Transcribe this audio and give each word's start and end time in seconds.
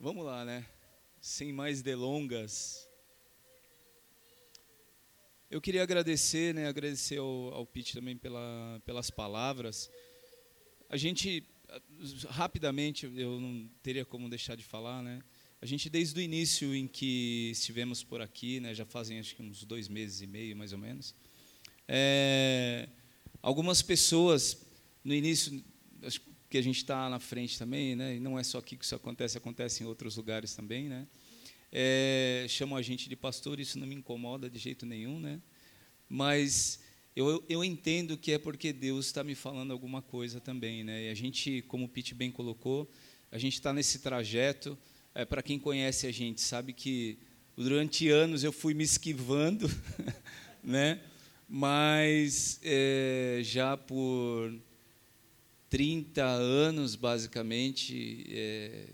Vamos 0.00 0.24
lá, 0.24 0.44
né? 0.44 0.64
Sem 1.20 1.52
mais 1.52 1.82
delongas. 1.82 2.88
Eu 5.50 5.60
queria 5.60 5.82
agradecer, 5.82 6.54
né? 6.54 6.68
Agradecer 6.68 7.18
ao, 7.18 7.52
ao 7.52 7.66
Pete 7.66 7.94
também 7.94 8.16
pela, 8.16 8.80
pelas 8.84 9.10
palavras. 9.10 9.90
A 10.88 10.96
gente, 10.96 11.44
rapidamente, 12.28 13.10
eu 13.16 13.40
não 13.40 13.68
teria 13.82 14.04
como 14.04 14.28
deixar 14.28 14.54
de 14.54 14.62
falar, 14.62 15.02
né? 15.02 15.20
A 15.60 15.66
gente, 15.66 15.90
desde 15.90 16.16
o 16.20 16.22
início 16.22 16.72
em 16.72 16.86
que 16.86 17.50
estivemos 17.50 18.04
por 18.04 18.20
aqui, 18.20 18.60
né? 18.60 18.72
Já 18.74 18.86
fazem 18.86 19.18
acho 19.18 19.34
que 19.34 19.42
uns 19.42 19.64
dois 19.64 19.88
meses 19.88 20.20
e 20.20 20.28
meio, 20.28 20.56
mais 20.56 20.72
ou 20.72 20.78
menos. 20.78 21.12
É, 21.88 22.88
algumas 23.42 23.82
pessoas, 23.82 24.64
no 25.02 25.12
início, 25.12 25.60
acho 26.04 26.20
que 26.20 26.37
a 26.56 26.62
gente 26.62 26.78
está 26.78 27.10
na 27.10 27.18
frente 27.18 27.58
também, 27.58 27.94
né? 27.94 28.16
E 28.16 28.20
não 28.20 28.38
é 28.38 28.42
só 28.42 28.58
aqui 28.58 28.76
que 28.76 28.84
isso 28.84 28.94
acontece, 28.94 29.36
acontece 29.36 29.82
em 29.82 29.86
outros 29.86 30.16
lugares 30.16 30.54
também, 30.54 30.88
né? 30.88 31.06
É, 31.70 32.46
chamam 32.48 32.78
a 32.78 32.82
gente 32.82 33.08
de 33.08 33.16
pastor, 33.16 33.60
isso 33.60 33.78
não 33.78 33.86
me 33.86 33.94
incomoda 33.94 34.48
de 34.48 34.58
jeito 34.58 34.86
nenhum, 34.86 35.20
né? 35.20 35.40
Mas 36.08 36.80
eu, 37.14 37.44
eu 37.48 37.62
entendo 37.62 38.16
que 38.16 38.32
é 38.32 38.38
porque 38.38 38.72
Deus 38.72 39.06
está 39.06 39.22
me 39.22 39.34
falando 39.34 39.72
alguma 39.72 40.00
coisa 40.00 40.40
também, 40.40 40.82
né? 40.84 41.06
E 41.06 41.10
a 41.10 41.14
gente, 41.14 41.62
como 41.68 41.84
o 41.84 41.88
Pete 41.88 42.14
bem 42.14 42.30
colocou, 42.30 42.90
a 43.30 43.36
gente 43.36 43.54
está 43.54 43.72
nesse 43.72 43.98
trajeto. 43.98 44.78
É, 45.14 45.24
Para 45.24 45.42
quem 45.42 45.58
conhece 45.58 46.06
a 46.06 46.12
gente, 46.12 46.40
sabe 46.40 46.72
que 46.72 47.18
durante 47.56 48.08
anos 48.08 48.42
eu 48.42 48.52
fui 48.52 48.72
me 48.72 48.84
esquivando, 48.84 49.68
né? 50.64 51.02
Mas 51.46 52.60
é, 52.62 53.40
já 53.42 53.76
por 53.76 54.54
30 55.70 56.24
anos, 56.24 56.94
basicamente, 56.94 58.26
é, 58.30 58.86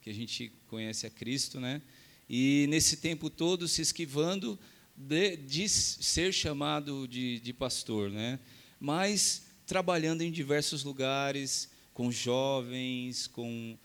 que 0.00 0.10
a 0.10 0.14
gente 0.14 0.52
conhece 0.66 1.06
a 1.06 1.10
Cristo, 1.10 1.60
né? 1.60 1.80
E 2.28 2.66
nesse 2.68 2.96
tempo 2.98 3.30
todo 3.30 3.66
se 3.66 3.80
esquivando 3.80 4.58
de, 4.96 5.36
de 5.36 5.68
ser 5.68 6.32
chamado 6.32 7.06
de, 7.06 7.38
de 7.40 7.52
pastor, 7.52 8.10
né? 8.10 8.38
Mas 8.80 9.46
trabalhando 9.66 10.22
em 10.22 10.30
diversos 10.30 10.82
lugares, 10.82 11.70
com 11.94 12.10
jovens, 12.10 13.26
com 13.26 13.76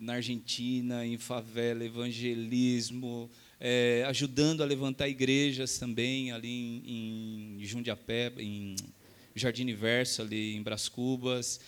na 0.00 0.14
Argentina, 0.14 1.04
em 1.04 1.18
favela, 1.18 1.84
evangelismo, 1.84 3.30
é, 3.60 4.04
ajudando 4.08 4.62
a 4.62 4.66
levantar 4.66 5.08
igrejas 5.08 5.78
também 5.78 6.32
ali 6.32 6.82
em, 6.86 7.56
em 7.60 7.64
Jundiapé, 7.64 8.32
em 8.38 8.76
Jardim 9.34 9.62
Universo, 9.62 10.22
ali 10.22 10.54
em 10.56 10.62
Bras 10.62 10.88
Cubas, 10.88 11.60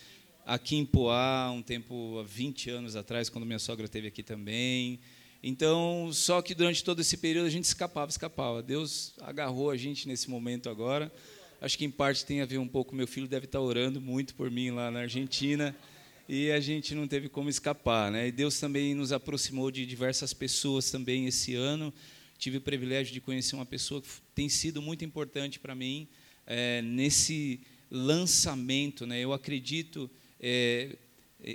aqui 0.45 0.75
em 0.75 0.85
Poá, 0.85 1.51
um 1.51 1.61
tempo, 1.61 2.19
há 2.19 2.23
20 2.23 2.69
anos 2.69 2.95
atrás, 2.95 3.29
quando 3.29 3.45
minha 3.45 3.59
sogra 3.59 3.85
esteve 3.85 4.07
aqui 4.07 4.21
também. 4.21 4.99
Então, 5.41 6.09
só 6.11 6.41
que 6.41 6.55
durante 6.55 6.83
todo 6.83 7.01
esse 7.01 7.17
período 7.17 7.45
a 7.45 7.49
gente 7.49 7.65
escapava, 7.65 8.09
escapava. 8.09 8.61
Deus 8.61 9.13
agarrou 9.21 9.69
a 9.69 9.77
gente 9.77 10.07
nesse 10.07 10.29
momento 10.29 10.69
agora. 10.69 11.11
Acho 11.61 11.77
que 11.77 11.85
em 11.85 11.91
parte 11.91 12.25
tem 12.25 12.41
a 12.41 12.45
ver 12.45 12.57
um 12.57 12.67
pouco, 12.67 12.95
meu 12.95 13.07
filho 13.07 13.27
deve 13.27 13.45
estar 13.45 13.59
orando 13.59 14.01
muito 14.01 14.35
por 14.35 14.51
mim 14.51 14.71
lá 14.71 14.91
na 14.91 15.01
Argentina 15.01 15.75
e 16.27 16.51
a 16.51 16.59
gente 16.59 16.93
não 16.95 17.07
teve 17.07 17.29
como 17.29 17.49
escapar, 17.49 18.11
né? 18.11 18.27
E 18.27 18.31
Deus 18.31 18.59
também 18.59 18.93
nos 18.95 19.11
aproximou 19.11 19.71
de 19.71 19.85
diversas 19.85 20.33
pessoas 20.33 20.89
também 20.89 21.27
esse 21.27 21.55
ano. 21.55 21.93
Tive 22.37 22.57
o 22.57 22.61
privilégio 22.61 23.13
de 23.13 23.21
conhecer 23.21 23.55
uma 23.55 23.65
pessoa 23.65 24.01
que 24.01 24.09
tem 24.33 24.49
sido 24.49 24.81
muito 24.81 25.05
importante 25.05 25.59
para 25.59 25.73
mim 25.73 26.07
é, 26.45 26.81
nesse 26.81 27.59
lançamento, 27.89 29.05
né? 29.05 29.19
Eu 29.19 29.33
acredito 29.33 30.09
é, 30.39 30.97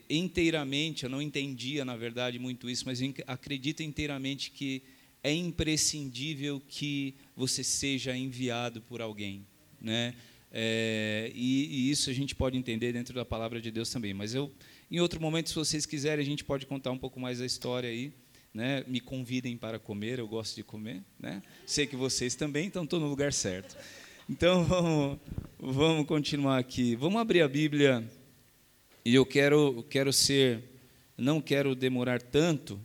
inteiramente, 0.08 1.04
eu 1.04 1.10
não 1.10 1.20
entendia 1.20 1.84
na 1.84 1.96
verdade 1.96 2.38
muito 2.38 2.68
isso, 2.68 2.84
mas 2.86 3.00
eu 3.00 3.12
acredito 3.26 3.82
inteiramente 3.82 4.50
que 4.50 4.82
é 5.22 5.32
imprescindível 5.32 6.62
que 6.66 7.14
você 7.36 7.62
seja 7.62 8.16
enviado 8.16 8.80
por 8.82 9.00
alguém, 9.00 9.44
né? 9.80 10.14
É, 10.52 11.30
e, 11.34 11.66
e, 11.66 11.90
isso 11.90 12.10
a 12.10 12.12
gente 12.12 12.34
pode 12.34 12.56
entender 12.56 12.92
dentro 12.92 13.14
da 13.14 13.24
palavra 13.24 13.60
de 13.60 13.70
Deus 13.70 13.90
também. 13.90 14.12
Mas 14.12 14.34
eu, 14.34 14.50
em 14.90 14.98
outro 14.98 15.20
momento, 15.20 15.48
se 15.48 15.54
vocês 15.54 15.86
quiserem, 15.86 16.22
a 16.22 16.26
gente 16.26 16.44
pode 16.44 16.66
contar 16.66 16.90
um 16.90 16.98
pouco 16.98 17.20
mais 17.20 17.38
da 17.38 17.46
história 17.46 17.88
aí. 17.88 18.12
Né? 18.52 18.82
Me 18.88 18.98
convidem 18.98 19.56
para 19.56 19.78
comer, 19.78 20.18
eu 20.18 20.26
gosto 20.26 20.56
de 20.56 20.64
comer. 20.64 21.04
Né? 21.20 21.40
Sei 21.64 21.86
que 21.86 21.94
vocês 21.94 22.34
também, 22.34 22.66
então 22.66 22.82
estou 22.82 22.98
no 22.98 23.06
lugar 23.06 23.32
certo. 23.32 23.76
Então 24.30 24.62
vamos, 24.62 25.18
vamos 25.58 26.06
continuar 26.06 26.58
aqui. 26.58 26.94
Vamos 26.94 27.20
abrir 27.20 27.42
a 27.42 27.48
Bíblia 27.48 28.08
e 29.04 29.12
eu 29.12 29.26
quero, 29.26 29.84
quero 29.90 30.12
ser, 30.12 30.62
não 31.18 31.40
quero 31.40 31.74
demorar 31.74 32.22
tanto, 32.22 32.80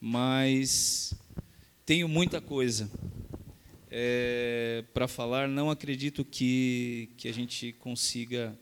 mas 0.00 1.12
tenho 1.84 2.08
muita 2.08 2.40
coisa 2.40 2.90
é, 3.90 4.82
para 4.94 5.06
falar. 5.06 5.46
Não 5.46 5.70
acredito 5.70 6.24
que, 6.24 7.10
que 7.18 7.28
a 7.28 7.34
gente 7.34 7.74
consiga 7.74 8.58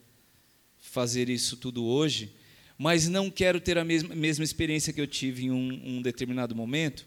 fazer 0.81 1.31
isso 1.31 1.57
tudo 1.59 1.85
hoje, 1.85 2.35
mas 2.77 3.07
não 3.07 3.31
quero 3.31 3.61
ter 3.61 3.79
a 3.79 3.85
mesma, 3.85 4.17
mesma 4.17 4.43
experiência 4.43 4.93
que 4.93 5.01
eu 5.01 5.07
tive 5.07 5.45
em 5.45 5.53
um, 5.53 5.99
um 5.99 6.03
determinado 6.03 6.57
momento. 6.57 7.07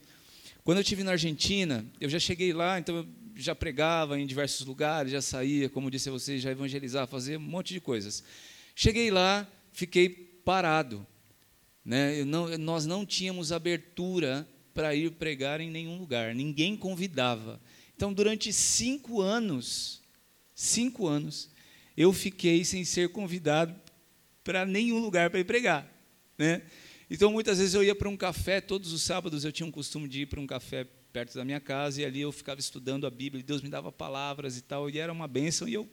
Quando 0.64 0.78
eu 0.78 0.82
estive 0.82 1.04
na 1.04 1.12
Argentina, 1.12 1.86
eu 2.00 2.08
já 2.08 2.20
cheguei 2.20 2.54
lá, 2.54 2.80
então 2.80 3.06
já 3.36 3.56
pregava 3.56 4.20
em 4.20 4.26
diversos 4.26 4.66
lugares, 4.66 5.12
já 5.12 5.22
saía, 5.22 5.70
como 5.70 5.90
disse 5.90 6.10
a 6.10 6.12
vocês, 6.12 6.42
já 6.42 6.52
evangelizava, 6.52 7.08
fazia 7.08 7.38
um 7.38 7.42
monte 7.42 7.74
de 7.74 7.80
coisas. 7.80 8.24
Cheguei 8.76 9.12
lá, 9.12 9.48
fiquei 9.72 10.10
parado. 10.10 11.06
Né? 11.84 12.24
Não, 12.24 12.58
nós 12.58 12.86
não 12.86 13.06
tínhamos 13.06 13.52
abertura 13.52 14.48
para 14.74 14.96
ir 14.96 15.12
pregar 15.12 15.62
em 15.62 15.70
nenhum 15.70 15.98
lugar, 15.98 16.34
ninguém 16.34 16.76
convidava. 16.76 17.62
Então, 17.96 18.12
durante 18.12 18.52
cinco 18.52 19.22
anos, 19.22 20.02
cinco 20.56 21.08
anos, 21.08 21.50
eu 21.96 22.12
fiquei 22.12 22.66
sem 22.66 22.84
ser 22.84 23.10
convidado 23.10 23.76
para 24.44 24.66
nenhum 24.66 25.00
lugar 25.00 25.30
para 25.30 25.40
ir 25.40 25.46
pregar. 25.46 25.88
Né? 26.38 26.64
Então, 27.10 27.32
muitas 27.32 27.60
vezes 27.60 27.76
eu 27.76 27.84
ia 27.84 27.94
para 27.94 28.10
um 28.10 28.18
café, 28.18 28.60
todos 28.60 28.92
os 28.92 29.04
sábados 29.04 29.46
eu 29.46 29.52
tinha 29.52 29.68
um 29.68 29.72
costume 29.72 30.08
de 30.08 30.22
ir 30.22 30.26
para 30.26 30.40
um 30.40 30.48
café 30.48 30.88
perto 31.14 31.36
da 31.36 31.46
minha 31.46 31.60
casa, 31.60 32.02
e 32.02 32.06
ali 32.06 32.22
eu 32.22 32.32
ficava 32.32 32.60
estudando 32.60 33.06
a 33.06 33.10
Bíblia, 33.12 33.40
e 33.40 33.44
Deus 33.44 33.62
me 33.62 33.70
dava 33.70 33.92
palavras 33.92 34.58
e 34.58 34.62
tal, 34.62 34.90
e 34.90 34.98
era 34.98 35.14
uma 35.14 35.28
bênção, 35.28 35.68
e 35.68 35.76
eu, 35.76 35.88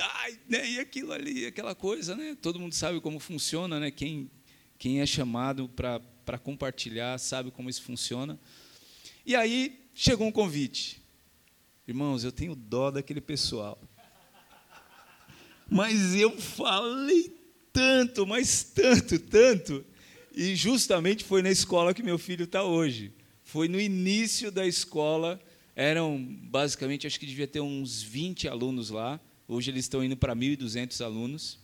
ai, 0.00 0.38
né, 0.48 0.66
e 0.66 0.80
aquilo 0.80 1.12
ali, 1.12 1.44
aquela 1.44 1.74
coisa, 1.74 2.16
né? 2.16 2.34
Todo 2.40 2.58
mundo 2.58 2.72
sabe 2.72 2.98
como 2.98 3.20
funciona, 3.20 3.78
né? 3.78 3.90
Quem, 3.90 4.30
quem 4.78 5.02
é 5.02 5.06
chamado 5.06 5.68
para 5.68 6.38
compartilhar 6.38 7.18
sabe 7.18 7.50
como 7.50 7.68
isso 7.68 7.82
funciona. 7.82 8.40
E 9.26 9.36
aí 9.36 9.84
chegou 9.94 10.26
um 10.26 10.32
convite. 10.32 11.02
Irmãos, 11.86 12.24
eu 12.24 12.32
tenho 12.32 12.54
dó 12.54 12.90
daquele 12.90 13.20
pessoal. 13.20 13.78
Mas 15.68 16.14
eu 16.14 16.40
falei 16.40 17.36
tanto, 17.70 18.26
mas 18.26 18.62
tanto, 18.62 19.18
tanto. 19.18 19.84
E 20.34 20.56
justamente 20.56 21.24
foi 21.24 21.42
na 21.42 21.50
escola 21.50 21.92
que 21.92 22.02
meu 22.02 22.18
filho 22.18 22.44
está 22.44 22.62
hoje. 22.62 23.12
Foi 23.48 23.66
no 23.66 23.80
início 23.80 24.52
da 24.52 24.66
escola. 24.66 25.40
Eram, 25.74 26.22
basicamente, 26.42 27.06
acho 27.06 27.18
que 27.18 27.24
devia 27.24 27.46
ter 27.46 27.62
uns 27.62 28.02
20 28.02 28.46
alunos 28.46 28.90
lá. 28.90 29.18
Hoje 29.48 29.70
eles 29.70 29.86
estão 29.86 30.04
indo 30.04 30.18
para 30.18 30.36
1.200 30.36 31.02
alunos. 31.02 31.58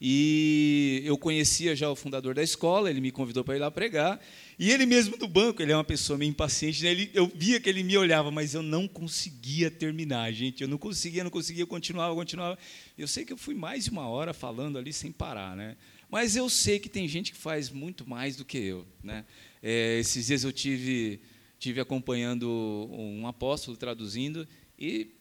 E 0.00 1.02
eu 1.04 1.16
conhecia 1.16 1.76
já 1.76 1.88
o 1.88 1.94
fundador 1.94 2.34
da 2.34 2.42
escola, 2.42 2.90
ele 2.90 3.00
me 3.00 3.12
convidou 3.12 3.44
para 3.44 3.54
ir 3.54 3.60
lá 3.60 3.70
pregar. 3.70 4.20
E 4.58 4.72
ele 4.72 4.86
mesmo 4.86 5.16
do 5.16 5.28
banco, 5.28 5.62
ele 5.62 5.70
é 5.70 5.76
uma 5.76 5.84
pessoa 5.84 6.18
meio 6.18 6.30
impaciente, 6.30 6.82
né? 6.82 6.90
ele, 6.90 7.10
eu 7.14 7.30
via 7.32 7.60
que 7.60 7.68
ele 7.68 7.84
me 7.84 7.96
olhava, 7.96 8.32
mas 8.32 8.52
eu 8.52 8.62
não 8.62 8.88
conseguia 8.88 9.70
terminar, 9.70 10.32
gente. 10.32 10.62
Eu 10.62 10.68
não 10.68 10.78
conseguia, 10.78 11.22
não 11.22 11.30
conseguia, 11.30 11.62
eu 11.62 11.68
continuava, 11.68 12.12
continuava. 12.12 12.58
Eu 12.98 13.06
sei 13.06 13.24
que 13.24 13.32
eu 13.32 13.36
fui 13.36 13.54
mais 13.54 13.84
de 13.84 13.90
uma 13.90 14.08
hora 14.08 14.34
falando 14.34 14.78
ali 14.78 14.92
sem 14.92 15.12
parar, 15.12 15.54
né? 15.54 15.76
Mas 16.10 16.34
eu 16.34 16.48
sei 16.50 16.78
que 16.78 16.88
tem 16.88 17.06
gente 17.06 17.30
que 17.32 17.38
faz 17.38 17.70
muito 17.70 18.08
mais 18.08 18.36
do 18.36 18.44
que 18.44 18.58
eu, 18.58 18.86
né? 19.02 19.24
É, 19.62 19.98
esses 19.98 20.26
dias 20.26 20.42
eu 20.42 20.52
tive, 20.52 21.20
tive 21.58 21.80
acompanhando 21.80 22.48
um 22.90 23.26
apóstolo 23.26 23.76
traduzindo 23.76 24.46
e 24.78 25.12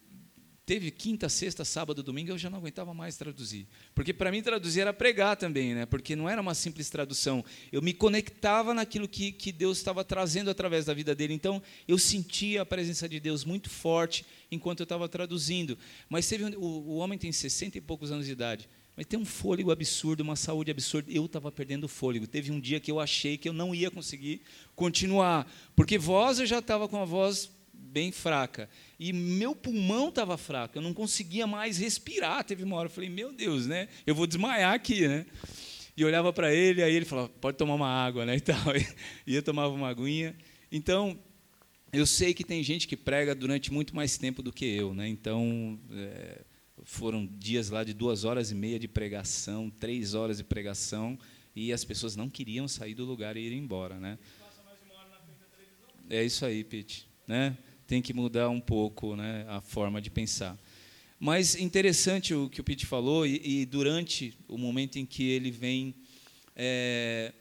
teve 0.69 0.91
quinta, 0.91 1.27
sexta, 1.29 1.65
sábado, 1.65 2.03
domingo, 2.03 2.29
eu 2.29 2.37
já 2.37 2.47
não 2.47 2.59
aguentava 2.59 2.93
mais 2.93 3.17
traduzir. 3.17 3.67
Porque 3.95 4.13
para 4.13 4.31
mim 4.31 4.39
traduzir 4.39 4.81
era 4.81 4.93
pregar 4.93 5.35
também, 5.35 5.73
né? 5.73 5.85
porque 5.85 6.15
não 6.15 6.29
era 6.29 6.39
uma 6.39 6.53
simples 6.53 6.91
tradução. 6.91 7.43
Eu 7.71 7.81
me 7.81 7.91
conectava 7.91 8.71
naquilo 8.71 9.07
que, 9.07 9.31
que 9.31 9.51
Deus 9.51 9.79
estava 9.79 10.03
trazendo 10.03 10.49
através 10.49 10.85
da 10.85 10.93
vida 10.93 11.15
dele. 11.15 11.33
Então, 11.33 11.59
eu 11.87 11.97
sentia 11.97 12.61
a 12.61 12.65
presença 12.67 13.09
de 13.09 13.19
Deus 13.19 13.43
muito 13.43 13.67
forte 13.67 14.23
enquanto 14.51 14.81
eu 14.81 14.83
estava 14.83 15.09
traduzindo. 15.09 15.75
Mas 16.07 16.27
teve, 16.27 16.55
o, 16.55 16.63
o 16.63 16.97
homem 16.97 17.17
tem 17.17 17.31
60 17.31 17.79
e 17.79 17.81
poucos 17.81 18.11
anos 18.11 18.27
de 18.27 18.31
idade. 18.31 18.69
Mas 18.99 19.05
tem 19.05 19.17
um 19.17 19.23
fôlego 19.23 19.71
absurdo, 19.71 20.19
uma 20.19 20.35
saúde 20.35 20.71
absurda. 20.71 21.09
Eu 21.09 21.25
estava 21.25 21.49
perdendo 21.49 21.87
fôlego. 21.87 22.27
Teve 22.27 22.51
um 22.51 22.59
dia 22.59 22.81
que 22.81 22.91
eu 22.91 22.99
achei 22.99 23.37
que 23.37 23.47
eu 23.47 23.53
não 23.53 23.73
ia 23.73 23.89
conseguir 23.89 24.41
continuar. 24.75 25.49
Porque 25.73 25.97
voz 25.97 26.37
eu 26.37 26.45
já 26.45 26.59
estava 26.59 26.85
com 26.85 27.01
a 27.01 27.05
voz 27.05 27.49
bem 27.71 28.11
fraca. 28.11 28.69
E 28.99 29.13
meu 29.13 29.55
pulmão 29.55 30.09
estava 30.09 30.37
fraco, 30.37 30.77
eu 30.77 30.81
não 30.81 30.93
conseguia 30.93 31.47
mais 31.47 31.77
respirar. 31.77 32.43
Teve 32.43 32.65
uma 32.65 32.75
hora 32.75 32.87
eu 32.87 32.91
falei, 32.91 33.09
meu 33.09 33.31
Deus, 33.31 33.67
né? 33.67 33.87
Eu 34.05 34.13
vou 34.13 34.27
desmaiar 34.27 34.73
aqui, 34.73 35.07
né? 35.07 35.25
e 35.95 36.03
olhava 36.03 36.33
para 36.33 36.53
ele, 36.53 36.83
aí 36.83 36.93
ele 36.93 37.05
falava, 37.05 37.29
pode 37.29 37.57
tomar 37.57 37.75
uma 37.75 37.87
água, 37.87 38.25
né? 38.25 38.35
E 38.35 38.41
tal. 38.41 38.57
E 39.25 39.33
eu 39.33 39.41
tomava 39.41 39.73
uma 39.73 39.87
aguinha. 39.87 40.35
Então, 40.69 41.17
eu 41.93 42.05
sei 42.05 42.33
que 42.33 42.43
tem 42.43 42.61
gente 42.63 42.85
que 42.85 42.97
prega 42.97 43.33
durante 43.33 43.71
muito 43.71 43.95
mais 43.95 44.17
tempo 44.17 44.43
do 44.43 44.51
que 44.51 44.65
eu, 44.65 44.93
né? 44.93 45.07
Então, 45.07 45.79
é, 45.89 46.41
foram 46.89 47.29
dias 47.37 47.69
lá 47.69 47.83
de 47.83 47.93
duas 47.93 48.23
horas 48.23 48.49
e 48.49 48.55
meia 48.55 48.79
de 48.79 48.87
pregação, 48.87 49.69
três 49.69 50.15
horas 50.15 50.37
de 50.37 50.43
pregação, 50.43 51.19
e 51.55 51.71
as 51.71 51.85
pessoas 51.85 52.15
não 52.15 52.27
queriam 52.27 52.67
sair 52.67 52.95
do 52.95 53.05
lugar 53.05 53.37
e 53.37 53.41
ir 53.41 53.53
embora, 53.53 53.99
né? 53.99 54.17
É 56.09 56.23
isso 56.23 56.43
aí, 56.43 56.63
Pete, 56.63 57.07
né? 57.27 57.55
Tem 57.85 58.01
que 58.01 58.11
mudar 58.11 58.49
um 58.49 58.59
pouco, 58.59 59.15
né, 59.15 59.45
a 59.47 59.61
forma 59.61 60.01
de 60.01 60.09
pensar. 60.09 60.57
Mas 61.19 61.55
interessante 61.55 62.33
o 62.33 62.49
que 62.49 62.59
o 62.59 62.63
Pete 62.63 62.87
falou 62.87 63.25
e, 63.25 63.39
e 63.43 63.65
durante 63.67 64.35
o 64.47 64.57
momento 64.57 64.97
em 64.97 65.05
que 65.05 65.29
ele 65.29 65.51
vem 65.51 65.93
é, 66.55 67.33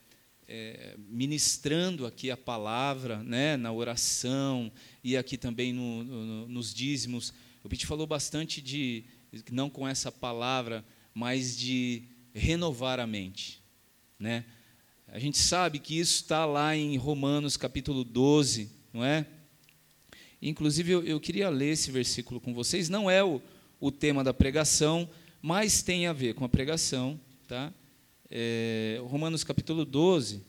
é, 0.46 0.94
ministrando 0.98 2.04
aqui 2.04 2.30
a 2.30 2.36
palavra, 2.36 3.22
né, 3.22 3.56
na 3.56 3.72
oração 3.72 4.70
e 5.02 5.16
aqui 5.16 5.38
também 5.38 5.72
no, 5.72 6.04
no, 6.04 6.48
nos 6.48 6.74
dízimos, 6.74 7.32
o 7.64 7.68
Pete 7.68 7.86
falou 7.86 8.06
bastante 8.06 8.60
de 8.60 9.04
não 9.50 9.68
com 9.68 9.86
essa 9.86 10.10
palavra, 10.10 10.84
mas 11.14 11.56
de 11.56 12.04
renovar 12.34 13.00
a 13.00 13.06
mente, 13.06 13.62
né? 14.18 14.44
A 15.10 15.18
gente 15.18 15.38
sabe 15.38 15.78
que 15.78 15.98
isso 15.98 16.22
está 16.22 16.44
lá 16.44 16.76
em 16.76 16.96
Romanos 16.98 17.56
capítulo 17.56 18.04
12, 18.04 18.70
não 18.92 19.02
é? 19.02 19.26
Inclusive, 20.40 20.92
eu, 20.92 21.02
eu, 21.02 21.18
queria 21.18 21.48
ler 21.48 21.72
esse 21.72 21.90
versículo 21.90 22.40
com 22.40 22.52
vocês. 22.52 22.88
Não 22.88 23.10
é 23.10 23.24
o, 23.24 23.40
o 23.80 23.90
tema 23.90 24.22
da 24.22 24.34
pregação, 24.34 25.08
mas 25.40 25.82
tem 25.82 26.06
a 26.06 26.12
ver 26.12 26.34
com 26.34 26.44
a 26.44 26.48
pregação. 26.48 27.18
Tá? 27.48 27.72
É, 28.30 29.00
Romanos 29.04 29.42
capítulo 29.42 29.84
12, 29.84 30.44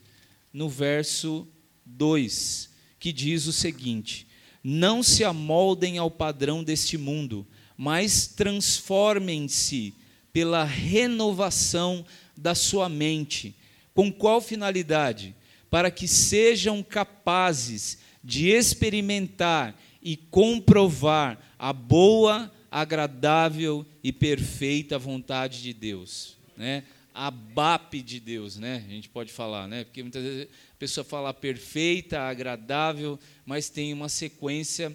no 0.52 0.68
verso 0.68 1.48
2, 1.86 2.70
que 2.98 3.12
diz 3.12 3.46
o 3.46 3.52
seguinte: 3.52 4.26
Não 4.62 5.02
se 5.02 5.24
amoldem 5.24 5.96
ao 5.96 6.10
padrão 6.10 6.62
deste 6.62 6.98
mundo, 6.98 7.46
mas 7.82 8.26
transformem-se 8.26 9.94
pela 10.34 10.64
renovação 10.64 12.04
da 12.36 12.54
sua 12.54 12.90
mente 12.90 13.56
com 13.94 14.12
qual 14.12 14.42
finalidade? 14.42 15.34
Para 15.70 15.90
que 15.90 16.06
sejam 16.06 16.82
capazes 16.82 17.96
de 18.22 18.48
experimentar 18.48 19.74
e 20.02 20.14
comprovar 20.14 21.40
a 21.58 21.72
boa, 21.72 22.52
agradável 22.70 23.86
e 24.04 24.12
perfeita 24.12 24.98
vontade 24.98 25.62
de 25.62 25.72
Deus, 25.72 26.36
né? 26.58 26.84
A 27.14 27.30
BAP 27.30 27.94
de 28.02 28.20
Deus, 28.20 28.58
né? 28.58 28.84
A 28.86 28.90
gente 28.90 29.08
pode 29.08 29.32
falar, 29.32 29.66
né? 29.66 29.84
Porque 29.84 30.02
muitas 30.02 30.22
vezes 30.22 30.48
a 30.70 30.76
pessoa 30.78 31.02
fala 31.02 31.32
perfeita, 31.32 32.20
agradável, 32.20 33.18
mas 33.46 33.70
tem 33.70 33.94
uma 33.94 34.10
sequência 34.10 34.94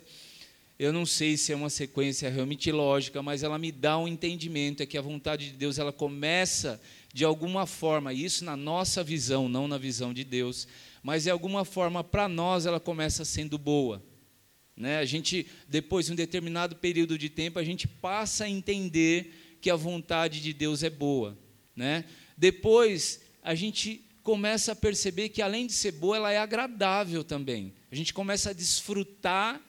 eu 0.77 0.91
não 0.91 1.05
sei 1.05 1.37
se 1.37 1.53
é 1.53 1.55
uma 1.55 1.69
sequência 1.69 2.29
realmente 2.29 2.71
lógica, 2.71 3.21
mas 3.23 3.43
ela 3.43 3.57
me 3.57 3.71
dá 3.71 3.97
um 3.97 4.07
entendimento, 4.07 4.83
é 4.83 4.85
que 4.85 4.97
a 4.97 5.01
vontade 5.01 5.51
de 5.51 5.57
Deus 5.57 5.79
ela 5.79 5.93
começa 5.93 6.81
de 7.13 7.23
alguma 7.23 7.65
forma, 7.65 8.11
isso 8.11 8.43
na 8.43 8.57
nossa 8.57 9.01
visão, 9.01 9.47
não 9.47 9.69
na 9.69 9.77
visão 9.77 10.13
de 10.13 10.25
Deus, 10.25 10.67
mas 11.01 11.23
de 11.23 11.29
alguma 11.29 11.63
forma 11.63 12.03
para 12.03 12.27
nós 12.27 12.65
ela 12.65 12.79
começa 12.79 13.23
sendo 13.23 13.57
boa. 13.57 14.03
Né? 14.75 14.97
A 14.97 15.05
gente, 15.05 15.47
depois 15.69 16.07
de 16.07 16.11
um 16.11 16.15
determinado 16.15 16.75
período 16.75 17.17
de 17.17 17.29
tempo, 17.29 17.57
a 17.57 17.63
gente 17.63 17.87
passa 17.87 18.43
a 18.43 18.49
entender 18.49 19.57
que 19.61 19.69
a 19.69 19.75
vontade 19.77 20.41
de 20.41 20.51
Deus 20.51 20.83
é 20.83 20.89
boa. 20.89 21.37
Né? 21.73 22.03
Depois, 22.37 23.21
a 23.41 23.55
gente 23.55 24.03
começa 24.21 24.73
a 24.73 24.75
perceber 24.75 25.29
que, 25.29 25.41
além 25.41 25.67
de 25.67 25.73
ser 25.73 25.93
boa, 25.93 26.17
ela 26.17 26.31
é 26.33 26.37
agradável 26.37 27.23
também. 27.23 27.73
A 27.89 27.95
gente 27.95 28.13
começa 28.13 28.49
a 28.49 28.53
desfrutar 28.53 29.61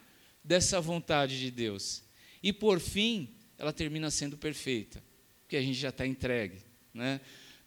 dessa 0.47 0.79
vontade 0.79 1.37
de 1.37 1.51
Deus. 1.51 2.03
E, 2.41 2.53
por 2.53 2.79
fim, 2.79 3.29
ela 3.57 3.73
termina 3.73 4.09
sendo 4.09 4.37
perfeita, 4.37 5.03
porque 5.41 5.57
a 5.57 5.61
gente 5.61 5.77
já 5.77 5.89
está 5.89 6.07
entregue. 6.07 6.59
Né? 6.93 7.19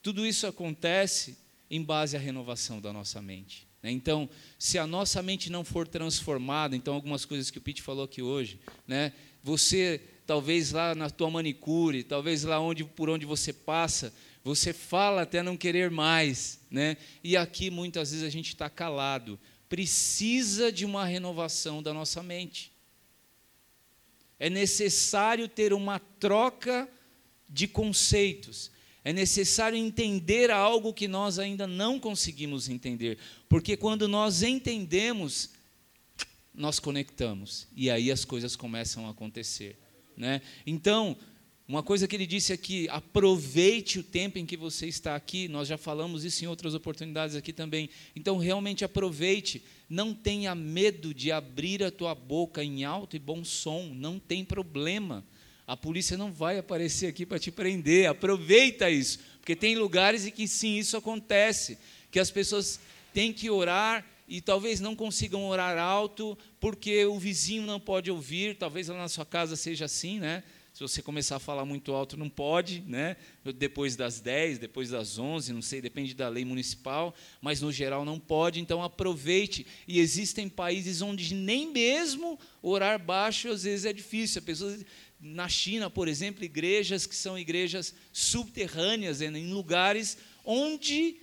Tudo 0.03 0.27
isso 0.27 0.47
acontece 0.47 1.37
em 1.71 1.83
base 1.83 2.17
à 2.17 2.21
renovação 2.21 2.81
da 2.81 2.93
nossa 2.93 3.21
mente. 3.21 3.69
Né? 3.83 3.91
Então, 3.91 4.29
se 4.59 4.79
a 4.79 4.87
nossa 4.87 5.23
mente 5.23 5.53
não 5.53 5.63
for 5.63 5.87
transformada, 5.87 6.75
então 6.75 6.95
algumas 6.95 7.27
coisas 7.27 7.51
que 7.51 7.59
o 7.59 7.61
Pete 7.61 7.83
falou 7.83 8.05
aqui 8.05 8.23
hoje, 8.23 8.59
né? 8.89 9.13
você 9.43 10.01
talvez 10.27 10.73
lá 10.73 10.95
na 10.95 11.11
tua 11.11 11.31
manicure, 11.31 12.03
talvez 12.03 12.45
lá 12.45 12.61
onde 12.61 12.85
por 12.85 13.11
onde 13.11 13.27
você 13.27 13.53
passa, 13.53 14.13
você 14.43 14.73
fala 14.73 15.23
até 15.23 15.43
não 15.43 15.57
querer 15.57 15.91
mais, 15.91 16.61
né? 16.71 16.97
E 17.23 17.37
aqui 17.37 17.71
muitas 17.71 18.11
vezes 18.11 18.25
a 18.25 18.31
gente 18.31 18.49
está 18.49 18.71
calado. 18.71 19.39
Precisa 19.71 20.71
de 20.71 20.85
uma 20.85 21.07
renovação 21.07 21.83
da 21.83 21.95
nossa 21.95 22.23
mente. 22.23 22.73
É 24.37 24.51
necessário 24.51 25.49
ter 25.49 25.73
uma 25.73 25.99
troca 25.99 26.89
de 27.49 27.69
conceitos. 27.69 28.71
É 29.05 29.13
necessário 29.13 29.79
entender 29.79 30.51
algo 30.51 30.93
que 30.93 31.07
nós 31.07 31.39
ainda 31.39 31.67
não 31.67 32.01
conseguimos 32.01 32.69
entender, 32.69 33.17
porque 33.49 33.77
quando 33.77 34.09
nós 34.09 34.43
entendemos, 34.43 35.51
nós 36.53 36.79
conectamos 36.79 37.69
e 37.75 37.89
aí 37.91 38.11
as 38.11 38.25
coisas 38.25 38.57
começam 38.57 39.07
a 39.07 39.11
acontecer, 39.11 39.79
né? 40.17 40.43
Então, 40.67 41.17
uma 41.71 41.85
coisa 41.85 42.09
que 42.09 42.17
ele 42.17 42.27
disse 42.27 42.53
aqui, 42.53 42.89
aproveite 42.91 44.01
o 44.01 44.03
tempo 44.03 44.41
em 44.41 44.45
que 44.45 44.57
você 44.57 44.89
está 44.89 45.15
aqui. 45.15 45.47
Nós 45.47 45.69
já 45.69 45.79
falamos 45.79 46.25
isso 46.25 46.45
em 46.45 46.49
outras 46.49 46.75
oportunidades 46.75 47.37
aqui 47.37 47.53
também. 47.53 47.89
Então, 48.17 48.39
realmente 48.39 48.85
aproveite. 48.85 49.63
Não 49.89 50.13
tenha 50.13 50.53
medo 50.53 51.15
de 51.15 51.31
abrir 51.31 51.85
a 51.85 51.91
tua 51.93 52.13
boca 52.13 52.65
em 52.65 52.83
alto 52.83 53.15
e 53.15 53.21
bom 53.21 53.45
som. 53.45 53.93
Não 53.95 54.19
tem 54.19 54.45
problema. 54.45 55.25
A 55.65 55.77
polícia 55.77 56.17
não 56.17 56.33
vai 56.33 56.59
aparecer 56.59 57.07
aqui 57.07 57.25
para 57.25 57.39
te 57.39 57.53
prender. 57.53 58.09
Aproveita 58.09 58.91
isso, 58.91 59.21
porque 59.39 59.55
tem 59.55 59.77
lugares 59.77 60.27
em 60.27 60.33
que 60.33 60.49
sim 60.49 60.77
isso 60.77 60.97
acontece, 60.97 61.79
que 62.11 62.19
as 62.19 62.33
pessoas 62.33 62.81
têm 63.15 63.33
que 63.33 63.49
orar 63.49 64.05
e 64.27 64.41
talvez 64.41 64.81
não 64.81 64.97
consigam 64.97 65.47
orar 65.47 65.79
alto 65.79 66.37
porque 66.59 67.05
o 67.05 67.17
vizinho 67.17 67.63
não 67.63 67.79
pode 67.79 68.11
ouvir. 68.11 68.57
Talvez 68.57 68.89
lá 68.89 68.99
na 68.99 69.09
sua 69.09 69.25
casa 69.25 69.55
seja 69.55 69.85
assim, 69.85 70.19
né? 70.19 70.43
Se 70.81 70.85
você 70.89 71.03
começar 71.03 71.37
a 71.37 71.39
falar 71.39 71.67
muito 71.67 71.93
alto, 71.93 72.17
não 72.17 72.31
pode, 72.31 72.83
né? 72.87 73.15
Depois 73.55 73.97
das 73.97 74.19
10, 74.19 74.59
depois 74.59 74.89
das 74.89 75.19
11, 75.19 75.53
não 75.53 75.61
sei, 75.61 75.79
depende 75.79 76.15
da 76.15 76.27
lei 76.27 76.43
municipal, 76.43 77.15
mas 77.39 77.61
no 77.61 77.71
geral 77.71 78.03
não 78.03 78.19
pode, 78.19 78.61
então 78.61 78.83
aproveite. 78.83 79.67
E 79.87 80.01
existem 80.01 80.49
países 80.49 81.03
onde 81.03 81.35
nem 81.35 81.71
mesmo 81.71 82.39
orar 82.63 82.99
baixo 82.99 83.51
às 83.51 83.65
vezes 83.65 83.85
é 83.85 83.93
difícil. 83.93 84.41
A 84.41 84.43
na 85.21 85.51
China, 85.51 85.91
por 85.91 86.09
exemplo, 86.09 86.43
igrejas 86.43 87.05
que 87.05 87.15
são 87.15 87.39
igrejas 87.39 87.95
subterrâneas, 88.11 89.21
em 89.21 89.53
lugares 89.53 90.17
onde 90.47 91.19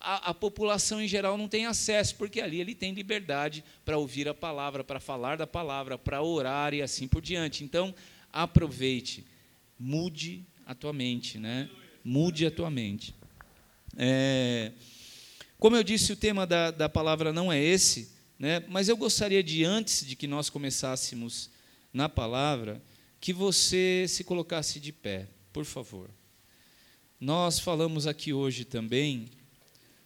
a, 0.00 0.30
a, 0.30 0.34
população 0.34 1.02
em 1.02 1.06
geral 1.06 1.36
não 1.36 1.48
tem 1.48 1.66
acesso, 1.66 2.16
porque 2.16 2.40
ali 2.40 2.62
ele 2.62 2.74
tem 2.74 2.94
liberdade 2.94 3.62
para 3.84 3.98
ouvir 3.98 4.26
a 4.26 4.32
palavra, 4.32 4.82
para 4.82 4.98
falar 4.98 5.36
da 5.36 5.46
palavra, 5.46 5.98
para 5.98 6.22
orar 6.22 6.72
e 6.72 6.80
assim 6.80 7.06
por 7.06 7.20
diante. 7.20 7.62
Então, 7.62 7.94
aproveite, 8.32 9.26
mude 9.78 10.46
a 10.64 10.74
tua 10.74 10.92
mente, 10.92 11.38
né? 11.38 11.68
Mude 12.04 12.46
a 12.46 12.50
tua 12.50 12.70
mente. 12.70 13.14
É, 13.96 14.72
como 15.58 15.76
eu 15.76 15.84
disse, 15.84 16.12
o 16.12 16.16
tema 16.16 16.46
da, 16.46 16.70
da 16.70 16.88
palavra 16.88 17.32
não 17.32 17.52
é 17.52 17.62
esse, 17.62 18.10
né? 18.38 18.64
mas 18.68 18.88
eu 18.88 18.96
gostaria 18.96 19.42
de, 19.42 19.64
antes 19.64 20.04
de 20.04 20.16
que 20.16 20.26
nós 20.26 20.50
começássemos 20.50 21.50
na 21.92 22.08
palavra, 22.08 22.82
que 23.20 23.32
você 23.32 24.06
se 24.08 24.24
colocasse 24.24 24.80
de 24.80 24.92
pé, 24.92 25.28
por 25.52 25.64
favor. 25.64 26.10
Nós 27.20 27.60
falamos 27.60 28.08
aqui 28.08 28.32
hoje 28.32 28.64
também 28.64 29.28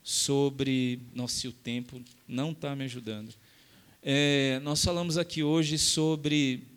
sobre. 0.03 1.01
Nossa, 1.15 1.35
se 1.41 1.49
o 1.49 1.53
tempo 1.53 2.03
não 2.29 2.53
está 2.53 2.77
me 2.77 2.85
ajudando. 2.85 3.35
É, 4.03 4.61
nós 4.63 4.85
falamos 4.85 5.17
aqui 5.17 5.43
hoje 5.43 5.79
sobre. 5.79 6.76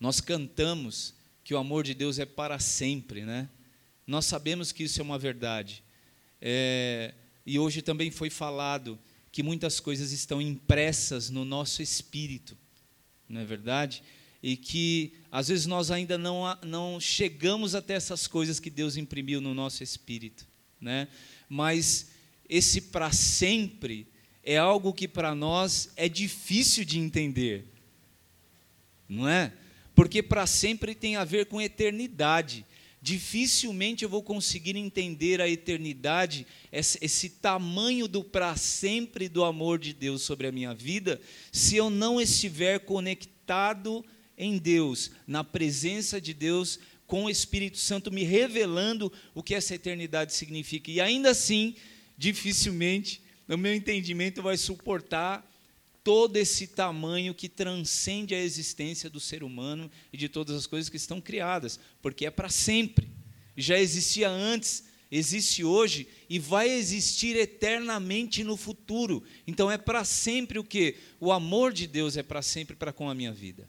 Nós 0.00 0.20
cantamos 0.20 1.14
que 1.44 1.54
o 1.54 1.58
amor 1.58 1.84
de 1.84 1.94
Deus 1.94 2.18
é 2.18 2.26
para 2.26 2.58
sempre, 2.58 3.24
né? 3.24 3.48
Nós 4.06 4.26
sabemos 4.26 4.72
que 4.72 4.82
isso 4.82 4.98
é 5.00 5.04
uma 5.04 5.18
verdade. 5.18 5.84
É, 6.40 7.14
e 7.46 7.58
hoje 7.58 7.82
também 7.82 8.10
foi 8.10 8.30
falado 8.30 8.98
que 9.30 9.42
muitas 9.42 9.78
coisas 9.78 10.10
estão 10.10 10.42
impressas 10.42 11.30
no 11.30 11.44
nosso 11.44 11.82
espírito, 11.82 12.56
não 13.28 13.40
é 13.40 13.44
verdade? 13.44 14.02
e 14.42 14.56
que 14.56 15.12
às 15.30 15.48
vezes 15.48 15.66
nós 15.66 15.90
ainda 15.90 16.16
não, 16.16 16.42
não 16.64 16.98
chegamos 16.98 17.74
até 17.74 17.94
essas 17.94 18.26
coisas 18.26 18.58
que 18.58 18.70
Deus 18.70 18.96
imprimiu 18.96 19.40
no 19.40 19.54
nosso 19.54 19.82
espírito, 19.82 20.46
né? 20.80 21.08
Mas 21.48 22.10
esse 22.48 22.80
para 22.80 23.12
sempre 23.12 24.06
é 24.42 24.56
algo 24.56 24.92
que 24.92 25.06
para 25.06 25.34
nós 25.34 25.92
é 25.94 26.08
difícil 26.08 26.84
de 26.84 26.98
entender, 26.98 27.66
não 29.08 29.28
é? 29.28 29.52
Porque 30.00 30.22
para 30.22 30.46
sempre 30.46 30.94
tem 30.94 31.16
a 31.16 31.24
ver 31.24 31.44
com 31.44 31.60
eternidade. 31.60 32.64
dificilmente 33.02 34.02
eu 34.02 34.08
vou 34.08 34.22
conseguir 34.22 34.74
entender 34.74 35.42
a 35.42 35.48
eternidade, 35.48 36.46
esse, 36.72 37.28
tamanho 37.28 38.08
do 38.08 38.24
para 38.24 38.56
sempre 38.56 39.28
do 39.28 39.44
amor 39.44 39.78
de 39.78 39.92
Deus 39.92 40.22
sobre 40.22 40.46
a 40.46 40.52
minha 40.52 40.72
vida, 40.72 41.20
se 41.52 41.76
eu 41.76 41.90
não 41.90 42.18
estiver 42.18 42.78
conectado 42.80 44.02
em 44.38 44.56
Deus, 44.56 45.10
na 45.26 45.44
presença 45.44 46.18
de 46.18 46.32
Deus, 46.32 46.78
com 47.06 47.24
o 47.24 47.30
Espírito 47.30 47.76
Santo 47.76 48.10
me 48.10 48.22
revelando 48.22 49.12
o 49.34 49.42
que 49.42 49.54
essa 49.54 49.74
eternidade 49.74 50.32
significa. 50.32 50.90
E 50.90 50.98
ainda 50.98 51.28
assim, 51.28 51.74
dificilmente, 52.16 53.20
no 53.46 53.58
meu 53.58 53.74
entendimento, 53.74 54.40
vai 54.40 54.56
suportar 54.56 55.46
todo 56.02 56.36
esse 56.36 56.66
tamanho 56.66 57.34
que 57.34 57.48
transcende 57.48 58.34
a 58.34 58.38
existência 58.38 59.10
do 59.10 59.20
ser 59.20 59.42
humano 59.42 59.90
e 60.12 60.16
de 60.16 60.28
todas 60.28 60.56
as 60.56 60.66
coisas 60.66 60.88
que 60.88 60.96
estão 60.96 61.20
criadas, 61.20 61.78
porque 62.00 62.26
é 62.26 62.30
para 62.30 62.48
sempre. 62.48 63.08
Já 63.56 63.78
existia 63.78 64.28
antes, 64.30 64.84
existe 65.10 65.64
hoje 65.64 66.08
e 66.28 66.38
vai 66.38 66.70
existir 66.70 67.36
eternamente 67.36 68.42
no 68.42 68.56
futuro. 68.56 69.22
Então 69.46 69.70
é 69.70 69.76
para 69.76 70.04
sempre 70.04 70.58
o 70.58 70.64
que? 70.64 70.96
O 71.18 71.32
amor 71.32 71.72
de 71.72 71.86
Deus 71.86 72.16
é 72.16 72.22
para 72.22 72.42
sempre 72.42 72.76
para 72.76 72.92
com 72.92 73.08
a 73.08 73.14
minha 73.14 73.32
vida. 73.32 73.68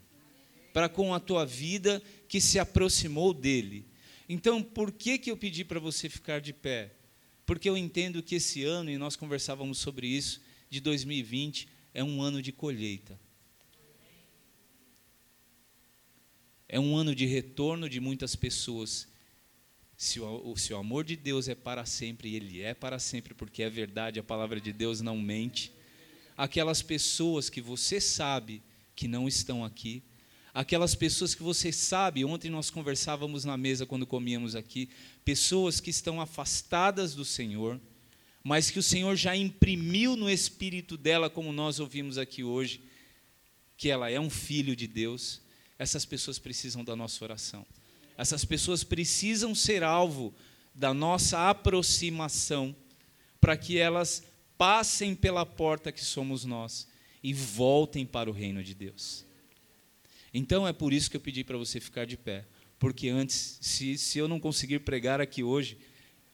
Para 0.72 0.88
com 0.88 1.12
a 1.12 1.20
tua 1.20 1.44
vida 1.44 2.02
que 2.28 2.40
se 2.40 2.58
aproximou 2.58 3.34
dele. 3.34 3.84
Então, 4.28 4.62
por 4.62 4.90
que 4.90 5.18
que 5.18 5.30
eu 5.30 5.36
pedi 5.36 5.64
para 5.64 5.78
você 5.78 6.08
ficar 6.08 6.40
de 6.40 6.54
pé? 6.54 6.94
Porque 7.44 7.68
eu 7.68 7.76
entendo 7.76 8.22
que 8.22 8.36
esse 8.36 8.64
ano, 8.64 8.90
e 8.90 8.96
nós 8.96 9.16
conversávamos 9.16 9.76
sobre 9.76 10.06
isso, 10.06 10.40
de 10.70 10.80
2020, 10.80 11.68
é 11.94 12.02
um 12.02 12.22
ano 12.22 12.40
de 12.40 12.52
colheita. 12.52 13.18
É 16.68 16.80
um 16.80 16.96
ano 16.96 17.14
de 17.14 17.26
retorno 17.26 17.88
de 17.88 18.00
muitas 18.00 18.34
pessoas. 18.34 19.06
Se 19.96 20.18
o, 20.20 20.56
se 20.56 20.72
o 20.72 20.76
amor 20.78 21.04
de 21.04 21.16
Deus 21.16 21.46
é 21.48 21.54
para 21.54 21.84
sempre, 21.84 22.30
e 22.30 22.36
Ele 22.36 22.62
é 22.62 22.72
para 22.72 22.98
sempre, 22.98 23.34
porque 23.34 23.62
é 23.62 23.68
verdade, 23.68 24.18
a 24.18 24.22
palavra 24.22 24.60
de 24.60 24.72
Deus 24.72 25.00
não 25.02 25.18
mente. 25.18 25.70
Aquelas 26.34 26.80
pessoas 26.80 27.50
que 27.50 27.60
você 27.60 28.00
sabe 28.00 28.62
que 28.96 29.06
não 29.06 29.28
estão 29.28 29.64
aqui, 29.64 30.02
aquelas 30.54 30.94
pessoas 30.94 31.34
que 31.34 31.42
você 31.42 31.70
sabe, 31.70 32.24
ontem 32.24 32.50
nós 32.50 32.70
conversávamos 32.70 33.44
na 33.44 33.56
mesa 33.56 33.84
quando 33.84 34.06
comíamos 34.06 34.56
aqui, 34.56 34.88
pessoas 35.24 35.78
que 35.78 35.90
estão 35.90 36.20
afastadas 36.20 37.14
do 37.14 37.24
Senhor, 37.24 37.78
mas 38.44 38.70
que 38.70 38.78
o 38.78 38.82
Senhor 38.82 39.14
já 39.16 39.36
imprimiu 39.36 40.16
no 40.16 40.28
espírito 40.28 40.96
dela, 40.96 41.30
como 41.30 41.52
nós 41.52 41.78
ouvimos 41.78 42.18
aqui 42.18 42.42
hoje, 42.42 42.82
que 43.76 43.88
ela 43.88 44.10
é 44.10 44.18
um 44.18 44.30
filho 44.30 44.74
de 44.74 44.86
Deus, 44.86 45.40
essas 45.78 46.04
pessoas 46.04 46.38
precisam 46.38 46.84
da 46.84 46.94
nossa 46.94 47.24
oração. 47.24 47.66
Essas 48.16 48.44
pessoas 48.44 48.84
precisam 48.84 49.54
ser 49.54 49.82
alvo 49.82 50.34
da 50.74 50.92
nossa 50.92 51.50
aproximação, 51.50 52.74
para 53.40 53.56
que 53.56 53.78
elas 53.78 54.22
passem 54.56 55.14
pela 55.14 55.44
porta 55.44 55.90
que 55.90 56.04
somos 56.04 56.44
nós 56.44 56.86
e 57.22 57.32
voltem 57.32 58.06
para 58.06 58.30
o 58.30 58.32
reino 58.32 58.62
de 58.62 58.74
Deus. 58.74 59.24
Então 60.32 60.66
é 60.66 60.72
por 60.72 60.92
isso 60.92 61.10
que 61.10 61.16
eu 61.16 61.20
pedi 61.20 61.44
para 61.44 61.58
você 61.58 61.80
ficar 61.80 62.06
de 62.06 62.16
pé, 62.16 62.46
porque 62.78 63.08
antes, 63.08 63.58
se, 63.60 63.98
se 63.98 64.18
eu 64.18 64.26
não 64.26 64.40
conseguir 64.40 64.80
pregar 64.80 65.20
aqui 65.20 65.42
hoje, 65.42 65.78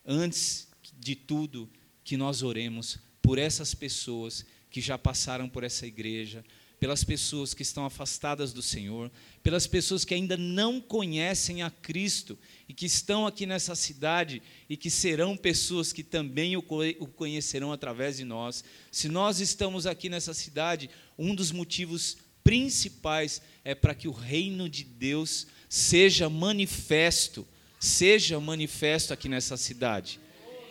antes 0.05 0.69
de 0.99 1.15
tudo, 1.15 1.69
que 2.09 2.17
nós 2.17 2.43
oremos 2.43 2.99
por 3.21 3.39
essas 3.39 3.75
pessoas 3.75 4.43
que 4.71 4.81
já 4.81 4.97
passaram 4.97 5.47
por 5.47 5.63
essa 5.63 5.87
igreja, 5.87 6.43
pelas 6.81 7.05
pessoas 7.05 7.53
que 7.53 7.61
estão 7.61 7.85
afastadas 7.85 8.51
do 8.51 8.63
Senhor, 8.63 9.13
pelas 9.43 9.67
pessoas 9.67 10.07
que 10.07 10.15
ainda 10.15 10.35
não 10.35 10.81
conhecem 10.81 11.61
a 11.63 11.69
Cristo 11.69 12.39
e 12.67 12.73
que 12.73 12.87
estão 12.87 13.27
aqui 13.27 13.45
nessa 13.45 13.75
cidade 13.75 14.41
e 14.71 14.75
que 14.75 14.89
serão 14.89 15.37
pessoas 15.37 15.93
que 15.93 16.03
também 16.03 16.57
o 16.57 16.63
conhecerão 16.63 17.75
através 17.75 18.17
de 18.17 18.25
nós. 18.25 18.65
Se 18.91 19.07
nós 19.07 19.39
estamos 19.39 19.87
aqui 19.87 20.09
nessa 20.09 20.33
cidade, 20.33 20.89
um 21.19 21.35
dos 21.35 21.53
motivos 21.53 22.17
principais 22.43 23.43
é 23.63 23.75
para 23.75 23.95
que 23.95 24.09
o 24.09 24.13
reino 24.13 24.67
de 24.67 24.83
Deus 24.83 25.47
seja 25.69 26.31
manifesto, 26.31 27.47
seja 27.79 28.41
manifesto 28.41 29.13
aqui 29.13 29.29
nessa 29.29 29.59
cidade. 29.59 30.19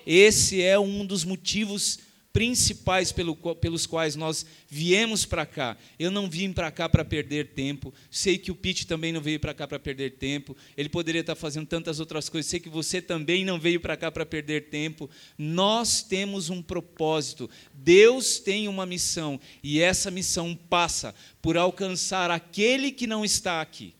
Esse 0.09 0.61
é 0.61 0.79
um 0.79 1.05
dos 1.05 1.25
motivos 1.25 1.99
principais 2.31 3.11
pelo, 3.11 3.35
pelos 3.55 3.85
quais 3.85 4.15
nós 4.15 4.45
viemos 4.69 5.25
para 5.25 5.45
cá. 5.45 5.75
Eu 5.99 6.09
não 6.09 6.29
vim 6.29 6.53
para 6.53 6.71
cá 6.71 6.87
para 6.87 7.03
perder 7.03 7.47
tempo. 7.47 7.93
Sei 8.09 8.37
que 8.37 8.49
o 8.49 8.55
Pete 8.55 8.87
também 8.87 9.11
não 9.11 9.19
veio 9.19 9.37
para 9.37 9.53
cá 9.53 9.67
para 9.67 9.77
perder 9.77 10.11
tempo. 10.11 10.55
Ele 10.77 10.87
poderia 10.87 11.19
estar 11.19 11.35
fazendo 11.35 11.67
tantas 11.67 11.99
outras 11.99 12.29
coisas. 12.29 12.49
Sei 12.49 12.59
que 12.59 12.69
você 12.69 13.01
também 13.01 13.43
não 13.43 13.59
veio 13.59 13.81
para 13.81 13.97
cá 13.97 14.09
para 14.09 14.25
perder 14.25 14.69
tempo. 14.69 15.09
Nós 15.37 16.01
temos 16.03 16.49
um 16.49 16.61
propósito. 16.61 17.49
Deus 17.73 18.39
tem 18.39 18.69
uma 18.69 18.85
missão 18.85 19.37
e 19.61 19.81
essa 19.81 20.09
missão 20.09 20.57
passa 20.69 21.13
por 21.41 21.57
alcançar 21.57 22.31
aquele 22.31 22.93
que 22.93 23.07
não 23.07 23.25
está 23.25 23.59
aqui 23.59 23.93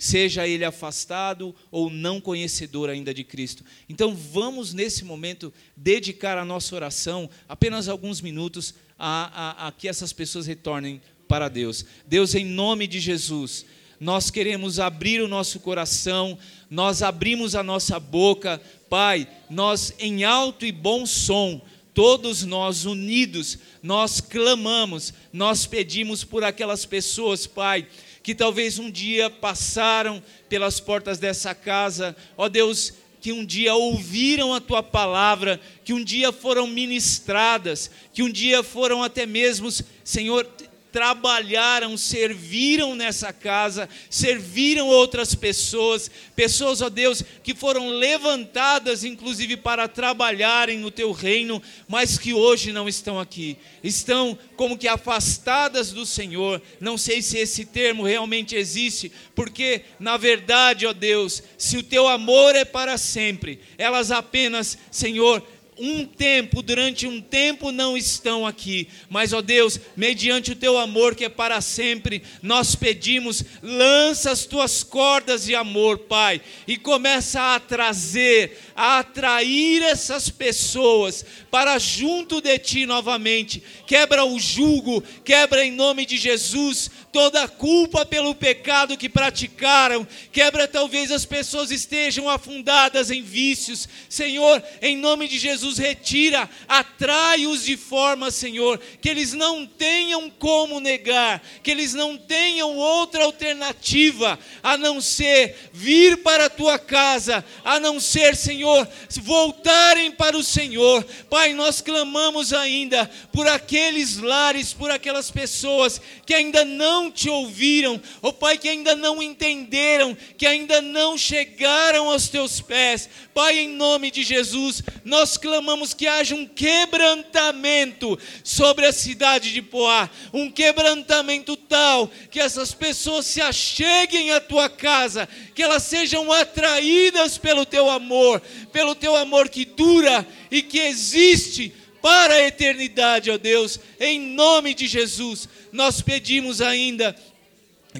seja 0.00 0.48
ele 0.48 0.64
afastado 0.64 1.54
ou 1.70 1.90
não 1.90 2.22
conhecedor 2.22 2.88
ainda 2.88 3.12
de 3.12 3.22
Cristo. 3.22 3.62
Então 3.86 4.14
vamos, 4.14 4.72
nesse 4.72 5.04
momento, 5.04 5.52
dedicar 5.76 6.38
a 6.38 6.44
nossa 6.44 6.74
oração, 6.74 7.28
apenas 7.46 7.86
alguns 7.86 8.22
minutos, 8.22 8.74
a, 8.98 9.66
a, 9.66 9.68
a 9.68 9.72
que 9.72 9.86
essas 9.86 10.10
pessoas 10.10 10.46
retornem 10.46 11.02
para 11.28 11.50
Deus. 11.50 11.84
Deus, 12.06 12.34
em 12.34 12.46
nome 12.46 12.86
de 12.86 12.98
Jesus, 12.98 13.66
nós 14.00 14.30
queremos 14.30 14.80
abrir 14.80 15.20
o 15.20 15.28
nosso 15.28 15.60
coração, 15.60 16.38
nós 16.70 17.02
abrimos 17.02 17.54
a 17.54 17.62
nossa 17.62 18.00
boca, 18.00 18.58
Pai, 18.88 19.28
nós 19.50 19.92
em 19.98 20.24
alto 20.24 20.64
e 20.64 20.72
bom 20.72 21.04
som, 21.04 21.60
todos 21.92 22.42
nós 22.42 22.86
unidos, 22.86 23.58
nós 23.82 24.18
clamamos, 24.18 25.12
nós 25.30 25.66
pedimos 25.66 26.24
por 26.24 26.42
aquelas 26.42 26.86
pessoas, 26.86 27.46
Pai, 27.46 27.86
que 28.22 28.34
talvez 28.34 28.78
um 28.78 28.90
dia 28.90 29.30
passaram 29.30 30.22
pelas 30.48 30.80
portas 30.80 31.18
dessa 31.18 31.54
casa, 31.54 32.16
ó 32.36 32.48
Deus, 32.48 32.92
que 33.20 33.32
um 33.32 33.44
dia 33.44 33.74
ouviram 33.74 34.54
a 34.54 34.60
tua 34.60 34.82
palavra, 34.82 35.60
que 35.84 35.92
um 35.92 36.02
dia 36.02 36.32
foram 36.32 36.66
ministradas, 36.66 37.90
que 38.14 38.22
um 38.22 38.30
dia 38.30 38.62
foram 38.62 39.02
até 39.02 39.26
mesmo, 39.26 39.68
Senhor, 40.02 40.46
trabalharam, 40.92 41.96
serviram 41.96 42.94
nessa 42.94 43.32
casa, 43.32 43.88
serviram 44.08 44.88
outras 44.88 45.34
pessoas, 45.34 46.10
pessoas, 46.34 46.82
ó 46.82 46.88
Deus, 46.88 47.22
que 47.42 47.54
foram 47.54 47.88
levantadas 47.88 49.04
inclusive 49.04 49.56
para 49.56 49.88
trabalharem 49.88 50.78
no 50.78 50.90
teu 50.90 51.12
reino, 51.12 51.62
mas 51.88 52.18
que 52.18 52.32
hoje 52.32 52.72
não 52.72 52.88
estão 52.88 53.18
aqui, 53.18 53.56
estão 53.82 54.38
como 54.56 54.76
que 54.76 54.88
afastadas 54.88 55.92
do 55.92 56.04
Senhor. 56.04 56.60
Não 56.80 56.98
sei 56.98 57.22
se 57.22 57.38
esse 57.38 57.64
termo 57.64 58.04
realmente 58.04 58.54
existe, 58.54 59.10
porque 59.34 59.82
na 59.98 60.16
verdade, 60.16 60.86
ó 60.86 60.92
Deus, 60.92 61.42
se 61.56 61.76
o 61.76 61.82
teu 61.82 62.08
amor 62.08 62.54
é 62.54 62.64
para 62.64 62.98
sempre, 62.98 63.60
elas 63.78 64.10
apenas, 64.10 64.76
Senhor, 64.90 65.42
um 65.80 66.04
tempo, 66.04 66.62
durante 66.62 67.06
um 67.06 67.20
tempo 67.20 67.72
não 67.72 67.96
estão 67.96 68.46
aqui, 68.46 68.86
mas 69.08 69.32
ó 69.32 69.40
Deus, 69.40 69.80
mediante 69.96 70.52
o 70.52 70.56
teu 70.56 70.76
amor 70.76 71.14
que 71.14 71.24
é 71.24 71.28
para 71.28 71.60
sempre, 71.62 72.22
nós 72.42 72.74
pedimos, 72.74 73.42
lança 73.62 74.30
as 74.30 74.44
tuas 74.44 74.82
cordas 74.82 75.44
de 75.44 75.54
amor, 75.54 76.00
Pai, 76.00 76.42
e 76.68 76.76
começa 76.76 77.54
a 77.54 77.58
trazer, 77.58 78.58
a 78.76 78.98
atrair 78.98 79.82
essas 79.82 80.28
pessoas 80.28 81.24
para 81.50 81.78
junto 81.78 82.40
de 82.40 82.58
ti 82.58 82.84
novamente. 82.84 83.62
Quebra 83.86 84.24
o 84.24 84.38
jugo, 84.38 85.02
quebra 85.24 85.64
em 85.64 85.72
nome 85.72 86.04
de 86.04 86.18
Jesus 86.18 86.90
toda 87.12 87.42
a 87.42 87.48
culpa 87.48 88.06
pelo 88.06 88.34
pecado 88.34 88.96
que 88.96 89.08
praticaram. 89.08 90.06
Quebra 90.32 90.68
talvez 90.68 91.10
as 91.10 91.24
pessoas 91.24 91.70
estejam 91.70 92.28
afundadas 92.28 93.10
em 93.10 93.22
vícios. 93.22 93.88
Senhor, 94.08 94.62
em 94.80 94.96
nome 94.96 95.28
de 95.28 95.38
Jesus, 95.38 95.78
retira, 95.78 96.48
atrai-os 96.68 97.64
de 97.64 97.76
forma, 97.76 98.30
Senhor, 98.30 98.80
que 99.00 99.08
eles 99.08 99.32
não 99.32 99.66
tenham 99.66 100.30
como 100.30 100.80
negar, 100.80 101.42
que 101.62 101.70
eles 101.70 101.94
não 101.94 102.16
tenham 102.16 102.76
outra 102.76 103.24
alternativa 103.24 104.38
a 104.62 104.76
não 104.76 105.00
ser 105.00 105.70
vir 105.72 106.18
para 106.18 106.46
a 106.46 106.50
tua 106.50 106.78
casa, 106.78 107.44
a 107.64 107.80
não 107.80 107.98
ser, 108.00 108.36
Senhor, 108.36 108.88
voltarem 109.22 110.10
para 110.10 110.36
o 110.36 110.44
Senhor. 110.44 111.04
Pai, 111.28 111.52
nós 111.52 111.80
clamamos 111.80 112.52
ainda 112.52 113.10
por 113.32 113.46
aqueles 113.48 114.18
lares, 114.18 114.72
por 114.72 114.90
aquelas 114.90 115.30
pessoas 115.30 116.00
que 116.24 116.34
ainda 116.34 116.64
não 116.64 116.99
não 117.00 117.10
te 117.10 117.30
ouviram, 117.30 118.00
ó 118.20 118.30
Pai, 118.30 118.58
que 118.58 118.68
ainda 118.68 118.94
não 118.94 119.22
entenderam, 119.22 120.16
que 120.36 120.46
ainda 120.46 120.82
não 120.82 121.16
chegaram 121.16 122.10
aos 122.10 122.28
teus 122.28 122.60
pés. 122.60 123.08
Pai, 123.32 123.58
em 123.58 123.68
nome 123.68 124.10
de 124.10 124.22
Jesus, 124.22 124.82
nós 125.04 125.36
clamamos 125.38 125.94
que 125.94 126.06
haja 126.06 126.34
um 126.34 126.46
quebrantamento 126.46 128.18
sobre 128.44 128.84
a 128.84 128.92
cidade 128.92 129.52
de 129.52 129.62
Poá, 129.62 130.10
um 130.32 130.50
quebrantamento 130.50 131.56
tal 131.56 132.10
que 132.30 132.38
essas 132.38 132.74
pessoas 132.74 133.24
se 133.24 133.40
acheguem 133.40 134.32
à 134.32 134.40
tua 134.40 134.68
casa, 134.68 135.28
que 135.54 135.62
elas 135.62 135.84
sejam 135.84 136.30
atraídas 136.30 137.38
pelo 137.38 137.64
teu 137.64 137.88
amor, 137.88 138.42
pelo 138.72 138.94
teu 138.94 139.16
amor 139.16 139.48
que 139.48 139.64
dura 139.64 140.26
e 140.50 140.60
que 140.60 140.78
existe 140.78 141.72
para 142.02 142.34
a 142.34 142.46
eternidade, 142.46 143.30
ó 143.30 143.38
Deus, 143.38 143.78
em 143.98 144.20
nome 144.20 144.74
de 144.74 144.86
Jesus. 144.86 145.48
Nós 145.72 146.00
pedimos 146.00 146.60
ainda 146.60 147.16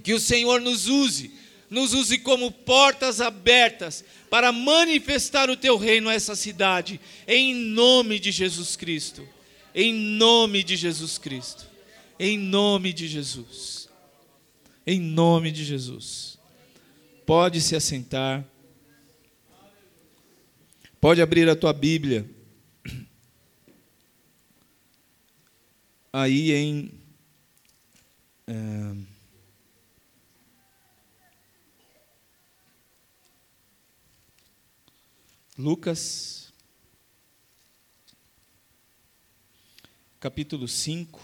que 0.03 0.15
o 0.15 0.21
Senhor 0.21 0.61
nos 0.61 0.87
use, 0.87 1.33
nos 1.69 1.93
use 1.93 2.19
como 2.19 2.51
portas 2.51 3.21
abertas 3.21 4.05
para 4.29 4.53
manifestar 4.53 5.51
o 5.51 5.57
teu 5.57 5.77
reino 5.77 6.09
a 6.09 6.15
essa 6.15 6.37
cidade, 6.37 7.01
em 7.27 7.55
nome 7.55 8.19
de 8.19 8.31
Jesus 8.31 8.77
Cristo. 8.77 9.27
Em 9.75 9.93
nome 9.93 10.63
de 10.63 10.77
Jesus 10.77 11.19
Cristo. 11.19 11.67
Em 12.19 12.39
nome 12.39 12.93
de 12.93 13.07
Jesus. 13.09 13.89
Em 14.87 15.01
nome 15.01 15.51
de 15.51 15.65
Jesus. 15.65 16.39
Pode 17.25 17.61
se 17.61 17.77
assentar. 17.77 18.45
Pode 21.01 21.23
abrir 21.23 21.49
a 21.49 21.57
tua 21.57 21.73
Bíblia. 21.73 22.29
Aí 26.13 26.51
em. 26.53 26.91
É, 28.49 28.97
Lucas, 35.57 36.53
capítulo 40.19 40.67
5. 40.67 41.21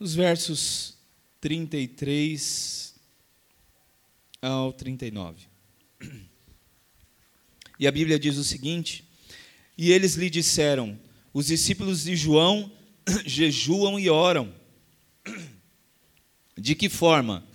Os 0.00 0.14
versos 0.14 0.96
33 1.42 2.94
ao 4.40 4.72
39. 4.72 5.46
E 6.00 6.27
a 7.86 7.92
Bíblia 7.92 8.18
diz 8.18 8.36
o 8.36 8.44
seguinte: 8.44 9.04
E 9.76 9.92
eles 9.92 10.14
lhe 10.14 10.28
disseram: 10.28 10.98
Os 11.32 11.46
discípulos 11.46 12.04
de 12.04 12.16
João 12.16 12.72
jejuam 13.24 13.98
e 13.98 14.08
oram. 14.08 14.52
De 16.56 16.74
que 16.74 16.88
forma? 16.88 17.46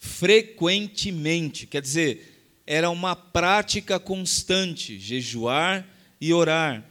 frequentemente, 0.00 1.66
quer 1.66 1.82
dizer, 1.82 2.62
era 2.66 2.88
uma 2.88 3.14
prática 3.14 4.00
constante, 4.00 4.98
jejuar 4.98 5.86
e 6.18 6.32
orar, 6.32 6.82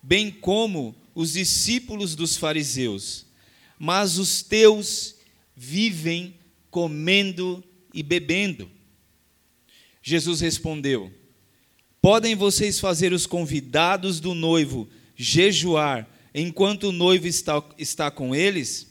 bem 0.00 0.30
como 0.30 0.94
os 1.12 1.32
discípulos 1.32 2.14
dos 2.14 2.36
fariseus. 2.36 3.26
Mas 3.76 4.16
os 4.16 4.42
teus 4.42 5.16
vivem 5.56 6.36
comendo 6.70 7.64
e 7.92 8.00
bebendo. 8.02 8.70
Jesus 10.00 10.40
respondeu: 10.40 11.12
Podem 12.02 12.34
vocês 12.34 12.80
fazer 12.80 13.12
os 13.12 13.26
convidados 13.26 14.20
do 14.20 14.34
noivo 14.34 14.88
jejuar 15.14 16.08
enquanto 16.34 16.84
o 16.84 16.92
noivo 16.92 17.26
está, 17.26 17.62
está 17.76 18.10
com 18.10 18.34
eles? 18.34 18.90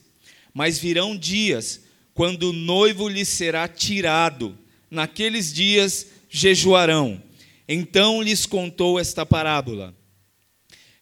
Mas 0.54 0.78
virão 0.78 1.18
dias 1.18 1.82
quando 2.14 2.50
o 2.50 2.54
noivo 2.54 3.08
lhe 3.08 3.26
será 3.26 3.68
tirado. 3.68 4.58
Naqueles 4.92 5.52
dias 5.52 6.08
jejuarão. 6.30 7.22
Então 7.68 8.22
lhes 8.22 8.46
contou 8.46 9.00
esta 9.00 9.26
parábola: 9.26 9.96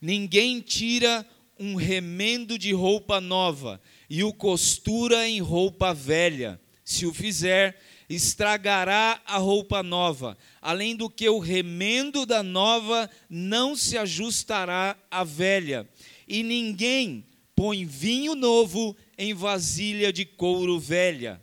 Ninguém 0.02 0.62
tira 0.62 1.26
um 1.60 1.76
remendo 1.76 2.58
de 2.58 2.72
roupa 2.72 3.20
nova 3.20 3.82
e 4.10 4.24
o 4.24 4.32
costura 4.32 5.28
em 5.28 5.42
roupa 5.42 5.94
velha. 5.94 6.60
Se 6.86 7.06
o 7.06 7.14
fizer, 7.14 7.78
estragará 8.10 9.22
a 9.26 9.38
roupa 9.38 9.84
nova, 9.84 10.38
além 10.62 10.96
do 10.96 11.10
que 11.10 11.28
o 11.28 11.40
remendo 11.40 12.26
da 12.26 12.42
nova 12.42 13.10
não 13.30 13.76
se 13.76 13.98
ajustará 13.98 14.98
à 15.12 15.24
velha. 15.24 15.88
E 16.28 16.42
ninguém 16.44 17.26
põe 17.56 17.86
vinho 17.86 18.36
novo 18.36 18.96
em 19.18 19.34
vasilha 19.34 20.14
de 20.14 20.26
couro 20.26 20.80
velha. 20.80 21.42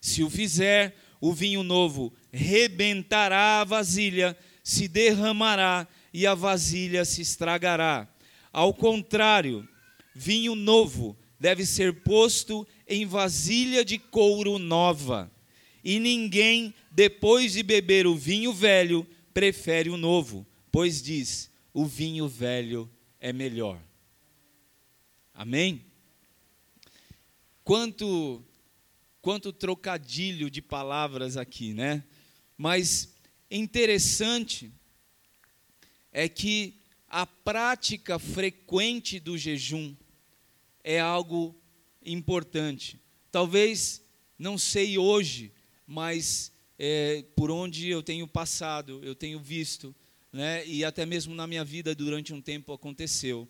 Se 0.00 0.22
o 0.22 0.28
fizer, 0.28 0.94
o 1.20 1.32
vinho 1.32 1.62
novo 1.62 2.12
rebentará 2.32 3.60
a 3.60 3.64
vasilha, 3.64 4.36
se 4.62 4.88
derramará 4.88 5.86
e 6.12 6.26
a 6.26 6.34
vasilha 6.34 7.04
se 7.04 7.22
estragará. 7.22 8.08
Ao 8.52 8.74
contrário, 8.74 9.66
vinho 10.14 10.54
novo 10.54 11.16
deve 11.40 11.64
ser 11.64 12.02
posto 12.02 12.66
em 12.86 13.06
vasilha 13.06 13.84
de 13.84 13.98
couro 13.98 14.58
nova. 14.58 15.30
E 15.84 15.98
ninguém, 15.98 16.74
depois 16.90 17.52
de 17.54 17.62
beber 17.62 18.06
o 18.06 18.14
vinho 18.14 18.52
velho, 18.52 19.06
prefere 19.34 19.90
o 19.90 19.96
novo, 19.96 20.46
pois 20.70 21.02
diz: 21.02 21.50
o 21.72 21.84
vinho 21.84 22.28
velho 22.28 22.90
é 23.20 23.32
melhor. 23.32 23.82
Amém? 25.34 25.84
Quanto 27.64 28.44
quanto 29.20 29.52
trocadilho 29.52 30.50
de 30.50 30.60
palavras 30.60 31.36
aqui, 31.36 31.72
né? 31.72 32.02
Mas 32.58 33.14
interessante 33.48 34.72
é 36.10 36.28
que 36.28 36.74
a 37.08 37.24
prática 37.24 38.18
frequente 38.18 39.20
do 39.20 39.38
jejum 39.38 39.94
é 40.82 40.98
algo 40.98 41.54
importante. 42.04 43.00
Talvez, 43.30 44.04
não 44.36 44.58
sei 44.58 44.98
hoje, 44.98 45.52
mas 45.92 46.50
é, 46.78 47.22
por 47.36 47.50
onde 47.50 47.90
eu 47.90 48.02
tenho 48.02 48.26
passado, 48.26 48.98
eu 49.04 49.14
tenho 49.14 49.38
visto, 49.38 49.94
né, 50.32 50.66
e 50.66 50.86
até 50.86 51.04
mesmo 51.04 51.34
na 51.34 51.46
minha 51.46 51.62
vida 51.62 51.94
durante 51.94 52.32
um 52.32 52.40
tempo 52.40 52.72
aconteceu, 52.72 53.46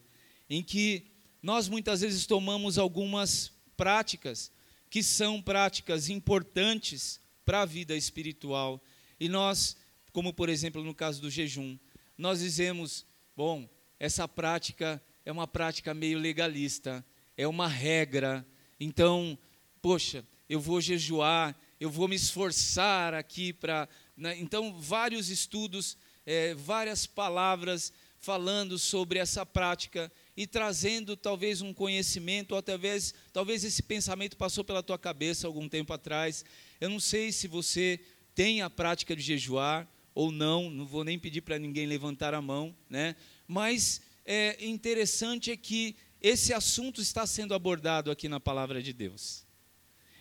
em 0.51 0.61
que 0.61 1.07
nós 1.41 1.69
muitas 1.69 2.01
vezes 2.01 2.27
tomamos 2.27 2.79
algumas 2.79 3.53
práticas 3.77 4.51
que 4.91 5.05
são 5.05 5.41
práticas 5.41 6.11
importantes 6.11 7.21
para 7.45 7.63
a 7.63 7.65
vida 7.65 7.97
espiritual. 7.97 8.83
E 9.21 9.29
nós, 9.29 9.77
como 10.13 10.35
por 10.35 10.49
exemplo 10.49 10.83
no 10.83 10.93
caso 10.95 11.23
do 11.23 11.31
jejum, 11.31 11.79
nós 12.19 12.41
dizemos, 12.41 13.07
bom, 13.37 13.71
essa 14.01 14.27
prática 14.27 15.01
é 15.25 15.31
uma 15.31 15.47
prática 15.47 15.95
meio 15.95 16.19
legalista, 16.19 17.07
é 17.37 17.47
uma 17.47 17.69
regra. 17.69 18.45
Então, 18.81 19.39
poxa, 19.81 20.27
eu 20.49 20.59
vou 20.61 20.81
jejuar, 20.81 21.57
eu 21.83 21.91
vou 21.91 22.07
me 22.07 22.15
esforçar 22.15 23.13
aqui 23.13 23.53
para. 23.53 23.89
Né? 24.17 24.39
Então, 24.39 24.81
vários 24.81 25.31
estudos, 25.31 25.99
é, 26.25 26.55
várias 26.55 27.07
palavras 27.07 27.93
falando 28.21 28.79
sobre 28.79 29.19
essa 29.19 29.45
prática 29.45 30.11
e 30.37 30.47
trazendo 30.47 31.17
talvez 31.17 31.61
um 31.61 31.75
conhecimento, 31.75 32.55
ou 32.55 32.63
talvez, 32.63 33.13
talvez 33.33 33.65
esse 33.65 33.83
pensamento 33.83 34.37
passou 34.37 34.63
pela 34.63 34.81
tua 34.81 34.97
cabeça 34.97 35.49
algum 35.49 35.69
tempo 35.69 35.93
atrás. 35.93 36.45
Eu 36.81 36.89
não 36.89 37.01
sei 37.01 37.33
se 37.33 37.49
você 37.49 37.99
tem 38.33 38.63
a 38.63 38.71
prática 38.71 39.17
de 39.17 39.23
jejuar 39.23 39.89
ou 40.15 40.31
não, 40.31 40.71
não 40.71 40.87
vou 40.87 41.03
nem 41.03 41.19
pedir 41.19 41.41
para 41.41 41.59
ninguém 41.59 41.87
levantar 41.87 42.33
a 42.33 42.41
mão, 42.41 42.73
né? 42.89 43.17
mas 43.49 44.01
é 44.25 44.65
interessante 44.65 45.51
é 45.51 45.57
que 45.57 45.97
esse 46.21 46.55
assunto 46.55 47.01
está 47.01 47.27
sendo 47.27 47.55
abordado 47.55 48.09
aqui 48.09 48.29
na 48.29 48.39
palavra 48.39 48.81
de 48.81 48.93
Deus. 48.93 49.42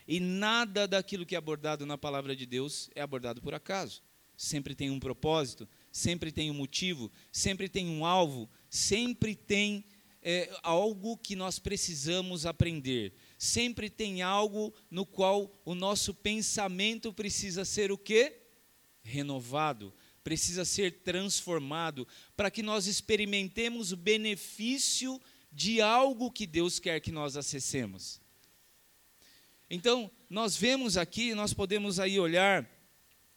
E 0.08 0.20
nada 0.20 0.88
daquilo 0.88 1.26
que 1.26 1.36
é 1.36 1.38
abordado 1.38 1.86
na 1.86 1.98
palavra 1.98 2.36
de 2.36 2.46
Deus 2.46 2.90
é 2.96 3.02
abordado 3.02 3.42
por 3.42 3.54
acaso. 3.54 4.02
Sempre 4.36 4.74
tem 4.74 4.90
um 4.90 5.00
propósito, 5.00 5.68
sempre 5.92 6.32
tem 6.32 6.50
um 6.50 6.56
motivo, 6.56 7.12
sempre 7.32 7.70
tem 7.70 7.88
um 7.88 8.06
alvo, 8.06 8.50
sempre 8.70 9.36
tem 9.36 9.86
é, 10.22 10.50
algo 10.64 11.18
que 11.18 11.36
nós 11.36 11.60
precisamos 11.60 12.46
aprender. 12.46 13.14
Sempre 13.38 13.90
tem 13.90 14.22
algo 14.22 14.74
no 14.90 15.06
qual 15.06 15.60
o 15.66 15.74
nosso 15.74 16.14
pensamento 16.14 17.12
precisa 17.12 17.66
ser 17.66 17.92
o 17.92 17.98
quê? 17.98 18.38
Renovado, 19.04 19.94
precisa 20.24 20.64
ser 20.64 21.02
transformado, 21.02 22.08
para 22.36 22.52
que 22.52 22.62
nós 22.62 22.86
experimentemos 22.86 23.92
o 23.92 23.98
benefício 23.98 25.20
de 25.52 25.82
algo 25.82 26.32
que 26.32 26.46
Deus 26.46 26.80
quer 26.80 27.00
que 27.00 27.12
nós 27.12 27.36
acessemos. 27.36 28.21
Então, 29.74 30.12
nós 30.30 30.58
vemos 30.58 30.98
aqui, 30.98 31.34
nós 31.34 31.54
podemos 31.54 31.98
aí 31.98 32.20
olhar 32.20 32.70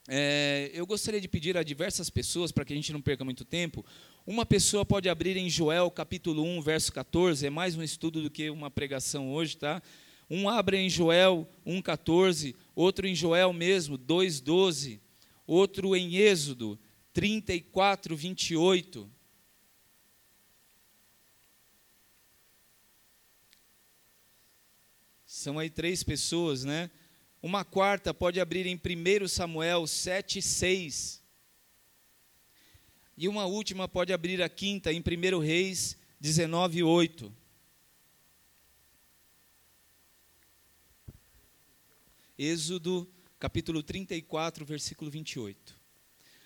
é, 0.08 0.70
eu 0.74 0.84
gostaria 0.84 1.20
de 1.20 1.28
pedir 1.28 1.56
a 1.56 1.62
diversas 1.62 2.10
pessoas, 2.10 2.50
para 2.50 2.64
que 2.64 2.72
a 2.72 2.76
gente 2.76 2.92
não 2.92 3.00
perca 3.00 3.24
muito 3.24 3.44
tempo, 3.44 3.86
uma 4.26 4.44
pessoa 4.44 4.84
pode 4.84 5.08
abrir 5.08 5.36
em 5.36 5.48
Joel 5.48 5.90
capítulo 5.92 6.42
1, 6.42 6.60
verso 6.60 6.92
14, 6.92 7.46
é 7.46 7.50
mais 7.50 7.76
um 7.76 7.82
estudo 7.82 8.20
do 8.20 8.28
que 8.28 8.50
uma 8.50 8.68
pregação 8.68 9.32
hoje, 9.32 9.56
tá? 9.56 9.80
Um 10.28 10.48
abre 10.48 10.76
em 10.76 10.90
Joel 10.90 11.48
1,14, 11.64 12.54
outro 12.74 13.06
em 13.06 13.14
Joel 13.14 13.52
mesmo, 13.52 13.96
2,12, 13.96 14.98
outro 15.46 15.94
em 15.94 16.16
Êxodo 16.16 16.78
34, 17.14 18.16
28. 18.16 19.08
São 25.44 25.58
aí 25.58 25.68
três 25.68 26.02
pessoas, 26.02 26.64
né? 26.64 26.90
Uma 27.42 27.66
quarta 27.66 28.14
pode 28.14 28.40
abrir 28.40 28.64
em 28.64 28.76
1 28.76 29.28
Samuel 29.28 29.86
7, 29.86 30.40
6. 30.40 31.22
E 33.14 33.28
uma 33.28 33.44
última 33.44 33.86
pode 33.86 34.10
abrir 34.10 34.40
a 34.40 34.48
quinta 34.48 34.90
em 34.90 35.00
1 35.00 35.38
Reis 35.40 35.98
19, 36.18 36.82
8. 36.82 37.30
Êxodo, 42.38 43.06
capítulo 43.38 43.82
34, 43.82 44.64
versículo 44.64 45.10
28. 45.10 45.78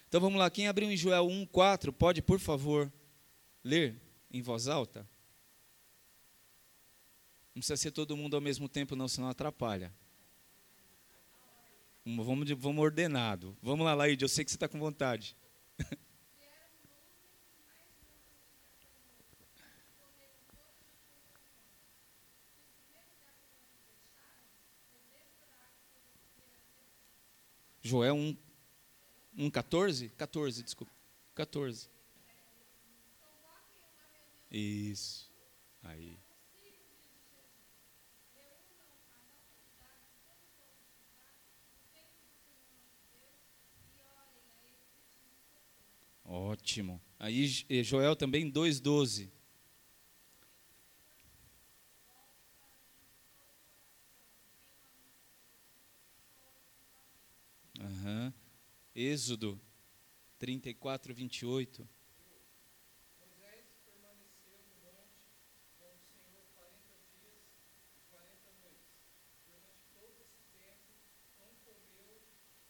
Então 0.09 0.21
vamos 0.21 0.41
lá, 0.41 0.51
quem 0.51 0.67
abriu 0.67 0.91
em 0.91 0.97
Joel 0.97 1.29
1, 1.29 1.47
4, 1.47 1.93
pode, 1.93 2.21
por 2.21 2.41
favor, 2.41 2.93
ler 3.63 3.95
em 4.29 4.43
voz 4.43 4.67
alta? 4.67 5.09
Não 7.59 7.61
precisa 7.61 7.77
ser 7.77 7.91
todo 7.91 8.17
mundo 8.17 8.37
ao 8.37 8.41
mesmo 8.41 8.69
tempo, 8.69 8.95
não, 8.95 9.09
senão 9.09 9.29
atrapalha. 9.29 9.93
Vamos, 12.07 12.49
vamos 12.53 12.85
ordenado. 12.85 13.59
Vamos 13.61 13.85
lá, 13.85 13.95
Laíde, 13.95 14.25
eu 14.25 14.29
sei 14.29 14.45
que 14.45 14.51
você 14.53 14.57
está 14.57 14.69
com 14.69 14.79
vontade. 14.79 15.37
Joel 27.83 28.15
1, 28.15 28.37
1 29.37 29.51
14? 29.51 30.11
14, 30.11 30.63
desculpa. 30.63 30.93
14. 31.35 31.91
Isso. 34.49 35.29
Aí. 35.83 36.28
Ótimo. 46.31 47.01
Aí 47.19 47.47
Joel 47.83 48.15
também 48.15 48.53
2,12. 48.53 49.31
Uhum. 57.81 58.33
Êxodo 58.95 59.59
34, 60.39 61.15
28. 61.15 61.89
Moisés 63.19 63.65
permaneceu 63.87 64.59
no 64.69 64.75
monte 64.85 65.25
com 65.79 65.87
o 65.95 65.99
Senhor 65.99 66.45
40 66.55 66.99
dias 67.17 67.47
e 67.97 68.03
40 68.11 68.53
noites. 68.61 68.91
Durante 69.47 69.81
todo 69.95 70.21
esse 70.21 70.45
tempo, 70.53 70.93
não 71.39 71.55
comeu 71.65 72.21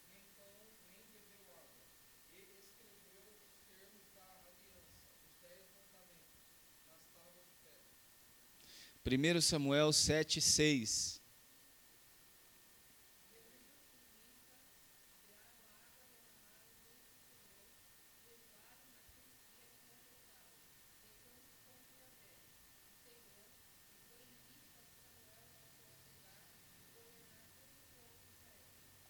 nem 0.07 0.23
pão, 0.37 0.69
nem 0.93 1.03
bebeu 1.11 1.41
água. 1.57 1.89
Ele 2.31 2.61
escreveu 2.61 3.33
os 3.41 3.49
termos 3.67 4.05
da 4.13 4.25
aliança, 4.45 5.09
os 5.25 5.33
dez 5.41 5.65
mandamentos, 5.73 6.37
nas 6.85 7.01
tábuas 7.13 7.45
de 7.49 7.57
pedra. 7.65 7.97
1 9.11 9.41
Samuel 9.41 9.91
7, 9.91 10.39
6. 10.39 11.19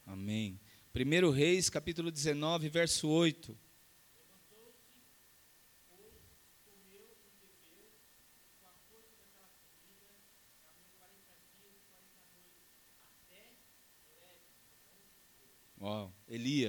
Amém. 0.05 0.59
1 0.95 1.29
Reis, 1.29 1.69
capítulo 1.69 2.09
19, 2.09 2.69
verso 2.69 3.07
8. 3.07 3.68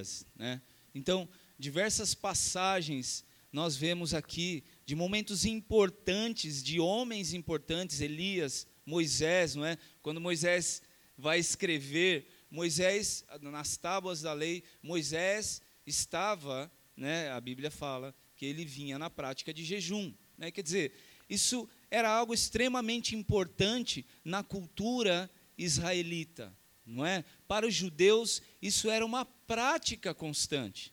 Elias, 0.01 0.27
né? 0.35 0.61
Então, 0.95 1.29
diversas 1.59 2.15
passagens 2.15 3.25
nós 3.53 3.77
vemos 3.77 4.15
aqui 4.15 4.65
de 4.87 4.95
momentos 4.95 5.45
importantes, 5.45 6.63
de 6.63 6.79
homens 6.81 7.35
importantes, 7.35 8.01
Elias, 8.01 8.67
Moisés, 8.87 9.55
não 9.55 9.65
é? 9.65 9.77
Quando 10.03 10.21
Moisés 10.21 10.83
vai 11.17 11.39
escrever 11.39 12.27
Moisés, 12.51 13.25
nas 13.43 13.77
tábuas 13.77 14.23
da 14.23 14.33
lei, 14.33 14.63
Moisés 14.83 15.61
estava, 15.87 16.71
né, 16.97 17.31
a 17.31 17.41
Bíblia 17.41 17.71
fala, 17.71 18.15
que 18.37 18.47
ele 18.47 18.65
vinha 18.65 18.99
na 18.99 19.11
prática 19.11 19.53
de 19.53 19.65
jejum. 19.65 20.13
Né? 20.39 20.51
Quer 20.51 20.63
dizer, 20.63 20.93
isso 21.29 21.69
era 21.91 22.09
algo 22.09 22.33
extremamente 22.33 23.15
importante 23.15 24.07
na 24.25 24.43
cultura 24.43 25.31
israelita. 25.59 26.57
Não 26.91 27.07
é? 27.07 27.25
Para 27.47 27.67
os 27.67 27.75
judeus, 27.75 28.43
isso 28.61 28.91
era 28.91 29.07
uma 29.07 29.25
prática 29.25 30.13
constante. 30.13 30.93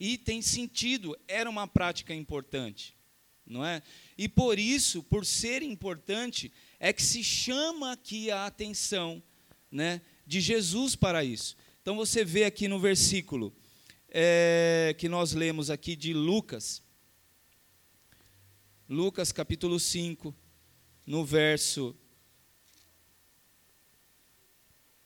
E 0.00 0.16
tem 0.16 0.40
sentido, 0.40 1.16
era 1.28 1.48
uma 1.48 1.68
prática 1.68 2.14
importante. 2.14 2.96
Não 3.46 3.64
é? 3.64 3.82
E 4.16 4.26
por 4.26 4.58
isso, 4.58 5.02
por 5.02 5.26
ser 5.26 5.62
importante, 5.62 6.50
é 6.80 6.94
que 6.94 7.02
se 7.02 7.22
chama 7.22 7.92
aqui 7.92 8.30
a 8.30 8.46
atenção 8.46 9.22
né, 9.70 10.00
de 10.26 10.40
Jesus 10.40 10.96
para 10.96 11.22
isso. 11.22 11.56
Então 11.82 11.94
você 11.94 12.24
vê 12.24 12.44
aqui 12.44 12.66
no 12.66 12.80
versículo 12.80 13.54
é, 14.08 14.96
que 14.98 15.10
nós 15.10 15.34
lemos 15.34 15.68
aqui 15.68 15.94
de 15.94 16.14
Lucas, 16.14 16.82
Lucas 18.88 19.30
capítulo 19.30 19.78
5, 19.78 20.34
no 21.06 21.22
verso 21.22 21.94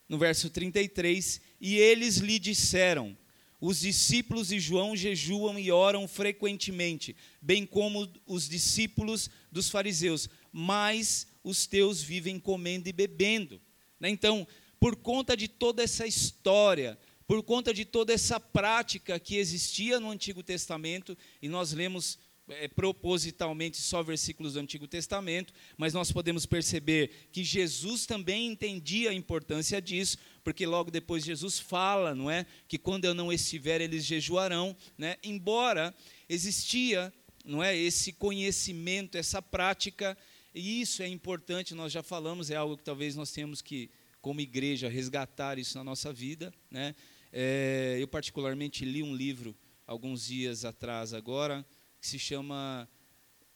no 0.09 0.17
verso 0.19 0.49
33, 0.49 1.41
e 1.61 1.77
eles 1.77 2.17
lhe 2.17 2.39
disseram: 2.39 3.17
Os 3.61 3.81
discípulos 3.81 4.49
de 4.49 4.59
João 4.59 4.97
jejuam 4.97 5.59
e 5.59 5.71
oram 5.71 6.09
frequentemente, 6.09 7.15
bem 7.41 7.67
como 7.67 8.11
os 8.27 8.49
discípulos 8.49 9.29
dos 9.53 9.69
fariseus, 9.69 10.29
mas 10.53 11.27
os 11.45 11.67
teus 11.67 12.03
vivem 12.03 12.39
comendo 12.39 12.89
e 12.89 12.93
bebendo. 12.93 13.61
Né, 14.01 14.09
então, 14.09 14.47
por 14.81 14.97
conta 14.97 15.37
de 15.37 15.49
toda 15.49 15.83
essa 15.83 16.07
história, 16.07 16.99
por 17.27 17.43
conta 17.43 17.75
de 17.75 17.85
toda 17.85 18.13
essa 18.13 18.41
prática 18.41 19.21
que 19.21 19.37
existia 19.37 20.01
no 20.01 20.11
Antigo 20.11 20.43
Testamento, 20.43 21.17
e 21.43 21.49
nós 21.49 21.73
lemos 21.73 22.19
é, 22.49 22.69
propositalmente 22.69 23.77
só 23.79 24.03
versículos 24.03 24.55
do 24.55 24.61
Antigo 24.61 24.87
Testamento, 24.87 25.53
mas 25.77 25.93
nós 25.95 26.11
podemos 26.13 26.47
perceber 26.47 27.29
que 27.33 27.45
Jesus 27.45 28.07
também 28.07 28.47
entendia 28.47 29.11
a 29.11 29.15
importância 29.15 29.81
disso, 29.81 30.19
porque 30.43 30.67
logo 30.67 30.91
depois 30.91 31.25
Jesus 31.25 31.59
fala, 31.59 32.15
não 32.15 32.31
é, 32.31 32.47
que 32.67 32.79
quando 32.79 33.05
eu 33.05 33.15
não 33.15 33.33
estiver 33.33 33.81
eles 33.81 34.05
jejuarão, 34.05 34.77
né? 34.97 35.17
Embora 35.23 35.95
existia, 36.29 37.13
não 37.45 37.63
é, 37.63 37.77
esse 37.77 38.13
conhecimento, 38.13 39.17
essa 39.17 39.43
prática, 39.43 40.17
e 40.55 40.81
isso 40.81 41.03
é 41.03 41.09
importante, 41.09 41.75
nós 41.75 41.93
já 41.93 42.03
falamos, 42.03 42.51
é 42.51 42.57
algo 42.57 42.77
que 42.77 42.85
talvez 42.85 43.15
nós 43.15 43.31
temos 43.31 43.63
que 43.63 43.91
como 44.21 44.41
igreja, 44.41 44.89
resgatar 44.89 45.59
isso 45.59 45.79
na 45.79 45.85
nossa 45.85 46.13
vida. 46.13 46.53
Né? 46.71 46.95
É, 47.33 47.97
eu, 48.01 48.09
particularmente, 48.09 48.85
li 48.85 49.03
um 49.03 49.15
livro 49.15 49.57
alguns 49.87 50.27
dias 50.27 50.65
atrás, 50.65 51.15
agora, 51.15 51.65
que 52.01 52.07
se 52.07 52.19
chama 52.19 52.89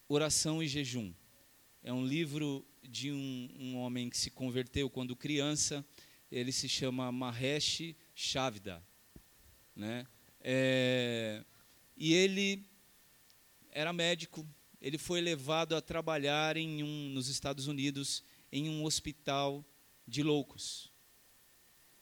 Oração 0.07 0.61
e 0.61 0.67
Jejum. 0.67 1.13
É 1.81 1.91
um 1.91 2.05
livro 2.05 2.65
de 2.81 3.11
um, 3.11 3.49
um 3.59 3.77
homem 3.77 4.09
que 4.09 4.17
se 4.17 4.29
converteu 4.29 4.89
quando 4.89 5.15
criança. 5.15 5.85
Ele 6.31 6.51
se 6.51 6.67
chama 6.67 7.11
Mahesh 7.11 7.95
Chavda. 8.13 8.83
Né? 9.75 10.05
É, 10.39 11.43
e 11.95 12.13
ele 12.13 12.65
era 13.71 13.93
médico. 13.93 14.47
Ele 14.81 14.97
foi 14.97 15.21
levado 15.21 15.75
a 15.75 15.81
trabalhar 15.81 16.57
em 16.57 16.83
um, 16.83 17.09
nos 17.09 17.27
Estados 17.27 17.67
Unidos 17.67 18.23
em 18.51 18.69
um 18.69 18.83
hospital 18.83 19.65
de 20.07 20.21
loucos. 20.21 20.91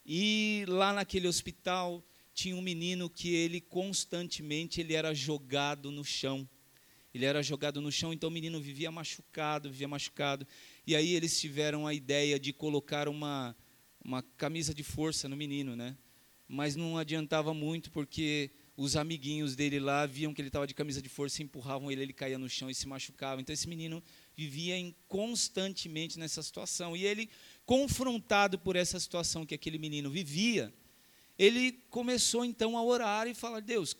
E 0.06 0.66
lá 0.68 0.92
naquele 0.92 1.28
hospital 1.28 2.04
tinha 2.42 2.56
um 2.56 2.62
menino 2.62 3.08
que 3.08 3.36
ele 3.36 3.62
constantemente 3.62 4.82
ele 4.82 4.96
era 4.96 5.14
jogado 5.14 5.92
no 5.92 6.04
chão. 6.04 6.50
Ele 7.14 7.24
era 7.24 7.44
jogado 7.44 7.80
no 7.80 7.92
chão, 7.92 8.12
então 8.12 8.30
o 8.30 8.32
menino 8.32 8.60
vivia 8.60 8.92
machucado, 8.92 9.70
vivia 9.70 9.88
machucado. 9.88 10.48
E 10.88 10.96
aí 10.96 11.14
eles 11.14 11.40
tiveram 11.40 11.86
a 11.86 11.94
ideia 11.94 12.40
de 12.40 12.52
colocar 12.52 13.08
uma, 13.08 13.56
uma 14.04 14.24
camisa 14.24 14.74
de 14.74 14.82
força 14.82 15.30
no 15.30 15.38
menino, 15.38 15.76
né? 15.76 15.96
Mas 16.48 16.76
não 16.76 16.98
adiantava 16.98 17.54
muito 17.54 17.92
porque 17.92 18.50
os 18.76 18.96
amiguinhos 18.96 19.56
dele 19.56 19.80
lá 19.80 20.08
viam 20.08 20.34
que 20.34 20.42
ele 20.42 20.50
estava 20.50 20.66
de 20.66 20.74
camisa 20.74 21.00
de 21.00 21.10
força, 21.10 21.44
empurravam 21.44 21.92
ele, 21.92 22.02
ele 22.02 22.14
caía 22.14 22.40
no 22.40 22.50
chão 22.50 22.72
e 22.72 22.74
se 22.74 22.88
machucava. 22.88 23.40
Então 23.40 23.54
esse 23.54 23.70
menino 23.70 24.02
vivia 24.34 24.76
em, 24.76 24.96
constantemente 25.08 26.18
nessa 26.18 26.42
situação. 26.42 26.98
E 26.98 27.06
ele, 27.06 27.30
confrontado 27.68 28.58
por 28.58 28.76
essa 28.76 29.00
situação 29.00 29.46
que 29.46 29.54
aquele 29.54 29.78
menino 29.78 30.10
vivia, 30.10 30.74
ele 31.38 31.72
começou 31.90 32.46
então 32.46 32.78
a 32.78 32.84
orar 32.84 33.28
e 33.28 33.34
falar: 33.34 33.60
Deus, 33.60 33.94
o 33.94 33.98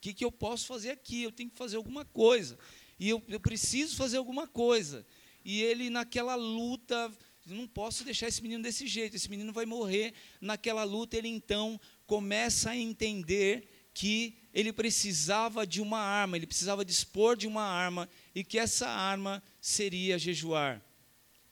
que, 0.00 0.12
que 0.12 0.24
eu 0.24 0.32
posso 0.32 0.66
fazer 0.66 0.90
aqui? 0.90 1.22
Eu 1.22 1.32
tenho 1.32 1.50
que 1.50 1.56
fazer 1.56 1.76
alguma 1.76 2.04
coisa. 2.04 2.58
E 2.98 3.08
eu, 3.08 3.22
eu 3.28 3.40
preciso 3.40 3.96
fazer 3.96 4.16
alguma 4.16 4.46
coisa. 4.46 5.06
E 5.44 5.62
ele, 5.62 5.90
naquela 5.90 6.34
luta, 6.34 7.12
não 7.46 7.66
posso 7.66 8.04
deixar 8.04 8.28
esse 8.28 8.42
menino 8.42 8.62
desse 8.62 8.86
jeito, 8.86 9.16
esse 9.16 9.28
menino 9.28 9.52
vai 9.52 9.66
morrer. 9.66 10.14
Naquela 10.40 10.84
luta, 10.84 11.16
ele 11.16 11.28
então 11.28 11.80
começa 12.06 12.70
a 12.70 12.76
entender 12.76 13.68
que 13.92 14.36
ele 14.52 14.72
precisava 14.72 15.66
de 15.66 15.80
uma 15.80 15.98
arma, 15.98 16.36
ele 16.36 16.46
precisava 16.46 16.84
dispor 16.84 17.36
de 17.36 17.46
uma 17.46 17.62
arma 17.62 18.08
e 18.34 18.42
que 18.42 18.58
essa 18.58 18.88
arma 18.88 19.42
seria 19.60 20.18
jejuar. 20.18 20.82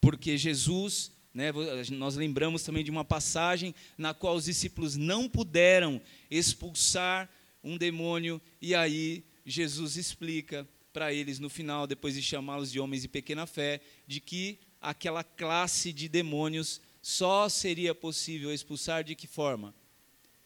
Porque 0.00 0.36
Jesus, 0.36 1.12
né, 1.34 1.50
nós 1.92 2.16
lembramos 2.16 2.62
também 2.62 2.84
de 2.84 2.90
uma 2.90 3.04
passagem 3.04 3.74
na 3.96 4.12
qual 4.12 4.34
os 4.34 4.44
discípulos 4.44 4.96
não 4.96 5.28
puderam 5.28 6.00
expulsar 6.30 7.30
um 7.64 7.76
demônio 7.76 8.40
e 8.60 8.74
aí 8.74 9.24
Jesus 9.46 9.96
explica 9.96 10.68
para 10.92 11.12
eles 11.12 11.38
no 11.38 11.48
final, 11.48 11.86
depois 11.86 12.14
de 12.14 12.22
chamá-los 12.22 12.70
de 12.70 12.78
homens 12.78 13.02
de 13.02 13.08
pequena 13.08 13.46
fé, 13.46 13.80
de 14.06 14.20
que 14.20 14.58
aquela 14.80 15.24
classe 15.24 15.92
de 15.92 16.08
demônios 16.08 16.80
só 17.00 17.48
seria 17.48 17.94
possível 17.94 18.52
expulsar 18.52 19.02
de 19.02 19.14
que 19.14 19.26
forma? 19.26 19.74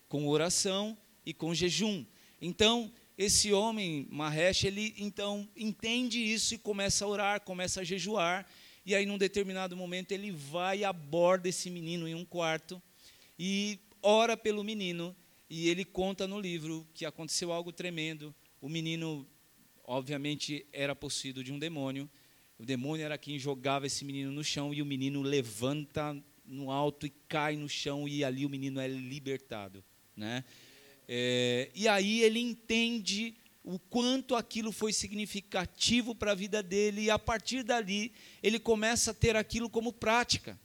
Com 0.09 0.29
oração 0.29 0.96
e 1.25 1.35
com 1.35 1.53
jejum. 1.53 2.05
Então, 2.40 2.92
esse 3.18 3.53
homem, 3.53 4.07
Mahesh, 4.11 4.64
ele 4.64 4.94
então 4.99 5.49
entende 5.57 6.18
isso 6.20 6.55
e 6.55 6.59
começa 6.59 7.05
a 7.05 7.09
orar, 7.09 7.40
começa 7.40 7.81
a 7.81 7.85
jejuar, 7.85 8.46
e 8.87 8.94
aí 8.94 9.05
num 9.05 9.18
determinado 9.18 9.77
momento 9.77 10.12
ele 10.12 10.31
vai 10.31 10.79
e 10.79 10.85
aborda 10.85 11.49
esse 11.49 11.68
menino 11.68 12.09
em 12.09 12.14
um 12.14 12.25
quarto 12.25 12.81
e 13.38 13.79
ora 14.01 14.37
pelo 14.37 14.62
menino, 14.62 15.14
e 15.51 15.68
ele 15.68 15.85
conta 15.85 16.27
no 16.27 16.40
livro 16.40 16.87
que 16.94 17.05
aconteceu 17.05 17.53
algo 17.53 17.72
tremendo. 17.72 18.35
O 18.61 18.68
menino, 18.68 19.27
obviamente, 19.85 20.64
era 20.72 20.94
possuído 20.94 21.42
de 21.42 21.53
um 21.53 21.59
demônio. 21.59 22.09
O 22.59 22.64
demônio 22.64 23.05
era 23.05 23.18
quem 23.18 23.38
jogava 23.38 23.87
esse 23.87 24.05
menino 24.05 24.31
no 24.31 24.42
chão 24.42 24.72
e 24.72 24.81
o 24.81 24.87
menino 24.87 25.22
levanta 25.22 26.16
no 26.44 26.70
alto 26.70 27.07
e 27.07 27.11
cai 27.29 27.57
no 27.57 27.68
chão 27.68 28.09
e 28.09 28.25
ali 28.25 28.46
o 28.46 28.49
menino 28.49 28.81
é 28.81 28.87
libertado, 28.87 29.85
né? 30.16 30.44
É, 31.09 31.70
e 31.75 31.87
aí 31.87 32.22
ele 32.22 32.40
entende 32.40 33.35
o 33.66 33.81
quanto 33.81 34.37
aquilo 34.37 34.70
foi 34.70 34.92
significativo 34.92 36.14
para 36.14 36.31
a 36.31 36.37
vida 36.37 36.62
dele, 36.62 37.02
e 37.02 37.11
a 37.11 37.18
partir 37.18 37.64
dali 37.64 38.12
ele 38.40 38.61
começa 38.61 39.11
a 39.11 39.14
ter 39.14 39.35
aquilo 39.35 39.68
como 39.68 39.92
prática. 39.92 40.57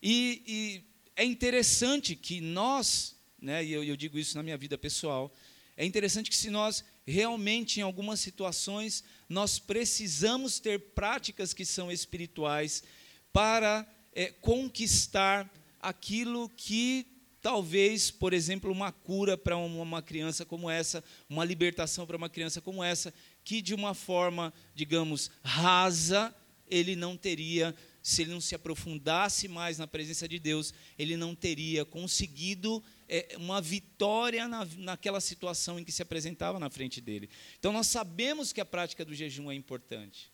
E, 0.00 0.42
e 0.46 0.84
é 1.16 1.24
interessante 1.24 2.14
que 2.14 2.40
nós, 2.40 3.16
né, 3.42 3.64
e 3.64 3.72
eu, 3.72 3.82
eu 3.82 3.96
digo 3.96 4.16
isso 4.16 4.36
na 4.36 4.42
minha 4.44 4.56
vida 4.56 4.78
pessoal, 4.78 5.34
é 5.76 5.84
interessante 5.84 6.30
que 6.30 6.36
se 6.36 6.48
nós 6.48 6.84
realmente, 7.04 7.80
em 7.80 7.82
algumas 7.82 8.20
situações, 8.20 9.02
nós 9.28 9.58
precisamos 9.58 10.60
ter 10.60 10.78
práticas 10.94 11.52
que 11.52 11.64
são 11.64 11.90
espirituais 11.90 12.84
para 13.32 13.84
é, 14.12 14.26
conquistar 14.26 15.52
aquilo 15.80 16.48
que 16.50 17.04
Talvez, 17.46 18.10
por 18.10 18.32
exemplo, 18.32 18.72
uma 18.72 18.90
cura 18.90 19.38
para 19.38 19.56
uma 19.56 20.02
criança 20.02 20.44
como 20.44 20.68
essa, 20.68 21.04
uma 21.30 21.44
libertação 21.44 22.04
para 22.04 22.16
uma 22.16 22.28
criança 22.28 22.60
como 22.60 22.82
essa, 22.82 23.14
que 23.44 23.62
de 23.62 23.72
uma 23.72 23.94
forma, 23.94 24.52
digamos, 24.74 25.30
rasa, 25.44 26.34
ele 26.66 26.96
não 26.96 27.16
teria, 27.16 27.72
se 28.02 28.22
ele 28.22 28.32
não 28.32 28.40
se 28.40 28.56
aprofundasse 28.56 29.46
mais 29.46 29.78
na 29.78 29.86
presença 29.86 30.26
de 30.26 30.40
Deus, 30.40 30.74
ele 30.98 31.16
não 31.16 31.36
teria 31.36 31.84
conseguido 31.84 32.82
é, 33.08 33.36
uma 33.36 33.60
vitória 33.60 34.48
na, 34.48 34.66
naquela 34.78 35.20
situação 35.20 35.78
em 35.78 35.84
que 35.84 35.92
se 35.92 36.02
apresentava 36.02 36.58
na 36.58 36.68
frente 36.68 37.00
dele. 37.00 37.30
Então, 37.60 37.72
nós 37.72 37.86
sabemos 37.86 38.52
que 38.52 38.60
a 38.60 38.66
prática 38.66 39.04
do 39.04 39.14
jejum 39.14 39.52
é 39.52 39.54
importante. 39.54 40.32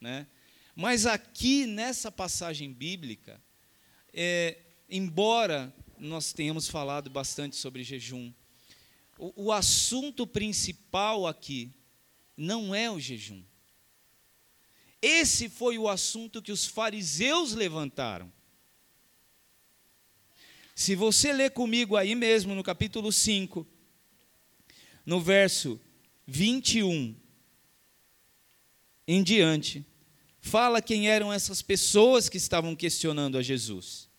Né? 0.00 0.26
Mas 0.74 1.04
aqui, 1.04 1.66
nessa 1.66 2.10
passagem 2.10 2.72
bíblica, 2.72 3.38
é, 4.10 4.56
embora 4.88 5.70
nós 6.00 6.32
tenhamos 6.32 6.66
falado 6.66 7.10
bastante 7.10 7.56
sobre 7.56 7.84
jejum. 7.84 8.32
O, 9.18 9.46
o 9.46 9.52
assunto 9.52 10.26
principal 10.26 11.26
aqui 11.26 11.70
não 12.36 12.74
é 12.74 12.90
o 12.90 12.98
jejum. 12.98 13.42
Esse 15.02 15.48
foi 15.48 15.78
o 15.78 15.88
assunto 15.88 16.42
que 16.42 16.52
os 16.52 16.66
fariseus 16.66 17.52
levantaram. 17.52 18.32
Se 20.74 20.94
você 20.94 21.32
ler 21.32 21.50
comigo 21.50 21.96
aí 21.96 22.14
mesmo 22.14 22.54
no 22.54 22.62
capítulo 22.62 23.12
5, 23.12 23.66
no 25.04 25.20
verso 25.20 25.78
21 26.26 27.14
em 29.06 29.22
diante, 29.22 29.84
fala 30.40 30.80
quem 30.80 31.08
eram 31.08 31.32
essas 31.32 31.60
pessoas 31.60 32.28
que 32.28 32.38
estavam 32.38 32.74
questionando 32.74 33.36
a 33.36 33.42
Jesus 33.42 34.09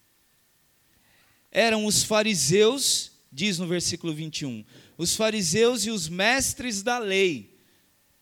eram 1.52 1.86
os 1.86 2.04
fariseus, 2.04 3.12
diz 3.32 3.60
no 3.60 3.68
versículo 3.68 4.14
21, 4.14 4.64
os 4.98 5.16
fariseus 5.16 5.86
e 5.86 5.92
os 5.92 6.08
mestres 6.08 6.82
da 6.82 6.98
lei 6.98 7.52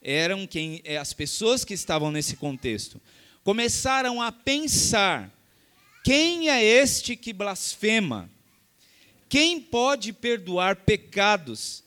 eram 0.02 0.48
quem 0.48 0.82
é, 0.84 0.98
as 0.98 1.14
pessoas 1.14 1.64
que 1.64 1.74
estavam 1.74 2.12
nesse 2.12 2.36
contexto. 2.36 3.02
Começaram 3.44 4.22
a 4.22 4.32
pensar: 4.32 5.32
quem 6.04 6.50
é 6.50 6.64
este 6.64 7.16
que 7.16 7.34
blasfema? 7.34 8.30
Quem 9.28 9.62
pode 9.62 10.12
perdoar 10.12 10.78
pecados 10.78 11.84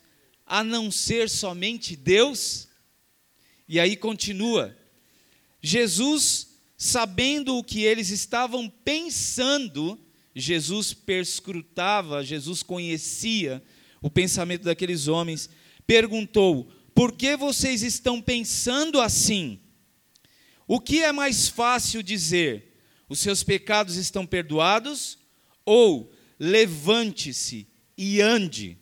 a 0.46 0.62
não 0.62 0.90
ser 0.90 1.28
somente 1.28 1.96
Deus? 1.96 2.68
E 3.68 3.80
aí 3.80 3.96
continua. 3.96 4.76
Jesus, 5.60 6.58
sabendo 6.76 7.56
o 7.56 7.64
que 7.64 7.82
eles 7.82 8.10
estavam 8.10 8.68
pensando, 8.68 9.98
Jesus 10.34 10.94
perscrutava, 10.94 12.24
Jesus 12.24 12.62
conhecia 12.62 13.62
o 14.00 14.10
pensamento 14.10 14.64
daqueles 14.64 15.08
homens, 15.08 15.48
perguntou: 15.86 16.70
Por 16.94 17.12
que 17.12 17.36
vocês 17.36 17.82
estão 17.82 18.20
pensando 18.20 19.00
assim? 19.00 19.60
O 20.66 20.80
que 20.80 21.02
é 21.02 21.12
mais 21.12 21.48
fácil 21.48 22.02
dizer? 22.02 22.78
Os 23.08 23.20
seus 23.20 23.42
pecados 23.42 23.96
estão 23.96 24.26
perdoados? 24.26 25.18
Ou 25.64 26.12
levante-se 26.38 27.68
e 27.96 28.20
ande? 28.20 28.78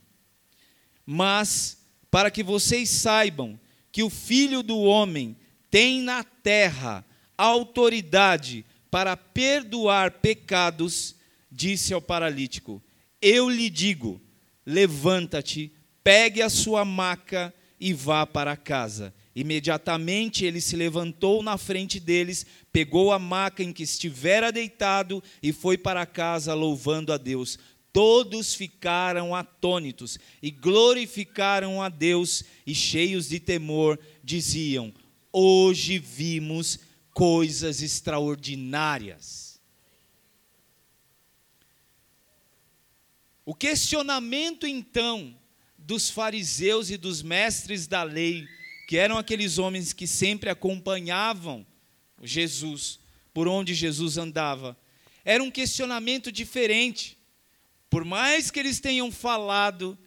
Mas, 1.04 1.78
para 2.10 2.30
que 2.30 2.42
vocês 2.42 2.88
saibam 2.88 3.58
que 3.90 4.02
o 4.02 4.10
Filho 4.10 4.62
do 4.62 4.78
Homem 4.78 5.36
tem 5.70 6.00
na 6.00 6.22
terra 6.22 7.04
autoridade 7.36 8.64
para 8.90 9.16
perdoar 9.16 10.12
pecados, 10.12 11.16
disse 11.50 11.92
ao 11.92 12.00
paralítico: 12.00 12.82
Eu 13.20 13.48
lhe 13.48 13.68
digo, 13.68 14.20
levanta-te, 14.64 15.72
pegue 16.04 16.42
a 16.42 16.48
sua 16.48 16.84
maca 16.84 17.52
e 17.78 17.92
vá 17.92 18.26
para 18.26 18.56
casa. 18.56 19.14
Imediatamente 19.34 20.44
ele 20.44 20.60
se 20.60 20.76
levantou 20.76 21.42
na 21.42 21.56
frente 21.56 21.98
deles, 21.98 22.44
pegou 22.72 23.12
a 23.12 23.18
maca 23.18 23.62
em 23.62 23.72
que 23.72 23.82
estivera 23.82 24.52
deitado 24.52 25.22
e 25.42 25.52
foi 25.52 25.78
para 25.78 26.04
casa 26.04 26.52
louvando 26.52 27.12
a 27.12 27.16
Deus. 27.16 27.58
Todos 27.92 28.54
ficaram 28.54 29.34
atônitos 29.34 30.18
e 30.42 30.50
glorificaram 30.50 31.82
a 31.82 31.88
Deus 31.88 32.44
e 32.66 32.74
cheios 32.74 33.28
de 33.28 33.40
temor 33.40 33.98
diziam: 34.22 34.92
Hoje 35.32 35.98
vimos 35.98 36.78
coisas 37.12 37.82
extraordinárias. 37.82 39.49
O 43.44 43.54
questionamento 43.54 44.66
então 44.66 45.36
dos 45.78 46.10
fariseus 46.10 46.90
e 46.90 46.96
dos 46.96 47.22
mestres 47.22 47.86
da 47.86 48.02
lei, 48.02 48.46
que 48.86 48.96
eram 48.96 49.16
aqueles 49.16 49.58
homens 49.58 49.92
que 49.92 50.06
sempre 50.06 50.50
acompanhavam 50.50 51.66
Jesus, 52.22 53.00
por 53.32 53.48
onde 53.48 53.74
Jesus 53.74 54.18
andava, 54.18 54.76
era 55.24 55.42
um 55.42 55.50
questionamento 55.50 56.30
diferente. 56.30 57.16
Por 57.88 58.04
mais 58.04 58.50
que 58.50 58.60
eles 58.60 58.78
tenham 58.78 59.10
falado 59.10 59.98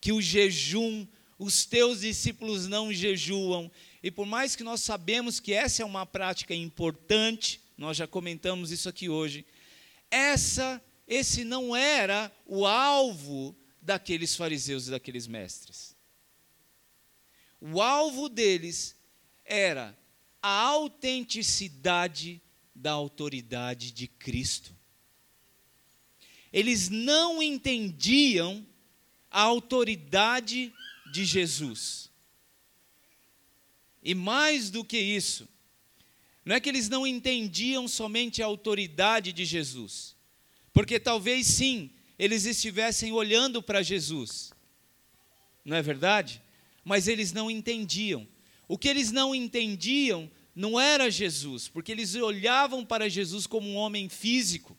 que 0.00 0.12
o 0.12 0.20
jejum, 0.20 1.06
os 1.38 1.64
teus 1.64 2.00
discípulos 2.00 2.66
não 2.66 2.92
jejuam, 2.92 3.70
e 4.02 4.10
por 4.10 4.26
mais 4.26 4.56
que 4.56 4.64
nós 4.64 4.80
sabemos 4.82 5.38
que 5.38 5.52
essa 5.52 5.82
é 5.82 5.84
uma 5.84 6.04
prática 6.04 6.54
importante, 6.54 7.60
nós 7.76 7.96
já 7.96 8.06
comentamos 8.06 8.70
isso 8.70 8.88
aqui 8.88 9.08
hoje, 9.08 9.44
essa 10.10 10.82
esse 11.10 11.42
não 11.42 11.74
era 11.74 12.32
o 12.46 12.64
alvo 12.64 13.56
daqueles 13.82 14.36
fariseus 14.36 14.86
e 14.86 14.92
daqueles 14.92 15.26
mestres. 15.26 15.96
O 17.60 17.82
alvo 17.82 18.28
deles 18.28 18.96
era 19.44 19.98
a 20.40 20.48
autenticidade 20.48 22.40
da 22.72 22.92
autoridade 22.92 23.90
de 23.90 24.06
Cristo. 24.06 24.72
Eles 26.52 26.88
não 26.88 27.42
entendiam 27.42 28.64
a 29.28 29.42
autoridade 29.42 30.72
de 31.12 31.24
Jesus. 31.24 32.08
E 34.00 34.14
mais 34.14 34.70
do 34.70 34.84
que 34.84 34.96
isso, 34.96 35.48
não 36.44 36.54
é 36.54 36.60
que 36.60 36.68
eles 36.68 36.88
não 36.88 37.04
entendiam 37.04 37.88
somente 37.88 38.40
a 38.40 38.46
autoridade 38.46 39.32
de 39.32 39.44
Jesus, 39.44 40.16
porque 40.72 41.00
talvez 41.00 41.46
sim, 41.46 41.90
eles 42.18 42.44
estivessem 42.44 43.12
olhando 43.12 43.62
para 43.62 43.82
Jesus, 43.82 44.52
não 45.64 45.76
é 45.76 45.82
verdade? 45.82 46.42
Mas 46.84 47.08
eles 47.08 47.32
não 47.32 47.50
entendiam. 47.50 48.26
O 48.66 48.78
que 48.78 48.88
eles 48.88 49.10
não 49.10 49.34
entendiam 49.34 50.30
não 50.54 50.78
era 50.78 51.10
Jesus, 51.10 51.68
porque 51.68 51.92
eles 51.92 52.14
olhavam 52.14 52.84
para 52.84 53.08
Jesus 53.08 53.46
como 53.46 53.68
um 53.68 53.76
homem 53.76 54.08
físico, 54.08 54.76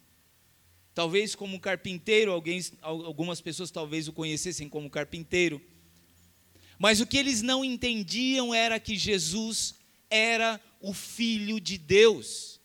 talvez 0.94 1.36
como 1.36 1.60
carpinteiro, 1.60 2.32
alguém, 2.32 2.62
algumas 2.82 3.42
pessoas 3.42 3.72
talvez 3.72 4.08
o 4.08 4.14
conhecessem 4.14 4.68
como 4.70 4.90
carpinteiro. 4.90 5.62
Mas 6.78 7.00
o 7.00 7.06
que 7.06 7.18
eles 7.18 7.42
não 7.42 7.64
entendiam 7.64 8.54
era 8.54 8.80
que 8.80 8.98
Jesus 8.98 9.76
era 10.10 10.60
o 10.80 10.94
Filho 10.94 11.60
de 11.60 11.78
Deus, 11.78 12.60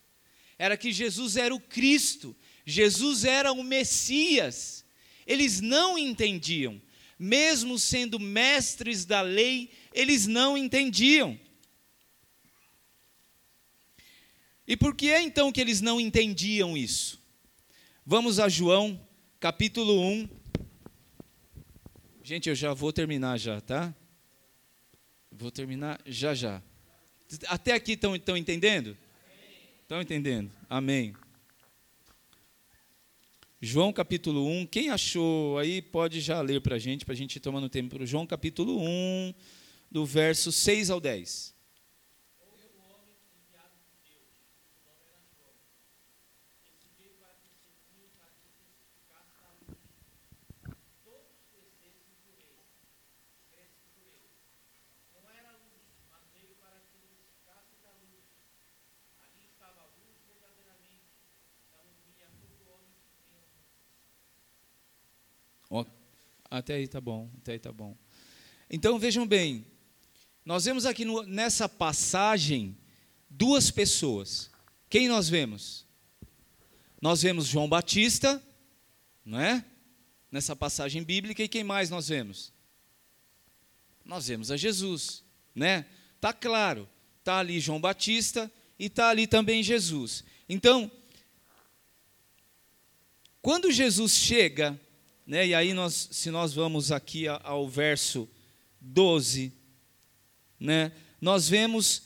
era 0.59 0.77
que 0.77 0.93
Jesus 0.93 1.37
era 1.37 1.55
o 1.55 1.61
Cristo, 1.61 2.35
Jesus 2.67 3.25
era 3.25 3.53
o 3.53 3.63
Messias. 3.63 4.85
Eles 5.25 5.61
não 5.61 5.97
entendiam, 5.97 6.83
mesmo 7.17 7.79
sendo 7.79 8.19
mestres 8.19 9.05
da 9.05 9.21
lei, 9.21 9.71
eles 9.95 10.27
não 10.27 10.59
entendiam. 10.59 11.39
E 14.67 14.77
por 14.77 14.97
que 14.97 15.11
é 15.11 15.23
então 15.23 15.53
que 15.53 15.61
eles 15.61 15.81
não 15.81 16.01
entendiam 16.01 16.77
isso? 16.77 17.23
Vamos 18.05 18.41
a 18.41 18.49
João, 18.49 19.01
capítulo 19.39 20.01
1. 20.01 20.29
Gente, 22.23 22.49
eu 22.49 22.55
já 22.55 22.75
vou 22.75 22.93
terminar 22.93 23.39
já, 23.39 23.61
tá? 23.61 23.95
Vou 25.31 25.53
terminar 25.53 26.01
já 26.05 26.35
já. 26.35 26.61
Até 27.47 27.73
aqui 27.73 27.93
estão 27.93 28.37
entendendo? 28.37 28.97
Estão 29.83 30.01
entendendo? 30.01 30.51
Amém. 30.69 31.15
João 33.67 33.93
capítulo 33.93 34.47
1. 34.47 34.67
Quem 34.67 34.91
achou 34.91 35.59
aí 35.59 35.83
pode 35.83 36.21
já 36.21 36.41
ler 36.41 36.61
para 36.61 36.77
a 36.77 36.79
gente, 36.79 37.05
para 37.05 37.15
a 37.15 37.17
gente 37.17 37.35
ir 37.35 37.41
tomando 37.41 37.69
tempo. 37.69 38.07
João 38.07 38.25
capítulo 38.25 38.81
1, 38.81 39.35
do 39.91 40.07
verso 40.07 40.53
6 40.53 40.89
ao 40.89 41.01
10. 41.01 41.56
Até 66.51 66.75
aí 66.75 66.89
tá 66.89 67.01
bom, 67.01 67.31
até 67.39 67.53
aí 67.53 67.59
tá 67.59 67.73
bom. 67.73 67.97
Então 68.71 68.99
vejam 68.99 69.27
bem, 69.27 69.67
nós 70.45 70.65
vemos 70.65 70.87
aqui 70.87 71.05
no, 71.05 71.23
nessa 71.25 71.69
passagem 71.69 72.77
duas 73.29 73.71
pessoas. 73.71 74.51
Quem 74.89 75.09
nós 75.09 75.29
vemos? 75.29 75.85
Nós 77.01 77.23
vemos 77.23 77.47
João 77.47 77.69
Batista, 77.69 78.43
não 79.25 79.41
é? 79.41 79.65
Nessa 80.31 80.55
passagem 80.55 81.03
bíblica 81.03 81.43
e 81.43 81.49
quem 81.49 81.65
mais 81.65 81.91
nós 81.91 82.09
vemos? 82.09 82.53
Nós 84.05 84.29
vemos 84.29 84.51
a 84.51 84.57
Jesus, 84.57 85.25
né? 85.55 85.87
Tá 86.21 86.33
claro, 86.33 86.89
tá 87.25 87.39
ali 87.39 87.59
João 87.59 87.81
Batista 87.81 88.51
e 88.79 88.89
tá 88.89 89.09
ali 89.09 89.27
também 89.27 89.63
Jesus. 89.63 90.25
Então, 90.49 90.91
quando 93.43 93.71
Jesus 93.71 94.13
chega 94.13 94.81
né? 95.27 95.49
E 95.49 95.55
aí, 95.55 95.73
nós, 95.75 96.09
se 96.13 96.31
nós 96.31 96.55
vamos 96.55 96.93
aqui 96.93 97.27
ao 97.27 97.69
verso 97.69 98.29
12, 98.81 99.53
né? 100.61 100.93
nós 101.21 101.49
vemos 101.49 102.03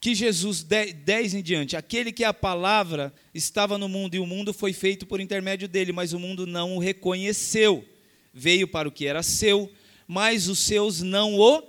que 0.00 0.14
Jesus, 0.14 0.62
10 0.62 1.34
em 1.34 1.42
diante, 1.42 1.76
aquele 1.76 2.12
que 2.12 2.22
a 2.22 2.32
palavra 2.32 3.12
estava 3.32 3.76
no 3.76 3.88
mundo 3.88 4.14
e 4.14 4.18
o 4.18 4.26
mundo 4.26 4.52
foi 4.52 4.72
feito 4.72 5.06
por 5.06 5.18
intermédio 5.18 5.66
dele, 5.66 5.92
mas 5.92 6.12
o 6.12 6.18
mundo 6.18 6.46
não 6.46 6.76
o 6.76 6.78
reconheceu. 6.78 7.84
Veio 8.32 8.68
para 8.68 8.88
o 8.88 8.92
que 8.92 9.06
era 9.06 9.22
seu, 9.22 9.72
mas 10.06 10.46
os 10.46 10.58
seus 10.58 11.00
não 11.00 11.34
o 11.38 11.62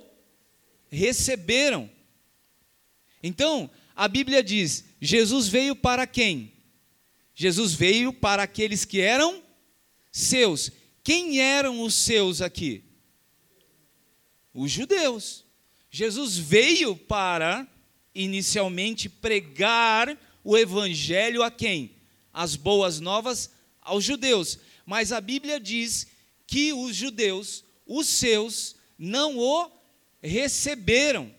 receberam. 0.88 1.90
Então, 3.22 3.70
a 3.94 4.06
Bíblia 4.06 4.42
diz: 4.42 4.84
Jesus 5.00 5.48
veio 5.48 5.74
para 5.74 6.06
quem? 6.06 6.52
Jesus 7.34 7.72
veio 7.72 8.12
para 8.12 8.42
aqueles 8.42 8.84
que 8.84 9.00
eram 9.00 9.45
seus. 10.16 10.72
Quem 11.04 11.40
eram 11.40 11.82
os 11.82 11.94
seus 11.94 12.40
aqui? 12.40 12.82
Os 14.54 14.72
judeus. 14.72 15.44
Jesus 15.90 16.38
veio 16.38 16.96
para, 16.96 17.68
inicialmente, 18.14 19.08
pregar 19.08 20.18
o 20.42 20.56
evangelho 20.56 21.42
a 21.42 21.50
quem? 21.50 21.92
As 22.32 22.56
boas 22.56 22.98
novas 22.98 23.50
aos 23.82 24.04
judeus. 24.04 24.58
Mas 24.86 25.12
a 25.12 25.20
Bíblia 25.20 25.60
diz 25.60 26.06
que 26.46 26.72
os 26.72 26.96
judeus, 26.96 27.62
os 27.86 28.06
seus, 28.06 28.74
não 28.98 29.38
o 29.38 29.70
receberam. 30.22 31.30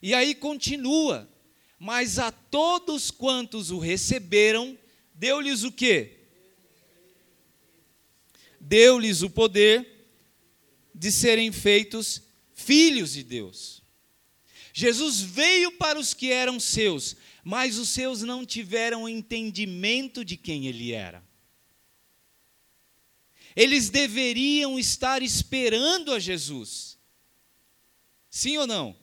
E 0.00 0.14
aí 0.14 0.34
continua. 0.34 1.28
Mas 1.78 2.18
a 2.18 2.32
todos 2.32 3.10
quantos 3.10 3.70
o 3.70 3.78
receberam, 3.78 4.78
deu-lhes 5.14 5.64
o 5.64 5.70
quê? 5.70 6.13
Deu-lhes 8.64 9.22
o 9.22 9.30
poder 9.30 10.08
de 10.94 11.12
serem 11.12 11.52
feitos 11.52 12.22
filhos 12.54 13.12
de 13.12 13.22
Deus. 13.22 13.82
Jesus 14.72 15.20
veio 15.20 15.72
para 15.72 15.98
os 15.98 16.14
que 16.14 16.32
eram 16.32 16.58
seus, 16.58 17.16
mas 17.44 17.78
os 17.78 17.90
seus 17.90 18.22
não 18.22 18.44
tiveram 18.44 19.08
entendimento 19.08 20.24
de 20.24 20.36
quem 20.36 20.66
ele 20.66 20.92
era. 20.92 21.22
Eles 23.54 23.88
deveriam 23.88 24.78
estar 24.78 25.22
esperando 25.22 26.12
a 26.12 26.18
Jesus. 26.18 26.98
Sim 28.28 28.56
ou 28.58 28.66
não? 28.66 28.96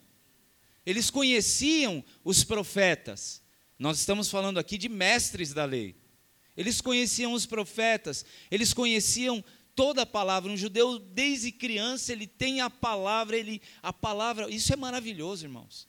Eles 0.84 1.08
conheciam 1.08 2.04
os 2.22 2.44
profetas. 2.44 3.42
Nós 3.78 3.98
estamos 3.98 4.28
falando 4.28 4.58
aqui 4.58 4.76
de 4.76 4.90
mestres 4.90 5.54
da 5.54 5.64
lei. 5.64 6.01
Eles 6.56 6.80
conheciam 6.80 7.32
os 7.32 7.46
profetas, 7.46 8.24
eles 8.50 8.74
conheciam 8.74 9.42
toda 9.74 10.02
a 10.02 10.06
palavra. 10.06 10.50
Um 10.50 10.56
judeu 10.56 10.98
desde 10.98 11.50
criança 11.50 12.12
ele 12.12 12.26
tem 12.26 12.60
a 12.60 12.68
palavra, 12.68 13.36
ele 13.36 13.60
a 13.82 13.92
palavra, 13.92 14.50
isso 14.50 14.72
é 14.72 14.76
maravilhoso, 14.76 15.46
irmãos. 15.46 15.88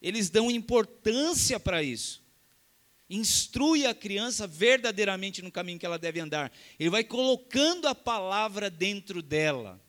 Eles 0.00 0.30
dão 0.30 0.50
importância 0.50 1.60
para 1.60 1.82
isso. 1.82 2.22
Instrui 3.08 3.86
a 3.86 3.94
criança 3.94 4.46
verdadeiramente 4.46 5.42
no 5.42 5.50
caminho 5.50 5.78
que 5.78 5.86
ela 5.86 5.98
deve 5.98 6.20
andar. 6.20 6.52
Ele 6.78 6.90
vai 6.90 7.04
colocando 7.04 7.88
a 7.88 7.94
palavra 7.94 8.70
dentro 8.70 9.20
dela. 9.20 9.80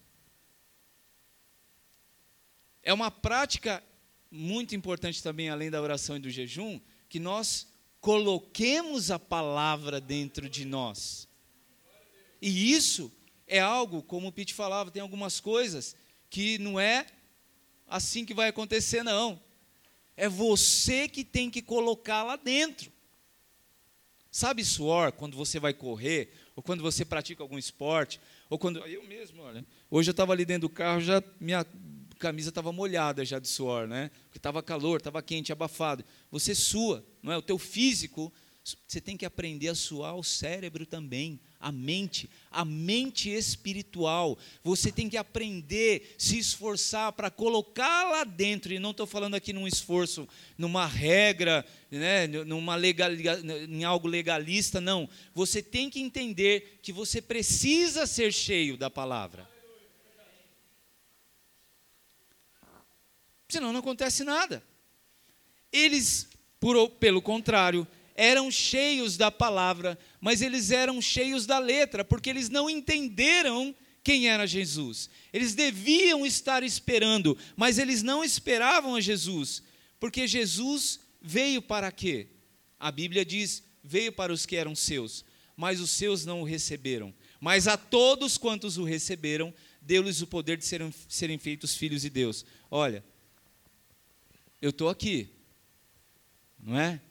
É 2.83 2.91
uma 2.91 3.11
prática 3.11 3.83
muito 4.29 4.75
importante 4.75 5.21
também, 5.21 5.49
além 5.49 5.69
da 5.69 5.81
oração 5.81 6.15
e 6.15 6.19
do 6.19 6.31
jejum, 6.31 6.79
que 7.07 7.19
nós 7.19 7.70
coloquemos 8.01 9.11
a 9.11 9.19
palavra 9.19 10.01
dentro 10.01 10.49
de 10.49 10.65
nós. 10.65 11.29
E 12.41 12.73
isso 12.73 13.11
é 13.47 13.59
algo, 13.59 14.01
como 14.01 14.27
o 14.27 14.31
Pete 14.31 14.53
falava, 14.53 14.89
tem 14.89 15.01
algumas 15.01 15.39
coisas 15.39 15.95
que 16.29 16.57
não 16.57 16.79
é 16.79 17.05
assim 17.87 18.25
que 18.25 18.33
vai 18.33 18.49
acontecer, 18.49 19.03
não. 19.03 19.39
É 20.17 20.27
você 20.27 21.07
que 21.07 21.23
tem 21.23 21.49
que 21.49 21.61
colocar 21.61 22.23
lá 22.23 22.35
dentro. 22.35 22.91
Sabe 24.31 24.63
suor, 24.63 25.11
quando 25.11 25.37
você 25.37 25.59
vai 25.59 25.73
correr, 25.73 26.33
ou 26.55 26.63
quando 26.63 26.81
você 26.81 27.03
pratica 27.03 27.43
algum 27.43 27.57
esporte, 27.57 28.19
ou 28.49 28.57
quando 28.57 28.79
eu 28.87 29.03
mesmo, 29.03 29.41
olha, 29.41 29.65
hoje 29.89 30.09
eu 30.09 30.13
estava 30.13 30.31
ali 30.31 30.45
dentro 30.45 30.67
do 30.67 30.73
carro, 30.73 31.01
já 31.01 31.21
minha 31.39 31.65
camisa 32.21 32.49
estava 32.49 32.71
molhada 32.71 33.25
já 33.25 33.39
de 33.39 33.47
suor, 33.47 33.87
né? 33.87 34.11
Porque 34.25 34.37
estava 34.37 34.61
calor, 34.61 34.99
estava 34.99 35.21
quente, 35.23 35.51
abafado. 35.51 36.05
Você 36.29 36.53
sua, 36.53 37.03
não 37.23 37.33
é? 37.33 37.37
O 37.37 37.41
teu 37.41 37.57
físico, 37.57 38.31
você 38.87 39.01
tem 39.01 39.17
que 39.17 39.25
aprender 39.25 39.69
a 39.69 39.75
suar 39.75 40.15
o 40.15 40.23
cérebro 40.23 40.85
também, 40.85 41.39
a 41.59 41.71
mente, 41.71 42.29
a 42.51 42.63
mente 42.63 43.27
espiritual. 43.29 44.37
Você 44.63 44.91
tem 44.91 45.09
que 45.09 45.17
aprender, 45.17 46.13
se 46.15 46.37
esforçar 46.37 47.11
para 47.13 47.31
colocar 47.31 48.11
lá 48.11 48.23
dentro, 48.23 48.71
e 48.71 48.77
não 48.77 48.91
estou 48.91 49.07
falando 49.07 49.33
aqui 49.33 49.51
num 49.51 49.67
esforço, 49.67 50.27
numa 50.59 50.85
regra, 50.85 51.65
né, 51.89 52.27
numa 52.27 52.75
legal, 52.75 53.09
em 53.11 53.83
algo 53.83 54.07
legalista, 54.07 54.79
não. 54.79 55.09
Você 55.33 55.63
tem 55.63 55.89
que 55.89 55.99
entender 55.99 56.79
que 56.83 56.93
você 56.93 57.19
precisa 57.19 58.05
ser 58.05 58.31
cheio 58.31 58.77
da 58.77 58.91
palavra. 58.91 59.49
Senão 63.51 63.73
não 63.73 63.81
acontece 63.81 64.23
nada. 64.23 64.63
Eles, 65.73 66.29
por, 66.57 66.89
pelo 66.91 67.21
contrário, 67.21 67.85
eram 68.15 68.49
cheios 68.49 69.17
da 69.17 69.29
palavra, 69.29 69.99
mas 70.21 70.41
eles 70.41 70.71
eram 70.71 71.01
cheios 71.01 71.45
da 71.45 71.59
letra, 71.59 72.05
porque 72.05 72.29
eles 72.29 72.47
não 72.47 72.69
entenderam 72.69 73.75
quem 74.01 74.29
era 74.29 74.47
Jesus. 74.47 75.09
Eles 75.33 75.53
deviam 75.53 76.25
estar 76.25 76.63
esperando, 76.63 77.37
mas 77.57 77.77
eles 77.77 78.01
não 78.01 78.23
esperavam 78.23 78.95
a 78.95 79.01
Jesus, 79.01 79.61
porque 79.99 80.25
Jesus 80.25 81.01
veio 81.21 81.61
para 81.61 81.91
quê? 81.91 82.27
A 82.79 82.89
Bíblia 82.89 83.25
diz: 83.25 83.63
veio 83.83 84.13
para 84.13 84.31
os 84.31 84.45
que 84.45 84.55
eram 84.55 84.75
seus, 84.75 85.25
mas 85.57 85.81
os 85.81 85.91
seus 85.91 86.25
não 86.25 86.41
o 86.41 86.45
receberam. 86.45 87.13
Mas 87.37 87.67
a 87.67 87.75
todos 87.75 88.37
quantos 88.37 88.77
o 88.77 88.85
receberam, 88.85 89.53
deu-lhes 89.81 90.21
o 90.21 90.27
poder 90.27 90.57
de 90.57 90.65
serem, 90.65 90.93
serem 91.09 91.37
feitos 91.37 91.75
filhos 91.75 92.03
de 92.03 92.09
Deus. 92.09 92.45
Olha, 92.69 93.03
eu 94.61 94.69
estou 94.69 94.89
aqui, 94.89 95.29
não 96.59 96.77
é? 96.77 97.01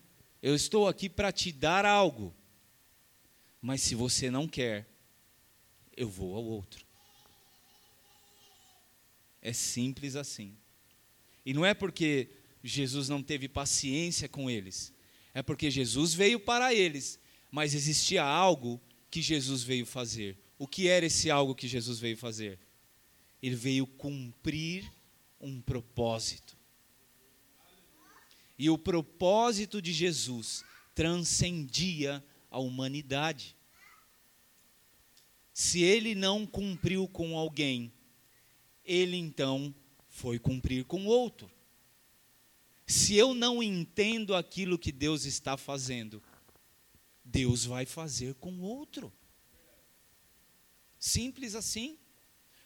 Eu 0.43 0.55
estou 0.55 0.89
aqui 0.89 1.09
para 1.09 1.33
te 1.33 1.53
dar 1.53 1.85
algo. 1.85 2.35
Mas 3.61 3.83
se 3.83 3.95
você 3.95 4.31
não 4.31 4.49
quer, 4.49 4.89
eu 5.97 6.09
vou 6.09 6.35
ao 6.35 6.45
outro. 6.45 6.85
É 9.43 9.53
simples 9.53 10.17
assim. 10.17 10.57
E 11.45 11.53
não 11.53 11.65
é 11.65 11.75
porque 11.75 12.31
Jesus 12.63 13.09
não 13.09 13.23
teve 13.23 13.49
paciência 13.49 14.29
com 14.29 14.51
eles, 14.51 14.93
é 15.33 15.43
porque 15.43 15.71
Jesus 15.71 16.13
veio 16.13 16.39
para 16.39 16.75
eles, 16.75 17.19
mas 17.51 17.75
existia 17.75 18.23
algo 18.23 18.81
que 19.11 19.23
Jesus 19.23 19.63
veio 19.63 19.87
fazer. 19.87 20.39
O 20.59 20.67
que 20.67 20.89
era 20.89 21.07
esse 21.07 21.31
algo 21.31 21.55
que 21.55 21.67
Jesus 21.67 21.99
veio 21.99 22.17
fazer? 22.17 22.59
Ele 23.43 23.57
veio 23.57 23.87
cumprir 23.87 24.91
um 25.41 25.61
propósito. 25.61 26.60
E 28.61 28.69
o 28.69 28.77
propósito 28.77 29.81
de 29.81 29.91
Jesus 29.91 30.63
transcendia 30.95 32.23
a 32.51 32.59
humanidade. 32.59 33.57
Se 35.51 35.81
ele 35.81 36.15
não 36.15 36.47
cumpriu 36.47 37.09
com 37.09 37.39
alguém, 37.39 37.91
ele 38.85 39.17
então 39.17 39.75
foi 40.11 40.39
cumprir 40.39 40.85
com 40.85 41.07
outro. 41.07 41.51
Se 42.87 43.17
eu 43.17 43.33
não 43.33 43.63
entendo 43.63 44.35
aquilo 44.35 44.79
que 44.79 44.93
Deus 44.93 45.25
está 45.25 45.57
fazendo, 45.57 46.23
Deus 47.25 47.65
vai 47.65 47.87
fazer 47.87 48.35
com 48.35 48.61
outro. 48.61 49.11
Simples 50.99 51.55
assim. 51.55 51.99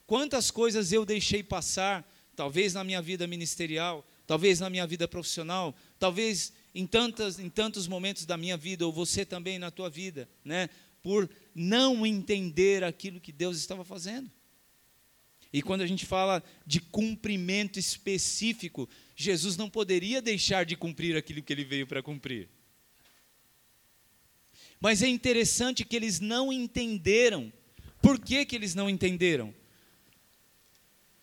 Quantas 0.08 0.50
coisas 0.50 0.90
eu 0.90 1.06
deixei 1.06 1.44
passar, 1.44 2.04
talvez 2.34 2.74
na 2.74 2.82
minha 2.82 3.00
vida 3.00 3.28
ministerial, 3.28 4.04
talvez 4.26 4.60
na 4.60 4.70
minha 4.70 4.86
vida 4.86 5.06
profissional, 5.06 5.74
talvez 5.98 6.52
em, 6.74 6.86
tantas, 6.86 7.38
em 7.38 7.48
tantos 7.48 7.86
momentos 7.86 8.24
da 8.24 8.36
minha 8.36 8.56
vida, 8.56 8.86
ou 8.86 8.92
você 8.92 9.24
também 9.24 9.58
na 9.58 9.70
tua 9.70 9.90
vida, 9.90 10.28
né? 10.44 10.68
por 11.02 11.28
não 11.54 12.06
entender 12.06 12.82
aquilo 12.82 13.20
que 13.20 13.30
Deus 13.30 13.58
estava 13.58 13.84
fazendo. 13.84 14.30
E 15.52 15.62
quando 15.62 15.82
a 15.82 15.86
gente 15.86 16.04
fala 16.04 16.42
de 16.66 16.80
cumprimento 16.80 17.78
específico, 17.78 18.88
Jesus 19.14 19.56
não 19.56 19.70
poderia 19.70 20.20
deixar 20.20 20.64
de 20.64 20.76
cumprir 20.76 21.16
aquilo 21.16 21.42
que 21.42 21.52
ele 21.52 21.62
veio 21.62 21.86
para 21.86 22.02
cumprir. 22.02 22.48
Mas 24.80 25.02
é 25.02 25.06
interessante 25.06 25.84
que 25.84 25.94
eles 25.94 26.18
não 26.18 26.52
entenderam. 26.52 27.52
Por 28.02 28.18
que, 28.18 28.44
que 28.44 28.56
eles 28.56 28.74
não 28.74 28.90
entenderam? 28.90 29.54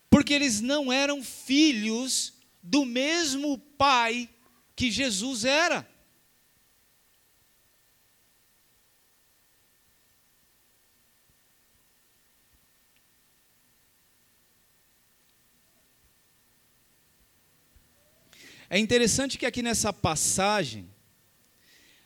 Porque 0.08 0.32
eles 0.32 0.60
não 0.60 0.92
eram 0.92 1.22
filhos 1.22 2.34
do 2.62 2.84
mesmo 2.84 3.58
Pai 3.58 4.28
que 4.76 4.90
Jesus 4.90 5.44
era. 5.44 5.86
É 18.70 18.78
interessante 18.78 19.36
que 19.36 19.44
aqui 19.44 19.60
nessa 19.60 19.92
passagem, 19.92 20.88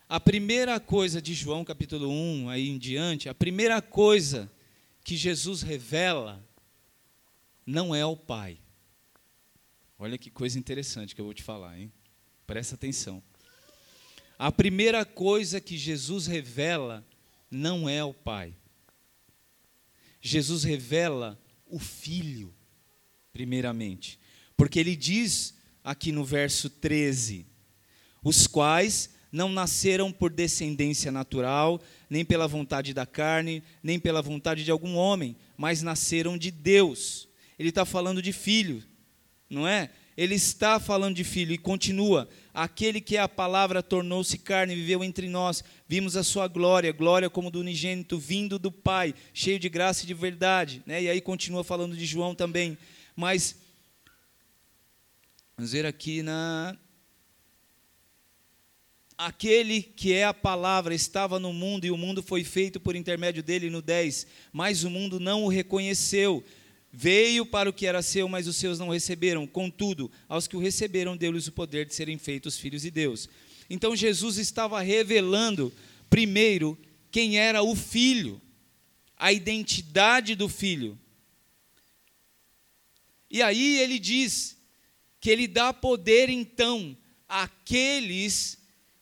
a 0.09 0.19
primeira 0.19 0.77
coisa 0.81 1.21
de 1.21 1.33
João 1.33 1.63
capítulo 1.63 2.09
1, 2.09 2.49
aí 2.49 2.67
em 2.67 2.77
diante, 2.77 3.29
a 3.29 3.33
primeira 3.33 3.81
coisa 3.81 4.51
que 5.01 5.15
Jesus 5.15 5.61
revela 5.61 6.45
não 7.65 7.95
é 7.95 8.05
o 8.05 8.17
Pai. 8.17 8.59
Olha 9.99 10.17
que 10.17 10.29
coisa 10.29 10.59
interessante 10.59 11.15
que 11.15 11.21
eu 11.21 11.25
vou 11.25 11.33
te 11.33 11.41
falar, 11.41 11.79
hein? 11.79 11.91
Presta 12.45 12.75
atenção. 12.75 13.21
A 14.37 14.51
primeira 14.51 15.03
coisa 15.03 15.59
que 15.59 15.75
Jesus 15.75 16.27
revela 16.27 17.05
não 17.49 17.89
é 17.89 18.03
o 18.03 18.13
Pai. 18.13 18.55
Jesus 20.21 20.63
revela 20.63 21.41
o 21.65 21.79
Filho, 21.79 22.53
primeiramente. 23.33 24.19
Porque 24.55 24.79
ele 24.79 24.95
diz 24.95 25.55
aqui 25.83 26.11
no 26.11 26.23
verso 26.23 26.69
13: 26.69 27.47
os 28.23 28.45
quais 28.45 29.15
não 29.31 29.49
nasceram 29.49 30.11
por 30.11 30.31
descendência 30.31 31.11
natural, 31.11 31.81
nem 32.09 32.23
pela 32.23 32.47
vontade 32.47 32.93
da 32.93 33.05
carne, 33.05 33.63
nem 33.81 33.99
pela 33.99 34.21
vontade 34.21 34.63
de 34.63 34.71
algum 34.71 34.95
homem, 34.95 35.35
mas 35.57 35.81
nasceram 35.81 36.37
de 36.37 36.51
Deus. 36.51 37.27
Ele 37.57 37.69
está 37.69 37.85
falando 37.85 38.21
de 38.21 38.31
filho, 38.31 38.83
não 39.49 39.67
é? 39.67 39.89
Ele 40.17 40.33
está 40.33 40.79
falando 40.79 41.15
de 41.15 41.23
filho 41.23 41.53
e 41.53 41.59
continua: 41.59 42.27
aquele 42.51 42.99
que 42.99 43.15
é 43.15 43.19
a 43.19 43.29
palavra 43.29 43.83
tornou-se 43.83 44.35
carne 44.39 44.73
e 44.73 44.75
viveu 44.75 45.03
entre 45.03 45.29
nós, 45.29 45.63
vimos 45.87 46.17
a 46.17 46.23
sua 46.23 46.47
glória, 46.47 46.91
glória 46.91 47.29
como 47.29 47.51
do 47.51 47.59
unigênito 47.59 48.17
vindo 48.17 48.57
do 48.57 48.71
Pai, 48.71 49.13
cheio 49.31 49.59
de 49.59 49.69
graça 49.69 50.03
e 50.03 50.07
de 50.07 50.15
verdade. 50.15 50.81
Né? 50.87 51.03
E 51.03 51.09
aí 51.09 51.21
continua 51.21 51.63
falando 51.63 51.95
de 51.95 52.05
João 52.05 52.33
também. 52.33 52.75
Mas, 53.15 53.55
vamos 55.55 55.71
ver 55.71 55.85
aqui 55.85 56.23
na. 56.23 56.75
Aquele 59.15 59.81
que 59.81 60.13
é 60.13 60.25
a 60.25 60.33
palavra 60.33 60.93
estava 60.93 61.39
no 61.39 61.51
mundo 61.51 61.85
e 61.85 61.91
o 61.91 61.97
mundo 61.97 62.21
foi 62.21 62.43
feito 62.43 62.79
por 62.79 62.95
intermédio 62.95 63.41
dele, 63.41 63.67
no 63.67 63.81
10, 63.81 64.27
mas 64.51 64.83
o 64.83 64.89
mundo 64.91 65.19
não 65.19 65.43
o 65.43 65.47
reconheceu. 65.47 66.43
Veio 66.99 67.45
para 67.45 67.69
o 67.69 67.73
que 67.73 67.85
era 67.85 68.01
seu, 68.01 68.27
mas 68.27 68.47
os 68.47 68.55
seus 68.55 68.79
não 68.79 68.89
receberam. 68.89 69.45
Contudo, 69.45 70.11
aos 70.27 70.47
que 70.47 70.57
o 70.57 70.59
receberam, 70.59 71.15
deu-lhes 71.15 71.45
o 71.45 71.51
poder 71.51 71.85
de 71.85 71.93
serem 71.93 72.17
feitos 72.17 72.57
filhos 72.57 72.81
de 72.81 72.89
Deus. 72.89 73.29
Então 73.69 73.95
Jesus 73.95 74.37
estava 74.39 74.81
revelando, 74.81 75.71
primeiro, 76.09 76.75
quem 77.11 77.37
era 77.37 77.61
o 77.61 77.75
filho, 77.75 78.41
a 79.15 79.31
identidade 79.31 80.33
do 80.33 80.49
filho. 80.49 80.97
E 83.29 83.43
aí 83.43 83.77
ele 83.77 83.99
diz 83.99 84.57
que 85.19 85.29
ele 85.29 85.47
dá 85.47 85.71
poder, 85.71 86.29
então, 86.29 86.97
àqueles 87.29 88.57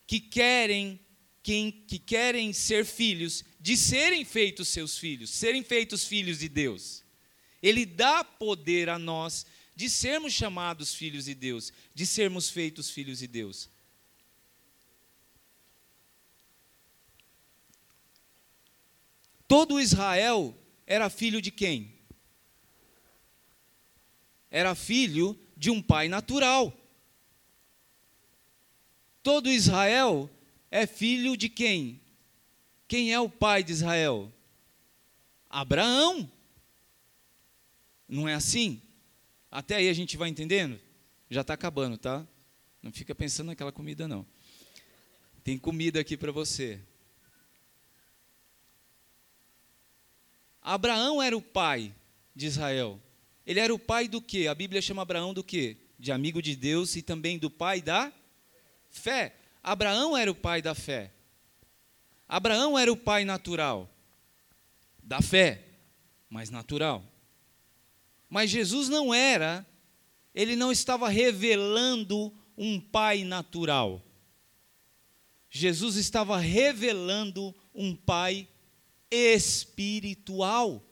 que 0.06 0.20
querem, 0.20 1.00
que, 1.42 1.72
que 1.88 1.98
querem 1.98 2.52
ser 2.52 2.84
filhos, 2.84 3.46
de 3.58 3.78
serem 3.78 4.26
feitos 4.26 4.68
seus 4.68 4.98
filhos, 4.98 5.30
serem 5.30 5.64
feitos 5.64 6.04
filhos 6.04 6.40
de 6.40 6.50
Deus. 6.50 7.05
Ele 7.66 7.84
dá 7.84 8.24
poder 8.24 8.90
a 8.90 9.00
nós 9.00 9.44
de 9.76 9.90
sermos 9.90 10.32
chamados 10.34 10.94
filhos 10.94 11.26
de 11.26 11.34
Deus, 11.34 11.74
de 11.96 12.06
sermos 12.06 12.48
feitos 12.48 12.92
filhos 12.92 13.18
de 13.18 13.26
Deus. 13.26 13.68
Todo 19.48 19.82
Israel 19.82 20.56
era 20.86 21.10
filho 21.10 21.42
de 21.42 21.50
quem? 21.50 21.92
Era 24.52 24.76
filho 24.76 25.36
de 25.58 25.72
um 25.72 25.82
pai 25.82 26.08
natural. 26.08 26.72
Todo 29.24 29.50
Israel 29.50 30.30
é 30.70 30.86
filho 30.86 31.36
de 31.36 31.50
quem? 31.50 32.00
Quem 32.88 33.12
é 33.12 33.20
o 33.20 33.28
pai 33.28 33.64
de 33.64 33.72
Israel? 33.72 34.32
Abraão. 35.50 36.35
Não 38.08 38.28
é 38.28 38.34
assim? 38.34 38.82
Até 39.50 39.76
aí 39.78 39.90
a 39.90 39.94
gente 39.94 40.18
vai 40.18 40.30
entendendo? 40.30 40.80
Já 41.30 41.42
está 41.42 41.54
acabando, 41.54 41.98
tá? 41.98 42.26
Não 42.82 42.92
fica 42.92 43.16
pensando 43.16 43.48
naquela 43.48 43.72
comida, 43.72 44.08
não. 44.08 44.26
Tem 45.44 45.58
comida 45.58 46.00
aqui 46.00 46.18
para 46.18 46.32
você. 46.32 46.80
Abraão 50.62 51.22
era 51.22 51.38
o 51.38 51.42
pai 51.42 51.94
de 52.36 52.48
Israel. 52.48 53.00
Ele 53.46 53.60
era 53.60 53.74
o 53.74 53.80
pai 53.80 54.08
do 54.08 54.22
quê? 54.22 54.48
A 54.48 54.56
Bíblia 54.56 54.82
chama 54.82 55.04
Abraão 55.04 55.34
do 55.34 55.44
quê? 55.44 55.78
De 55.98 56.12
amigo 56.12 56.42
de 56.42 56.56
Deus 56.56 56.96
e 56.96 57.02
também 57.02 57.38
do 57.38 57.50
pai 57.50 57.82
da 57.82 58.12
fé. 58.90 59.36
Abraão 59.62 60.18
era 60.18 60.32
o 60.32 60.36
pai 60.36 60.62
da 60.62 60.74
fé. 60.74 61.12
Abraão 62.28 62.78
era 62.78 62.92
o 62.92 62.98
pai 62.98 63.24
natural 63.24 63.90
da 65.04 65.22
fé, 65.22 65.64
mas 66.28 66.50
natural. 66.50 67.04
Mas 68.36 68.50
Jesus 68.50 68.90
não 68.90 69.14
era, 69.14 69.66
ele 70.34 70.58
não 70.58 70.70
estava 70.70 71.08
revelando 71.08 72.34
um 72.58 72.82
pai 72.82 73.24
natural. 73.24 74.06
Jesus 75.50 75.96
estava 75.96 76.38
revelando 76.38 77.56
um 77.74 77.96
pai 77.96 78.46
espiritual. 79.10 80.84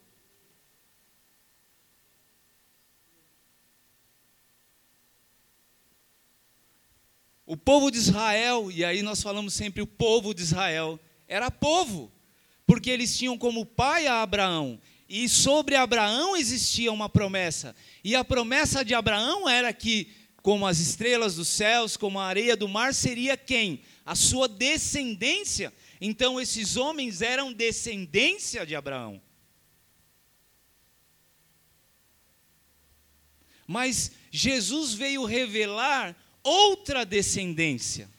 O 7.44 7.58
povo 7.58 7.90
de 7.90 7.98
Israel, 7.98 8.70
e 8.72 8.82
aí 8.86 9.02
nós 9.02 9.22
falamos 9.22 9.52
sempre 9.52 9.82
o 9.82 9.86
povo 9.86 10.32
de 10.32 10.40
Israel, 10.40 10.98
era 11.28 11.50
povo, 11.50 12.10
porque 12.66 12.88
eles 12.88 13.14
tinham 13.18 13.36
como 13.36 13.66
pai 13.66 14.06
a 14.06 14.22
Abraão, 14.22 14.80
e 15.08 15.28
sobre 15.28 15.76
Abraão 15.76 16.36
existia 16.36 16.92
uma 16.92 17.08
promessa, 17.08 17.76
e 18.02 18.14
a 18.14 18.24
promessa 18.24 18.84
de 18.84 18.94
Abraão 18.94 19.48
era 19.48 19.72
que, 19.72 20.10
como 20.42 20.66
as 20.66 20.78
estrelas 20.78 21.36
dos 21.36 21.48
céus, 21.48 21.96
como 21.96 22.18
a 22.18 22.26
areia 22.26 22.56
do 22.56 22.68
mar, 22.68 22.94
seria 22.94 23.36
quem? 23.36 23.82
A 24.04 24.14
sua 24.14 24.48
descendência. 24.48 25.72
Então 26.00 26.40
esses 26.40 26.76
homens 26.76 27.22
eram 27.22 27.52
descendência 27.52 28.66
de 28.66 28.74
Abraão. 28.74 29.20
Mas 33.66 34.12
Jesus 34.30 34.92
veio 34.92 35.24
revelar 35.24 36.14
outra 36.42 37.06
descendência. 37.06 38.10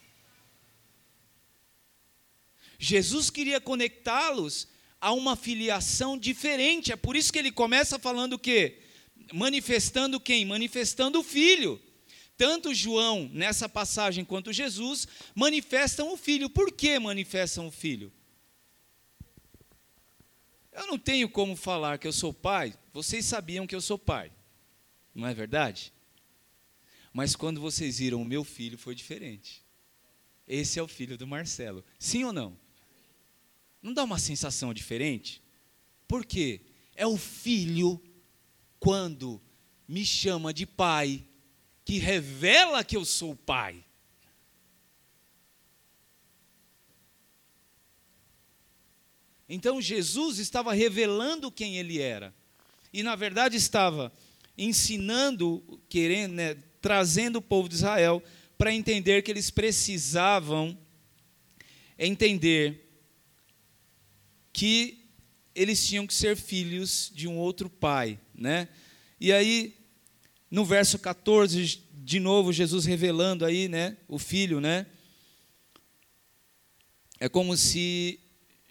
Jesus 2.79 3.29
queria 3.29 3.61
conectá-los 3.61 4.67
a 5.05 5.11
uma 5.13 5.35
filiação 5.35 6.17
diferente. 6.17 6.91
É 6.91 6.95
por 6.95 7.15
isso 7.15 7.31
que 7.31 7.37
ele 7.37 7.51
começa 7.51 7.99
falando 7.99 8.33
o 8.33 8.39
quê? 8.39 8.79
Manifestando 9.31 10.19
quem? 10.19 10.43
Manifestando 10.47 11.19
o 11.19 11.23
filho. 11.23 11.79
Tanto 12.35 12.73
João, 12.73 13.29
nessa 13.31 13.69
passagem, 13.69 14.25
quanto 14.25 14.51
Jesus, 14.51 15.07
manifestam 15.35 16.11
o 16.11 16.17
filho. 16.17 16.49
Por 16.49 16.71
que 16.71 16.97
manifestam 16.97 17.67
o 17.67 17.71
filho? 17.71 18.11
Eu 20.73 20.87
não 20.87 20.97
tenho 20.97 21.29
como 21.29 21.55
falar 21.55 21.99
que 21.99 22.07
eu 22.07 22.11
sou 22.11 22.33
pai, 22.33 22.73
vocês 22.91 23.27
sabiam 23.27 23.67
que 23.67 23.75
eu 23.75 23.81
sou 23.81 23.99
pai, 23.99 24.31
não 25.13 25.27
é 25.27 25.35
verdade? 25.35 25.93
Mas 27.13 27.35
quando 27.35 27.61
vocês 27.61 27.99
viram 27.99 28.23
o 28.23 28.25
meu 28.25 28.43
filho, 28.43 28.75
foi 28.75 28.95
diferente. 28.95 29.63
Esse 30.47 30.79
é 30.79 30.81
o 30.81 30.87
filho 30.87 31.15
do 31.15 31.27
Marcelo. 31.27 31.85
Sim 31.99 32.23
ou 32.23 32.33
não? 32.33 32.64
Não 33.85 33.93
dá 33.93 34.03
uma 34.03 34.17
sensação 34.17 34.73
diferente? 34.73 35.43
Por 36.07 36.25
quê? 36.25 36.61
É 36.95 37.05
o 37.05 37.15
filho, 37.15 38.01
quando 38.79 39.39
me 39.87 40.03
chama 40.03 40.51
de 40.51 40.65
pai, 40.65 41.23
que 41.85 41.99
revela 41.99 42.83
que 42.83 42.97
eu 42.97 43.05
sou 43.05 43.35
pai. 43.35 43.85
Então 49.47 49.79
Jesus 49.79 50.39
estava 50.39 50.73
revelando 50.73 51.51
quem 51.51 51.77
ele 51.77 51.99
era. 51.99 52.33
E 52.91 53.03
na 53.03 53.15
verdade 53.15 53.55
estava 53.55 54.11
ensinando, 54.57 55.79
querendo, 55.87 56.33
né, 56.33 56.55
trazendo 56.81 57.35
o 57.35 57.41
povo 57.41 57.69
de 57.69 57.75
Israel 57.75 58.23
para 58.57 58.73
entender 58.73 59.21
que 59.21 59.29
eles 59.29 59.51
precisavam 59.51 60.75
entender 61.99 62.84
que 64.55 65.03
eles 65.53 65.85
tinham 65.85 66.07
que 66.07 66.13
ser 66.13 66.37
filhos 66.37 67.11
de 67.13 67.27
um 67.27 67.35
outro 67.37 67.69
pai, 67.69 68.17
né? 68.33 68.69
E 69.19 69.33
aí 69.33 69.75
no 70.49 70.63
verso 70.63 70.97
14, 70.97 71.83
de 71.93 72.19
novo 72.21 72.53
Jesus 72.53 72.85
revelando 72.85 73.43
aí, 73.43 73.67
né, 73.67 73.97
o 74.07 74.17
filho, 74.17 74.61
né? 74.61 74.85
É 77.19 77.27
como 77.27 77.57
se 77.57 78.17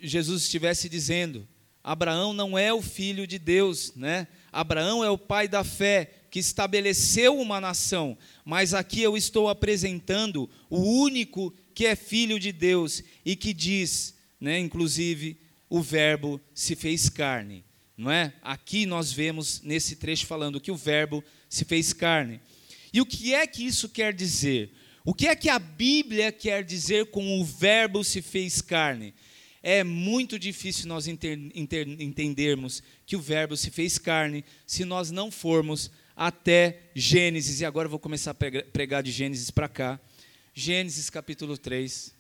Jesus 0.00 0.44
estivesse 0.44 0.88
dizendo: 0.88 1.46
Abraão 1.82 2.32
não 2.32 2.56
é 2.56 2.72
o 2.72 2.80
filho 2.80 3.26
de 3.26 3.38
Deus, 3.38 3.92
né? 3.94 4.26
Abraão 4.50 5.04
é 5.04 5.10
o 5.10 5.18
pai 5.18 5.46
da 5.46 5.62
fé 5.62 6.10
que 6.30 6.38
estabeleceu 6.38 7.38
uma 7.38 7.60
nação, 7.60 8.16
mas 8.42 8.72
aqui 8.72 9.02
eu 9.02 9.18
estou 9.18 9.50
apresentando 9.50 10.48
o 10.70 10.80
único 10.80 11.54
que 11.74 11.84
é 11.84 11.94
filho 11.94 12.40
de 12.40 12.52
Deus 12.52 13.02
e 13.22 13.36
que 13.36 13.52
diz, 13.52 14.14
né, 14.40 14.58
inclusive, 14.58 15.43
o 15.68 15.80
verbo 15.80 16.40
se 16.54 16.76
fez 16.76 17.08
carne, 17.08 17.64
não 17.96 18.10
é? 18.10 18.34
Aqui 18.42 18.86
nós 18.86 19.12
vemos 19.12 19.62
nesse 19.62 19.96
trecho 19.96 20.26
falando 20.26 20.60
que 20.60 20.70
o 20.70 20.76
verbo 20.76 21.22
se 21.48 21.64
fez 21.64 21.92
carne. 21.92 22.40
E 22.92 23.00
o 23.00 23.06
que 23.06 23.34
é 23.34 23.46
que 23.46 23.64
isso 23.64 23.88
quer 23.88 24.12
dizer? 24.12 24.72
O 25.04 25.12
que 25.12 25.26
é 25.26 25.36
que 25.36 25.50
a 25.50 25.58
Bíblia 25.58 26.32
quer 26.32 26.64
dizer 26.64 27.10
com 27.10 27.38
o 27.38 27.44
Verbo 27.44 28.02
se 28.02 28.22
fez 28.22 28.62
carne? 28.62 29.12
É 29.62 29.84
muito 29.84 30.38
difícil 30.38 30.86
nós 30.86 31.06
entendermos 31.06 32.82
que 33.04 33.16
o 33.16 33.20
Verbo 33.20 33.56
se 33.56 33.70
fez 33.70 33.98
carne 33.98 34.44
se 34.66 34.84
nós 34.84 35.10
não 35.10 35.30
formos 35.30 35.90
até 36.16 36.90
Gênesis. 36.94 37.60
E 37.60 37.64
agora 37.64 37.86
eu 37.86 37.90
vou 37.90 37.98
começar 37.98 38.30
a 38.30 38.34
pregar 38.34 39.02
de 39.02 39.10
Gênesis 39.10 39.50
para 39.50 39.68
cá. 39.68 40.00
Gênesis 40.54 41.10
capítulo 41.10 41.58
3. 41.58 42.14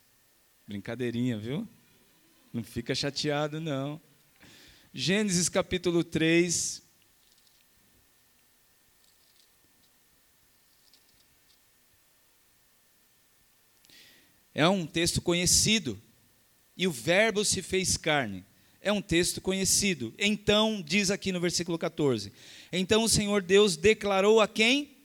Brincadeirinha, 0.66 1.38
viu? 1.38 1.68
Não 2.54 2.62
fica 2.62 2.94
chateado, 2.94 3.60
não. 3.60 4.00
Gênesis 4.94 5.48
capítulo 5.48 6.04
3, 6.04 6.84
É 14.54 14.68
um 14.68 14.86
texto 14.86 15.20
conhecido. 15.20 16.00
E 16.76 16.86
o 16.86 16.92
Verbo 16.92 17.44
se 17.44 17.60
fez 17.60 17.96
carne. 17.96 18.44
É 18.80 18.92
um 18.92 19.02
texto 19.02 19.40
conhecido. 19.40 20.14
Então, 20.16 20.80
diz 20.80 21.10
aqui 21.10 21.32
no 21.32 21.40
versículo 21.40 21.76
14: 21.76 22.32
Então 22.70 23.02
o 23.02 23.08
Senhor 23.08 23.42
Deus 23.42 23.76
declarou 23.76 24.40
a 24.40 24.46
quem? 24.46 24.96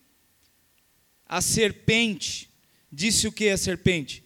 A 1.26 1.42
serpente. 1.42 2.48
Disse 2.92 3.28
o 3.28 3.32
que 3.32 3.50
a 3.50 3.58
serpente? 3.58 4.24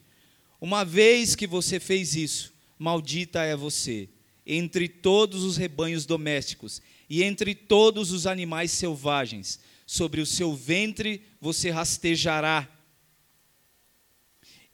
Uma 0.60 0.84
vez 0.84 1.36
que 1.36 1.48
você 1.48 1.80
fez 1.80 2.16
isso, 2.16 2.53
maldita 2.84 3.44
é 3.44 3.56
você, 3.56 4.10
entre 4.46 4.90
todos 4.90 5.44
os 5.44 5.56
rebanhos 5.56 6.06
domésticos 6.06 6.82
e 7.10 7.24
entre 7.24 7.56
todos 7.56 8.12
os 8.12 8.28
animais 8.28 8.72
selvagens. 8.72 9.58
Sobre 9.86 10.20
o 10.20 10.26
seu 10.26 10.54
ventre 10.54 11.22
você 11.40 11.70
rastejará 11.70 12.70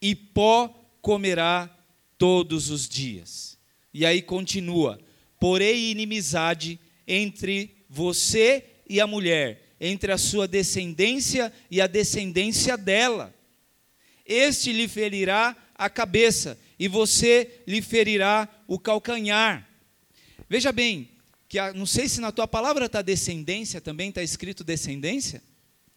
e 0.02 0.16
pó 0.16 0.70
comerá 1.02 1.70
todos 2.18 2.72
os 2.72 2.90
dias. 2.90 3.60
E 3.94 4.04
aí 4.08 4.24
continua: 4.24 5.00
porém 5.40 5.92
inimizade 5.92 6.80
entre 7.08 7.86
você 7.88 8.66
e 8.90 9.00
a 9.00 9.06
mulher, 9.06 9.76
entre 9.80 10.12
a 10.12 10.18
sua 10.18 10.48
descendência 10.48 11.54
e 11.70 11.80
a 11.80 11.86
descendência 11.86 12.76
dela. 12.76 13.36
Este 14.26 14.74
lhe 14.74 14.88
ferirá 14.88 15.56
a 15.76 15.90
cabeça 15.90 16.58
e 16.80 16.88
você 16.88 17.62
lhe 17.68 17.82
ferirá 17.82 18.48
o 18.66 18.80
calcanhar. 18.80 19.70
Veja 20.48 20.72
bem, 20.72 21.10
que 21.50 21.60
a, 21.60 21.74
não 21.74 21.86
sei 21.86 22.08
se 22.08 22.22
na 22.22 22.32
tua 22.32 22.48
palavra 22.48 22.86
está 22.86 23.02
descendência 23.02 23.82
também, 23.82 24.10
está 24.10 24.24
escrito 24.24 24.64
descendência? 24.64 25.44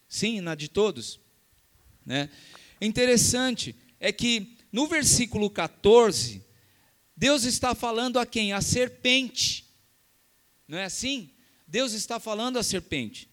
Sim, 0.08 0.40
na 0.40 0.54
de 0.54 0.68
todos. 0.68 1.20
Né? 2.04 2.28
Interessante, 2.80 3.76
é 4.00 4.10
que 4.10 4.56
no 4.72 4.88
versículo 4.88 5.48
14, 5.48 6.44
Deus 7.16 7.44
está 7.44 7.74
falando 7.74 8.18
a 8.18 8.26
quem? 8.26 8.52
A 8.52 8.60
serpente. 8.60 9.64
Não 10.66 10.78
é 10.78 10.84
assim? 10.84 11.30
Deus 11.68 11.92
está 11.92 12.18
falando 12.18 12.58
a 12.58 12.62
serpente. 12.62 13.28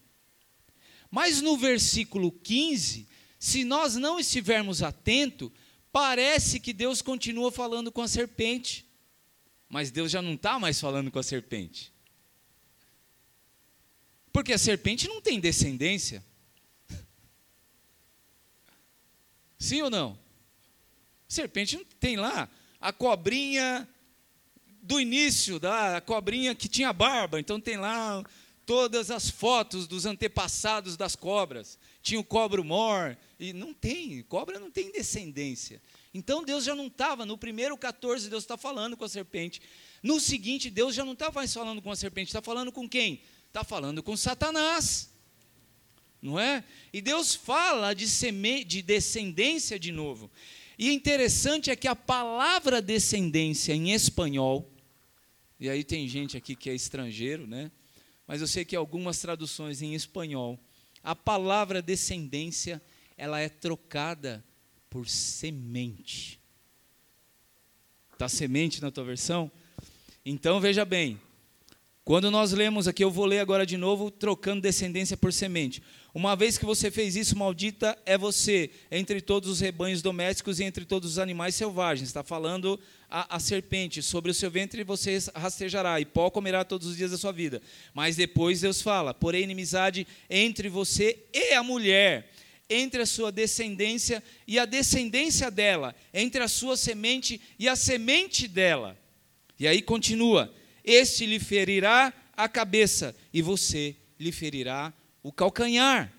Mas 1.10 1.40
no 1.40 1.56
versículo 1.56 2.30
15, 2.30 3.08
se 3.38 3.64
nós 3.64 3.96
não 3.96 4.20
estivermos 4.20 4.82
atentos, 4.82 5.50
parece 5.92 6.60
que 6.60 6.72
Deus 6.72 7.02
continua 7.02 7.50
falando 7.50 7.90
com 7.90 8.02
a 8.02 8.08
serpente. 8.08 8.86
Mas 9.68 9.90
Deus 9.90 10.10
já 10.10 10.20
não 10.20 10.34
está 10.34 10.58
mais 10.58 10.80
falando 10.80 11.10
com 11.10 11.18
a 11.18 11.22
serpente. 11.22 11.92
Porque 14.32 14.52
a 14.52 14.58
serpente 14.58 15.08
não 15.08 15.20
tem 15.20 15.38
descendência. 15.38 16.24
Sim 19.58 19.82
ou 19.82 19.90
não? 19.90 20.18
Serpente 21.28 21.76
não 21.76 21.84
tem 21.98 22.16
lá 22.16 22.48
a 22.80 22.92
cobrinha 22.92 23.88
do 24.82 24.98
início, 24.98 25.60
da 25.60 26.00
cobrinha 26.00 26.54
que 26.54 26.68
tinha 26.68 26.92
barba, 26.92 27.38
então 27.38 27.60
tem 27.60 27.76
lá 27.76 28.24
todas 28.64 29.10
as 29.10 29.28
fotos 29.28 29.86
dos 29.86 30.06
antepassados 30.06 30.96
das 30.96 31.14
cobras. 31.14 31.78
Tinha 32.02 32.18
o 32.18 32.24
cobro 32.24 32.64
mor, 32.64 33.16
e 33.38 33.52
não 33.52 33.74
tem, 33.74 34.22
cobra 34.22 34.58
não 34.58 34.70
tem 34.70 34.90
descendência. 34.90 35.82
Então 36.12 36.42
Deus 36.42 36.64
já 36.64 36.74
não 36.74 36.86
estava, 36.86 37.24
no 37.24 37.38
primeiro 37.38 37.76
14, 37.76 38.28
Deus 38.28 38.44
está 38.44 38.56
falando 38.56 38.96
com 38.96 39.04
a 39.04 39.08
serpente. 39.08 39.60
No 40.02 40.18
seguinte, 40.18 40.70
Deus 40.70 40.94
já 40.94 41.04
não 41.04 41.12
está 41.12 41.30
mais 41.30 41.52
falando 41.52 41.80
com 41.80 41.90
a 41.90 41.96
serpente, 41.96 42.28
está 42.28 42.42
falando 42.42 42.72
com 42.72 42.88
quem? 42.88 43.22
Está 43.48 43.62
falando 43.62 44.02
com 44.02 44.16
Satanás. 44.16 45.10
Não 46.20 46.38
é? 46.38 46.64
E 46.92 47.00
Deus 47.00 47.34
fala 47.34 47.94
de, 47.94 48.08
seme, 48.08 48.64
de 48.64 48.82
descendência 48.82 49.78
de 49.78 49.92
novo. 49.92 50.30
E 50.78 50.92
interessante 50.92 51.70
é 51.70 51.76
que 51.76 51.88
a 51.88 51.96
palavra 51.96 52.80
descendência 52.80 53.74
em 53.74 53.92
espanhol, 53.92 54.70
e 55.58 55.68
aí 55.68 55.84
tem 55.84 56.08
gente 56.08 56.36
aqui 56.36 56.56
que 56.56 56.70
é 56.70 56.74
estrangeiro, 56.74 57.46
né? 57.46 57.70
Mas 58.26 58.40
eu 58.40 58.46
sei 58.46 58.64
que 58.64 58.76
algumas 58.76 59.18
traduções 59.18 59.82
em 59.82 59.94
espanhol, 59.94 60.58
a 61.02 61.14
palavra 61.14 61.80
descendência, 61.80 62.80
ela 63.16 63.40
é 63.40 63.48
trocada 63.48 64.44
por 64.88 65.08
semente. 65.08 66.40
Está 68.12 68.28
semente 68.28 68.82
na 68.82 68.90
tua 68.90 69.04
versão? 69.04 69.50
Então 70.24 70.60
veja 70.60 70.84
bem, 70.84 71.18
quando 72.04 72.30
nós 72.30 72.52
lemos 72.52 72.88
aqui, 72.88 73.04
eu 73.04 73.10
vou 73.10 73.24
ler 73.24 73.38
agora 73.38 73.64
de 73.64 73.76
novo, 73.76 74.10
trocando 74.10 74.60
descendência 74.60 75.16
por 75.16 75.32
semente. 75.32 75.82
Uma 76.12 76.34
vez 76.34 76.58
que 76.58 76.64
você 76.64 76.90
fez 76.90 77.14
isso, 77.14 77.38
maldita 77.38 77.96
é 78.04 78.18
você, 78.18 78.70
entre 78.90 79.20
todos 79.20 79.48
os 79.48 79.60
rebanhos 79.60 80.02
domésticos 80.02 80.58
e 80.58 80.64
entre 80.64 80.84
todos 80.84 81.12
os 81.12 81.18
animais 81.20 81.54
selvagens. 81.54 82.08
Está 82.08 82.24
falando 82.24 82.80
a, 83.08 83.36
a, 83.36 83.38
serpente, 83.38 84.02
sobre 84.02 84.30
o 84.30 84.34
seu 84.34 84.50
ventre 84.50 84.82
você 84.82 85.18
rastejará, 85.36 86.00
e 86.00 86.04
pó 86.04 86.28
comerá 86.28 86.64
todos 86.64 86.88
os 86.88 86.96
dias 86.96 87.12
da 87.12 87.18
sua 87.18 87.30
vida. 87.30 87.62
Mas 87.94 88.16
depois 88.16 88.60
Deus 88.60 88.82
fala: 88.82 89.14
porém, 89.14 89.44
inimizade 89.44 90.04
entre 90.28 90.68
você 90.68 91.16
e 91.32 91.52
a 91.52 91.62
mulher, 91.62 92.28
entre 92.68 93.02
a 93.02 93.06
sua 93.06 93.30
descendência 93.30 94.20
e 94.48 94.58
a 94.58 94.64
descendência 94.64 95.48
dela, 95.48 95.94
entre 96.12 96.42
a 96.42 96.48
sua 96.48 96.76
semente 96.76 97.40
e 97.56 97.68
a 97.68 97.76
semente 97.76 98.48
dela. 98.48 98.98
E 99.60 99.68
aí 99.68 99.80
continua: 99.80 100.52
este 100.84 101.24
lhe 101.24 101.38
ferirá 101.38 102.12
a 102.36 102.48
cabeça, 102.48 103.14
e 103.32 103.40
você 103.40 103.94
lhe 104.18 104.32
ferirá 104.32 104.92
o 105.22 105.32
calcanhar. 105.32 106.12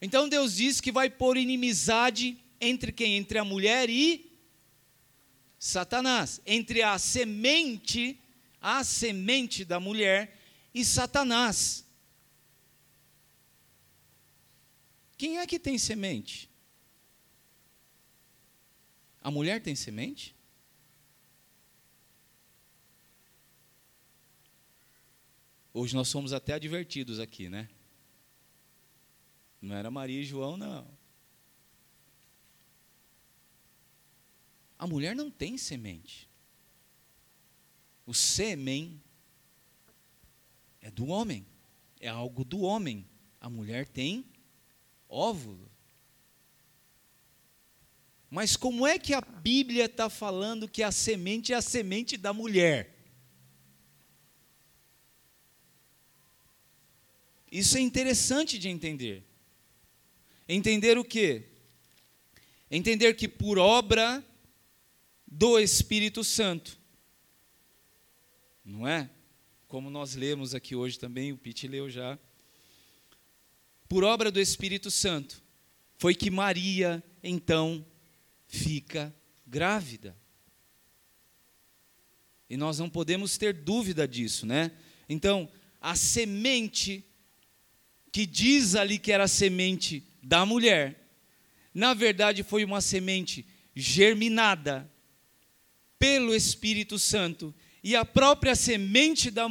Então 0.00 0.28
Deus 0.28 0.56
diz 0.56 0.80
que 0.80 0.92
vai 0.92 1.08
pôr 1.08 1.36
inimizade 1.36 2.38
entre 2.60 2.92
quem? 2.92 3.16
Entre 3.16 3.38
a 3.38 3.44
mulher 3.44 3.88
e 3.88 4.30
Satanás. 5.58 6.40
Entre 6.46 6.82
a 6.82 6.98
semente, 6.98 8.20
a 8.60 8.84
semente 8.84 9.64
da 9.64 9.80
mulher 9.80 10.38
e 10.74 10.84
Satanás. 10.84 11.84
Quem 15.16 15.38
é 15.38 15.46
que 15.46 15.58
tem 15.58 15.78
semente? 15.78 16.50
A 19.22 19.30
mulher 19.30 19.62
tem 19.62 19.74
semente? 19.74 20.35
Hoje 25.78 25.94
nós 25.94 26.08
somos 26.08 26.32
até 26.32 26.54
advertidos 26.54 27.20
aqui, 27.20 27.50
né? 27.50 27.68
Não 29.60 29.76
era 29.76 29.90
Maria 29.90 30.22
e 30.22 30.24
João, 30.24 30.56
não. 30.56 30.88
A 34.78 34.86
mulher 34.86 35.14
não 35.14 35.30
tem 35.30 35.58
semente. 35.58 36.30
O 38.06 38.14
sêmen 38.14 39.02
é 40.80 40.90
do 40.90 41.08
homem, 41.08 41.46
é 42.00 42.08
algo 42.08 42.42
do 42.42 42.60
homem. 42.62 43.06
A 43.38 43.50
mulher 43.50 43.86
tem 43.86 44.24
óvulo. 45.06 45.70
Mas 48.30 48.56
como 48.56 48.86
é 48.86 48.98
que 48.98 49.12
a 49.12 49.20
Bíblia 49.20 49.84
está 49.84 50.08
falando 50.08 50.70
que 50.70 50.82
a 50.82 50.90
semente 50.90 51.52
é 51.52 51.56
a 51.56 51.60
semente 51.60 52.16
da 52.16 52.32
mulher? 52.32 52.95
Isso 57.56 57.78
é 57.78 57.80
interessante 57.80 58.58
de 58.58 58.68
entender. 58.68 59.24
Entender 60.46 60.98
o 60.98 61.04
quê? 61.04 61.44
Entender 62.70 63.14
que 63.14 63.26
por 63.26 63.56
obra 63.56 64.22
do 65.26 65.58
Espírito 65.58 66.22
Santo, 66.22 66.78
não 68.62 68.86
é? 68.86 69.08
Como 69.66 69.88
nós 69.88 70.14
lemos 70.14 70.54
aqui 70.54 70.76
hoje 70.76 70.98
também, 70.98 71.32
o 71.32 71.38
Pete 71.38 71.66
leu 71.66 71.88
já. 71.88 72.18
Por 73.88 74.04
obra 74.04 74.30
do 74.30 74.38
Espírito 74.38 74.90
Santo, 74.90 75.42
foi 75.96 76.14
que 76.14 76.30
Maria, 76.30 77.02
então, 77.22 77.86
fica 78.46 79.16
grávida. 79.46 80.14
E 82.50 82.56
nós 82.58 82.78
não 82.78 82.90
podemos 82.90 83.38
ter 83.38 83.54
dúvida 83.54 84.06
disso, 84.06 84.44
né? 84.44 84.72
Então, 85.08 85.48
a 85.80 85.96
semente 85.96 87.02
que 88.16 88.24
diz 88.24 88.74
ali 88.74 88.98
que 88.98 89.12
era 89.12 89.28
semente 89.28 90.02
da 90.22 90.46
mulher, 90.46 91.06
na 91.74 91.92
verdade 91.92 92.42
foi 92.42 92.64
uma 92.64 92.80
semente 92.80 93.44
germinada 93.74 94.90
pelo 95.98 96.34
Espírito 96.34 96.98
Santo, 96.98 97.54
e 97.84 97.94
a 97.94 98.06
própria 98.06 98.54
semente 98.54 99.30
da 99.30 99.46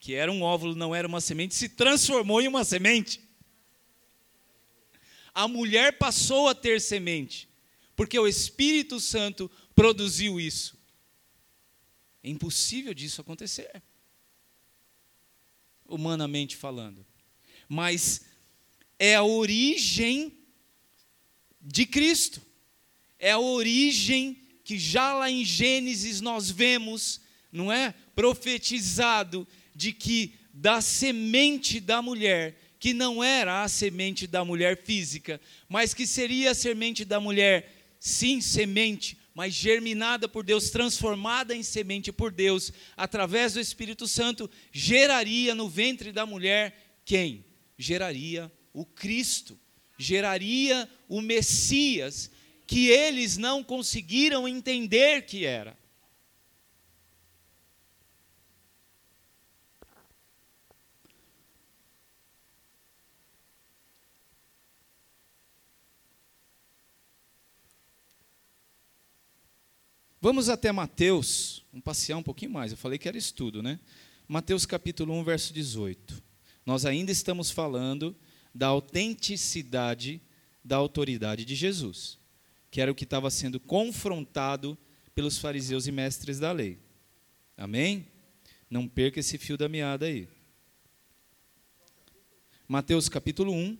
que 0.00 0.14
era 0.14 0.32
um 0.32 0.40
óvulo, 0.40 0.74
não 0.74 0.94
era 0.94 1.06
uma 1.06 1.20
semente, 1.20 1.54
se 1.54 1.68
transformou 1.68 2.40
em 2.40 2.48
uma 2.48 2.64
semente. 2.64 3.20
A 5.34 5.46
mulher 5.46 5.98
passou 5.98 6.48
a 6.48 6.54
ter 6.54 6.80
semente, 6.80 7.46
porque 7.94 8.18
o 8.18 8.26
Espírito 8.26 8.98
Santo 8.98 9.50
produziu 9.74 10.40
isso. 10.40 10.74
É 12.22 12.30
impossível 12.30 12.94
disso 12.94 13.20
acontecer, 13.20 13.82
humanamente 15.84 16.56
falando 16.56 17.04
mas 17.68 18.22
é 18.98 19.14
a 19.14 19.22
origem 19.22 20.32
de 21.60 21.86
Cristo. 21.86 22.40
É 23.18 23.32
a 23.32 23.38
origem 23.38 24.36
que 24.64 24.78
já 24.78 25.14
lá 25.14 25.30
em 25.30 25.44
Gênesis 25.44 26.20
nós 26.20 26.50
vemos, 26.50 27.20
não 27.52 27.72
é? 27.72 27.94
Profetizado 28.14 29.46
de 29.74 29.92
que 29.92 30.34
da 30.52 30.80
semente 30.80 31.80
da 31.80 32.00
mulher, 32.00 32.58
que 32.78 32.94
não 32.94 33.22
era 33.22 33.62
a 33.62 33.68
semente 33.68 34.26
da 34.26 34.44
mulher 34.44 34.82
física, 34.82 35.40
mas 35.68 35.92
que 35.94 36.06
seria 36.06 36.50
a 36.50 36.54
semente 36.54 37.04
da 37.04 37.20
mulher, 37.20 37.96
sim, 38.00 38.40
semente, 38.40 39.18
mas 39.34 39.52
germinada 39.52 40.28
por 40.28 40.42
Deus, 40.42 40.70
transformada 40.70 41.54
em 41.54 41.62
semente 41.62 42.10
por 42.10 42.32
Deus, 42.32 42.72
através 42.96 43.52
do 43.52 43.60
Espírito 43.60 44.08
Santo, 44.08 44.50
geraria 44.72 45.54
no 45.54 45.68
ventre 45.68 46.10
da 46.10 46.24
mulher 46.24 47.00
quem? 47.04 47.45
Geraria 47.76 48.50
o 48.72 48.84
Cristo, 48.84 49.58
geraria 49.98 50.88
o 51.08 51.20
Messias, 51.20 52.30
que 52.66 52.88
eles 52.88 53.36
não 53.36 53.62
conseguiram 53.62 54.46
entender 54.46 55.22
que 55.22 55.44
era. 55.44 55.76
Vamos 70.20 70.48
até 70.48 70.72
Mateus, 70.72 71.64
vamos 71.70 71.84
passear 71.84 72.18
um 72.18 72.22
pouquinho 72.22 72.50
mais. 72.50 72.72
Eu 72.72 72.76
falei 72.76 72.98
que 72.98 73.06
era 73.06 73.16
estudo, 73.16 73.62
né? 73.62 73.78
Mateus 74.26 74.66
capítulo 74.66 75.14
1, 75.14 75.22
verso 75.22 75.52
18 75.54 76.25
nós 76.66 76.84
ainda 76.84 77.12
estamos 77.12 77.50
falando 77.50 78.14
da 78.52 78.66
autenticidade 78.66 80.20
da 80.64 80.76
autoridade 80.76 81.44
de 81.44 81.54
Jesus, 81.54 82.18
que 82.72 82.80
era 82.80 82.90
o 82.90 82.94
que 82.94 83.04
estava 83.04 83.30
sendo 83.30 83.60
confrontado 83.60 84.76
pelos 85.14 85.38
fariseus 85.38 85.86
e 85.86 85.92
mestres 85.92 86.40
da 86.40 86.50
lei. 86.50 86.80
Amém? 87.56 88.08
Não 88.68 88.88
perca 88.88 89.20
esse 89.20 89.38
fio 89.38 89.56
da 89.56 89.68
meada 89.68 90.06
aí. 90.06 90.28
Mateus 92.66 93.08
capítulo 93.08 93.52
1, 93.52 93.78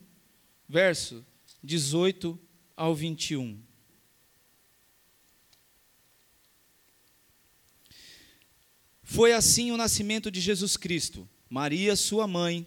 verso 0.68 1.26
18 1.64 2.39
ao 2.76 2.95
21. 2.95 3.61
Foi 9.03 9.32
assim 9.32 9.72
o 9.72 9.76
nascimento 9.76 10.30
de 10.30 10.41
Jesus 10.41 10.76
Cristo 10.76 11.28
Maria, 11.49 11.95
sua 11.95 12.26
mãe, 12.26 12.66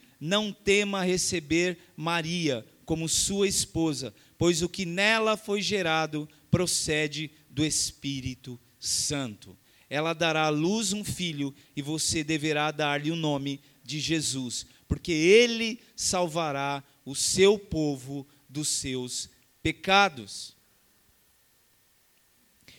não 0.21 0.53
tema 0.53 1.03
receber 1.03 1.79
Maria 1.97 2.63
como 2.85 3.09
sua 3.09 3.47
esposa, 3.47 4.13
pois 4.37 4.61
o 4.61 4.69
que 4.69 4.85
nela 4.85 5.35
foi 5.35 5.63
gerado 5.63 6.29
procede 6.51 7.31
do 7.49 7.65
Espírito 7.65 8.59
Santo. 8.79 9.57
Ela 9.89 10.13
dará 10.13 10.43
à 10.43 10.49
luz 10.49 10.93
um 10.93 11.03
filho 11.03 11.53
e 11.75 11.81
você 11.81 12.23
deverá 12.23 12.69
dar-lhe 12.69 13.09
o 13.09 13.15
nome 13.15 13.59
de 13.83 13.99
Jesus, 13.99 14.65
porque 14.87 15.11
ele 15.11 15.79
salvará 15.95 16.83
o 17.03 17.15
seu 17.15 17.57
povo 17.57 18.27
dos 18.47 18.67
seus 18.69 19.27
pecados. 19.63 20.55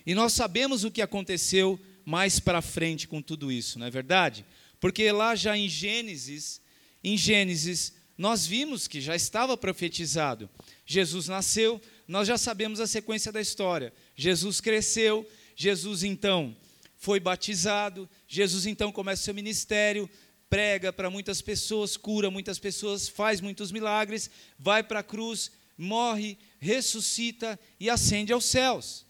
E 0.06 0.14
nós 0.14 0.32
sabemos 0.32 0.84
o 0.84 0.90
que 0.90 1.02
aconteceu 1.02 1.78
mais 2.04 2.40
para 2.40 2.62
frente 2.62 3.06
com 3.08 3.20
tudo 3.20 3.50
isso, 3.50 3.78
não 3.78 3.86
é 3.86 3.90
verdade? 3.90 4.44
Porque 4.80 5.10
lá 5.12 5.34
já 5.34 5.56
em 5.56 5.68
Gênesis, 5.68 6.61
em 7.02 7.16
Gênesis, 7.16 7.92
nós 8.16 8.46
vimos 8.46 8.86
que 8.86 9.00
já 9.00 9.16
estava 9.16 9.56
profetizado. 9.56 10.48
Jesus 10.86 11.28
nasceu, 11.28 11.80
nós 12.06 12.28
já 12.28 12.38
sabemos 12.38 12.78
a 12.80 12.86
sequência 12.86 13.32
da 13.32 13.40
história. 13.40 13.92
Jesus 14.14 14.60
cresceu, 14.60 15.28
Jesus 15.56 16.02
então 16.02 16.56
foi 16.96 17.18
batizado, 17.18 18.08
Jesus 18.28 18.66
então 18.66 18.92
começa 18.92 19.24
seu 19.24 19.34
ministério, 19.34 20.08
prega 20.48 20.92
para 20.92 21.10
muitas 21.10 21.42
pessoas, 21.42 21.96
cura 21.96 22.30
muitas 22.30 22.58
pessoas, 22.58 23.08
faz 23.08 23.40
muitos 23.40 23.72
milagres, 23.72 24.30
vai 24.58 24.82
para 24.82 25.00
a 25.00 25.02
cruz, 25.02 25.50
morre, 25.76 26.38
ressuscita 26.60 27.58
e 27.80 27.90
ascende 27.90 28.32
aos 28.32 28.44
céus. 28.44 29.06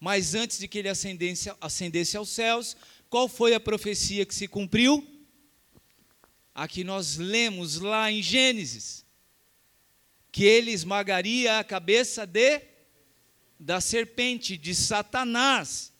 Mas 0.00 0.34
antes 0.34 0.58
de 0.58 0.68
que 0.68 0.78
ele 0.78 0.88
ascendesse, 0.88 1.52
ascendesse 1.60 2.16
aos 2.16 2.28
céus, 2.28 2.76
qual 3.10 3.28
foi 3.28 3.54
a 3.54 3.60
profecia 3.60 4.24
que 4.24 4.34
se 4.34 4.46
cumpriu? 4.46 5.15
A 6.58 6.66
que 6.66 6.82
nós 6.82 7.18
lemos 7.18 7.76
lá 7.76 8.10
em 8.10 8.22
Gênesis, 8.22 9.04
que 10.32 10.42
ele 10.42 10.70
esmagaria 10.70 11.58
a 11.58 11.64
cabeça 11.64 12.24
de 12.24 12.62
da 13.60 13.78
serpente, 13.78 14.56
de 14.56 14.74
Satanás. 14.74 15.92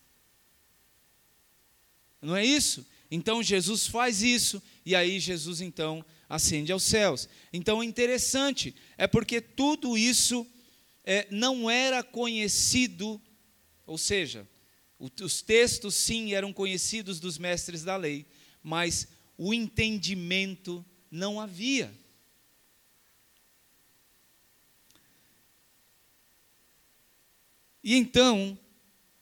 Não 2.22 2.34
é 2.34 2.42
isso? 2.44 2.86
Então 3.10 3.42
Jesus 3.42 3.86
faz 3.86 4.22
isso 4.22 4.62
e 4.84 4.96
aí 4.96 5.20
Jesus 5.20 5.60
então 5.60 6.02
ascende 6.26 6.72
aos 6.72 6.84
céus. 6.84 7.28
Então 7.52 7.82
é 7.82 7.84
interessante, 7.84 8.74
é 8.96 9.06
porque 9.06 9.42
tudo 9.42 9.96
isso 9.96 10.46
é, 11.04 11.26
não 11.30 11.70
era 11.70 12.02
conhecido, 12.02 13.20
ou 13.86 13.98
seja, 13.98 14.48
os 14.98 15.42
textos 15.42 15.94
sim 15.94 16.32
eram 16.32 16.50
conhecidos 16.50 17.20
dos 17.20 17.36
mestres 17.36 17.84
da 17.84 17.96
lei, 17.96 18.24
mas 18.62 19.06
o 19.36 19.52
entendimento 19.52 20.84
não 21.10 21.40
havia. 21.40 21.92
E 27.82 27.94
então, 27.94 28.58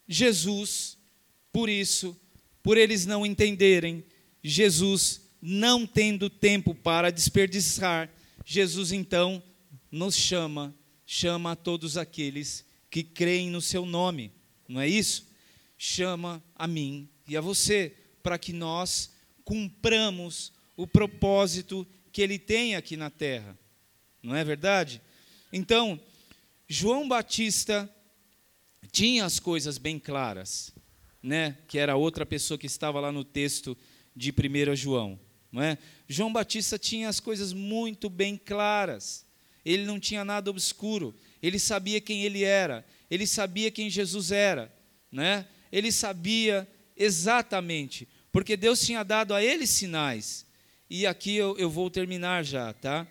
Jesus, 0.09 0.97
por 1.53 1.69
isso, 1.69 2.19
por 2.63 2.79
eles 2.79 3.05
não 3.05 3.27
entenderem, 3.27 4.03
Jesus 4.43 5.21
não 5.41 5.87
tendo 5.87 6.31
tempo 6.31 6.75
para 6.75 7.13
desperdiçar, 7.13 8.11
Jesus 8.45 8.93
então 8.93 9.43
nos 9.91 10.17
chama, 10.17 10.75
chama 11.05 11.53
a 11.53 11.57
todos 11.57 11.99
aqueles 11.99 12.65
que 12.91 13.03
creem 13.03 13.51
no 13.51 13.61
seu 13.61 13.85
nome, 13.85 14.33
não 14.67 14.81
é 14.81 14.89
isso? 14.89 15.29
Chama 15.77 16.43
a 16.55 16.67
mim 16.67 17.09
e 17.29 17.37
a 17.37 17.41
você, 17.43 17.95
para 18.23 18.39
que 18.39 18.53
nós 18.53 19.14
cumpramos 19.45 20.53
o 20.77 20.87
propósito 20.87 21.87
que 22.13 22.23
ele 22.23 22.39
tem 22.39 22.77
aqui 22.77 22.97
na 22.97 23.11
terra, 23.11 23.59
não 24.23 24.35
é 24.35 24.43
verdade? 24.45 25.01
Então, 25.53 26.01
João 26.69 27.07
Batista 27.09 27.89
tinha 28.91 29.25
as 29.25 29.39
coisas 29.39 29.79
bem 29.79 29.99
claras, 29.99 30.73
né? 31.23 31.59
Que 31.69 31.79
era 31.79 31.97
outra 31.97 32.25
pessoa 32.25 32.59
que 32.59 32.67
estava 32.67 33.01
lá 33.01 33.11
no 33.11 33.25
texto 33.25 33.77
de 34.15 34.31
1 34.31 34.77
João. 34.77 35.19
Não 35.51 35.63
é? 35.63 35.79
João 36.09 36.33
Batista 36.33 36.79
tinha 36.79 37.09
as 37.09 37.21
coisas 37.21 37.53
muito 37.53 38.11
bem 38.11 38.37
claras. 38.37 39.25
Ele 39.65 39.85
não 39.85 40.01
tinha 40.01 40.25
nada 40.25 40.51
obscuro. 40.51 41.15
Ele 41.43 41.59
sabia 41.59 42.01
quem 42.01 42.23
ele 42.23 42.43
era. 42.43 42.85
Ele 43.11 43.27
sabia 43.27 43.71
quem 43.71 43.89
Jesus 43.89 44.33
era. 44.33 44.73
Né? 45.11 45.47
Ele 45.71 45.93
sabia 45.93 46.69
exatamente. 46.97 48.09
Porque 48.35 48.57
Deus 48.57 48.85
tinha 48.85 49.05
dado 49.05 49.33
a 49.33 49.41
ele 49.41 49.65
sinais. 49.65 50.45
E 50.91 51.07
aqui 51.07 51.37
eu, 51.37 51.57
eu 51.57 51.71
vou 51.71 51.89
terminar 51.89 52.45
já, 52.45 52.73
tá? 52.73 53.07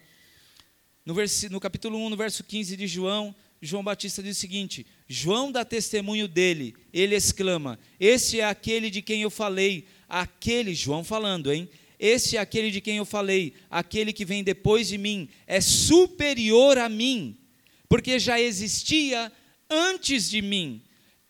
No, 1.05 1.15
no 1.49 1.59
capítulo 1.61 1.97
1, 1.97 2.09
no 2.09 2.17
verso 2.17 2.43
15 2.43 2.75
de 2.75 2.87
João, 2.87 3.33
João 3.61 3.85
Batista 3.85 4.21
diz 4.21 4.35
o 4.35 4.41
seguinte: 4.41 4.85
João 5.07 5.49
dá 5.49 5.63
testemunho 5.63 6.27
dele, 6.27 6.75
ele 6.91 7.15
exclama: 7.15 7.79
Esse 7.97 8.41
é 8.41 8.43
aquele 8.43 8.89
de 8.89 9.01
quem 9.01 9.21
eu 9.21 9.29
falei, 9.29 9.87
aquele, 10.09 10.75
João 10.75 11.05
falando, 11.05 11.53
hein? 11.53 11.69
Este 11.97 12.35
é 12.35 12.41
aquele 12.41 12.69
de 12.69 12.81
quem 12.81 12.97
eu 12.97 13.05
falei, 13.05 13.53
aquele 13.69 14.11
que 14.11 14.25
vem 14.25 14.43
depois 14.43 14.89
de 14.89 14.97
mim, 14.97 15.29
é 15.47 15.61
superior 15.61 16.77
a 16.77 16.89
mim, 16.89 17.37
porque 17.87 18.19
já 18.19 18.41
existia 18.41 19.31
antes 19.69 20.29
de 20.29 20.41
mim. 20.41 20.81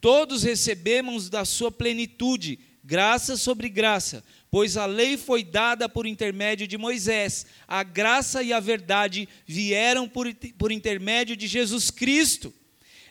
Todos 0.02 0.41
recebemos 0.41 1.30
da 1.30 1.46
sua 1.46 1.72
plenitude, 1.72 2.58
graça 2.84 3.38
sobre 3.38 3.69
graça, 3.69 4.23
pois 4.51 4.75
a 4.75 4.86
lei 4.86 5.17
foi 5.17 5.43
dada 5.43 5.88
por 5.88 6.05
intermédio 6.05 6.67
de 6.67 6.77
Moisés, 6.77 7.45
a 7.67 7.81
graça 7.84 8.43
e 8.43 8.51
a 8.51 8.59
verdade 8.59 9.27
vieram 9.47 10.07
por, 10.07 10.34
por 10.57 10.71
intermédio 10.71 11.36
de 11.36 11.47
Jesus 11.47 11.89
Cristo. 11.89 12.53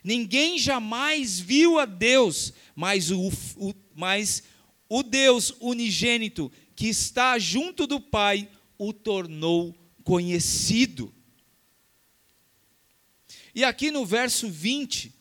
Ninguém 0.05 0.59
jamais 0.59 1.39
viu 1.41 1.79
a 1.79 1.85
Deus, 1.85 2.53
mas 2.75 3.11
o, 3.11 3.29
o, 3.57 3.75
mas 3.95 4.43
o 4.89 5.03
Deus 5.03 5.55
unigênito 5.61 6.51
que 6.75 6.89
está 6.89 7.39
junto 7.39 7.87
do 7.87 8.01
Pai, 8.01 8.49
o 8.77 8.93
tornou 8.93 9.75
conhecido. 10.03 11.15
E 13.55 13.63
aqui 13.63 13.91
no 13.91 14.05
verso 14.05 14.49
20, 14.49 15.13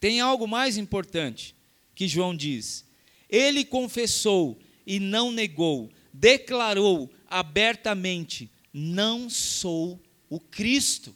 tem 0.00 0.20
algo 0.20 0.48
mais 0.48 0.76
importante 0.76 1.54
que 1.94 2.08
João 2.08 2.36
diz. 2.36 2.84
Ele 3.28 3.64
confessou 3.64 4.58
e 4.86 4.98
não 5.00 5.32
negou, 5.32 5.90
declarou 6.12 7.10
abertamente: 7.26 8.50
Não 8.72 9.28
sou 9.28 10.00
o 10.28 10.38
Cristo. 10.38 11.14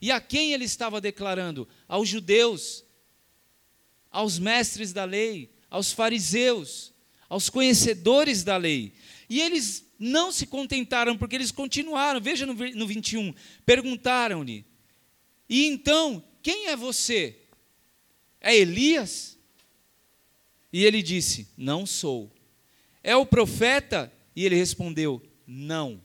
E 0.00 0.10
a 0.10 0.20
quem 0.20 0.52
ele 0.52 0.64
estava 0.64 1.00
declarando? 1.00 1.68
Aos 1.86 2.08
judeus, 2.08 2.84
aos 4.10 4.38
mestres 4.38 4.92
da 4.92 5.04
lei, 5.04 5.50
aos 5.70 5.92
fariseus 5.92 6.92
aos 7.32 7.48
conhecedores 7.48 8.44
da 8.44 8.58
lei. 8.58 8.92
E 9.26 9.40
eles 9.40 9.90
não 9.98 10.30
se 10.30 10.46
contentaram, 10.46 11.16
porque 11.16 11.34
eles 11.34 11.50
continuaram, 11.50 12.20
veja 12.20 12.44
no, 12.44 12.52
no 12.52 12.86
21, 12.86 13.34
perguntaram-lhe: 13.64 14.66
E 15.48 15.64
então, 15.64 16.22
quem 16.42 16.66
é 16.66 16.76
você? 16.76 17.38
É 18.38 18.54
Elias? 18.54 19.38
E 20.72 20.84
ele 20.84 21.02
disse: 21.02 21.48
Não 21.56 21.84
sou. 21.84 22.30
É 23.02 23.14
o 23.14 23.26
profeta? 23.26 24.12
E 24.34 24.44
ele 24.44 24.56
respondeu: 24.56 25.22
Não. 25.46 26.00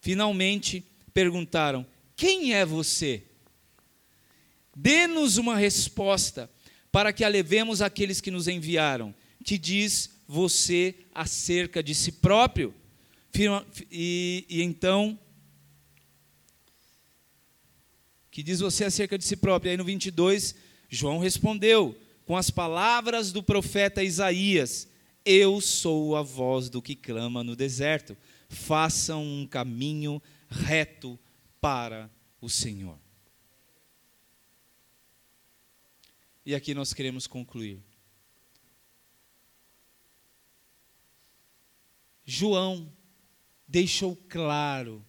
Finalmente 0.00 0.84
perguntaram: 1.14 1.86
Quem 2.16 2.54
é 2.54 2.64
você? 2.66 3.22
Dê-nos 4.74 5.36
uma 5.36 5.56
resposta 5.56 6.50
para 6.90 7.12
que 7.12 7.22
a 7.22 7.28
levemos 7.28 7.80
àqueles 7.80 8.20
que 8.20 8.30
nos 8.30 8.48
enviaram. 8.48 9.14
Que 9.44 9.56
diz 9.56 10.10
você 10.26 10.94
acerca 11.14 11.82
de 11.82 11.94
si 11.94 12.12
próprio. 12.12 12.74
E, 13.90 14.44
e 14.48 14.62
então, 14.62 15.18
que 18.30 18.42
diz 18.42 18.60
você 18.60 18.84
acerca 18.84 19.16
de 19.16 19.24
si 19.24 19.36
próprio. 19.36 19.68
E 19.68 19.72
aí 19.72 19.76
no 19.76 19.84
22, 19.84 20.54
João 20.88 21.18
respondeu 21.18 21.96
com 22.30 22.36
as 22.36 22.48
palavras 22.48 23.32
do 23.32 23.42
profeta 23.42 24.04
Isaías: 24.04 24.88
Eu 25.24 25.60
sou 25.60 26.14
a 26.14 26.22
voz 26.22 26.70
do 26.70 26.80
que 26.80 26.94
clama 26.94 27.42
no 27.42 27.56
deserto. 27.56 28.16
façam 28.48 29.24
um 29.24 29.44
caminho 29.44 30.22
reto 30.48 31.18
para 31.60 32.08
o 32.40 32.48
Senhor. 32.48 32.96
E 36.46 36.54
aqui 36.54 36.72
nós 36.72 36.94
queremos 36.94 37.26
concluir. 37.26 37.82
João 42.24 42.92
deixou 43.66 44.14
claro 44.28 45.04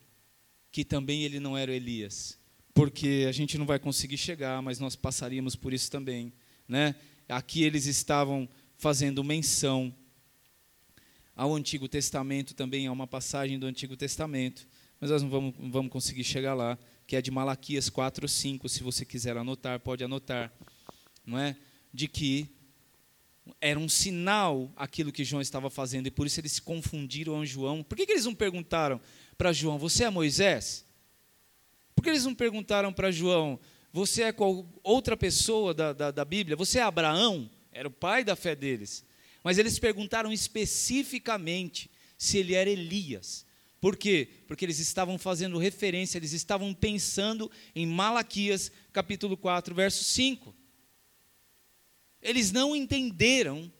que 0.71 0.83
também 0.83 1.21
ele 1.21 1.39
não 1.39 1.55
era 1.55 1.71
Elias, 1.71 2.39
porque 2.73 3.27
a 3.29 3.31
gente 3.31 3.59
não 3.59 3.65
vai 3.67 3.77
conseguir 3.77 4.17
chegar, 4.17 4.59
mas 4.63 4.79
nós 4.79 4.95
passaríamos 4.95 5.55
por 5.55 5.71
isso 5.71 5.91
também, 5.91 6.33
né? 6.67 6.95
Aqui 7.31 7.63
eles 7.63 7.85
estavam 7.85 8.47
fazendo 8.77 9.23
menção 9.23 9.95
ao 11.33 11.55
Antigo 11.55 11.87
Testamento, 11.87 12.53
também 12.53 12.87
há 12.87 12.91
uma 12.91 13.07
passagem 13.07 13.57
do 13.57 13.65
Antigo 13.65 13.95
Testamento, 13.95 14.67
mas 14.99 15.09
nós 15.09 15.23
não 15.23 15.29
vamos, 15.29 15.55
não 15.57 15.71
vamos 15.71 15.91
conseguir 15.93 16.25
chegar 16.25 16.53
lá, 16.53 16.77
que 17.07 17.15
é 17.15 17.21
de 17.21 17.31
Malaquias 17.31 17.89
4, 17.89 18.27
5, 18.27 18.67
se 18.67 18.83
você 18.83 19.05
quiser 19.05 19.37
anotar, 19.37 19.79
pode 19.79 20.03
anotar, 20.03 20.51
não 21.25 21.39
é? 21.39 21.55
De 21.93 22.09
que 22.09 22.49
era 23.61 23.79
um 23.79 23.87
sinal 23.87 24.69
aquilo 24.75 25.09
que 25.09 25.23
João 25.23 25.41
estava 25.41 25.69
fazendo, 25.69 26.07
e 26.07 26.11
por 26.11 26.27
isso 26.27 26.37
eles 26.41 26.51
se 26.51 26.61
confundiram 26.61 27.33
com 27.33 27.45
João. 27.45 27.81
Por 27.81 27.97
que, 27.97 28.05
que 28.05 28.11
eles 28.11 28.25
não 28.25 28.35
perguntaram 28.35 28.99
para 29.37 29.53
João, 29.53 29.79
você 29.79 30.03
é 30.03 30.09
Moisés? 30.09 30.85
Por 31.95 32.03
que 32.03 32.09
eles 32.09 32.25
não 32.25 32.35
perguntaram 32.35 32.91
para 32.91 33.09
João, 33.09 33.57
você 33.93 34.23
é 34.23 34.31
qual 34.31 34.65
outra 34.83 35.17
pessoa 35.17 35.73
da, 35.73 35.93
da, 35.93 36.11
da 36.11 36.25
Bíblia? 36.25 36.55
Você 36.55 36.79
é 36.79 36.81
Abraão? 36.81 37.49
Era 37.71 37.87
o 37.87 37.91
pai 37.91 38.23
da 38.23 38.35
fé 38.35 38.55
deles. 38.55 39.05
Mas 39.43 39.57
eles 39.57 39.79
perguntaram 39.79 40.31
especificamente 40.31 41.89
se 42.17 42.37
ele 42.37 42.53
era 42.53 42.69
Elias. 42.69 43.45
Por 43.81 43.97
quê? 43.97 44.29
Porque 44.47 44.63
eles 44.63 44.79
estavam 44.79 45.17
fazendo 45.17 45.57
referência, 45.57 46.17
eles 46.17 46.33
estavam 46.33 46.73
pensando 46.73 47.51
em 47.75 47.87
Malaquias, 47.87 48.71
capítulo 48.93 49.35
4, 49.35 49.73
verso 49.73 50.03
5. 50.03 50.55
Eles 52.21 52.51
não 52.51 52.75
entenderam 52.75 53.71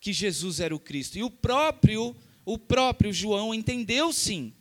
que 0.00 0.12
Jesus 0.12 0.60
era 0.60 0.74
o 0.74 0.80
Cristo. 0.80 1.18
E 1.18 1.22
o 1.22 1.30
próprio, 1.30 2.16
o 2.44 2.56
próprio 2.56 3.12
João 3.12 3.54
entendeu 3.54 4.12
sim. 4.12 4.54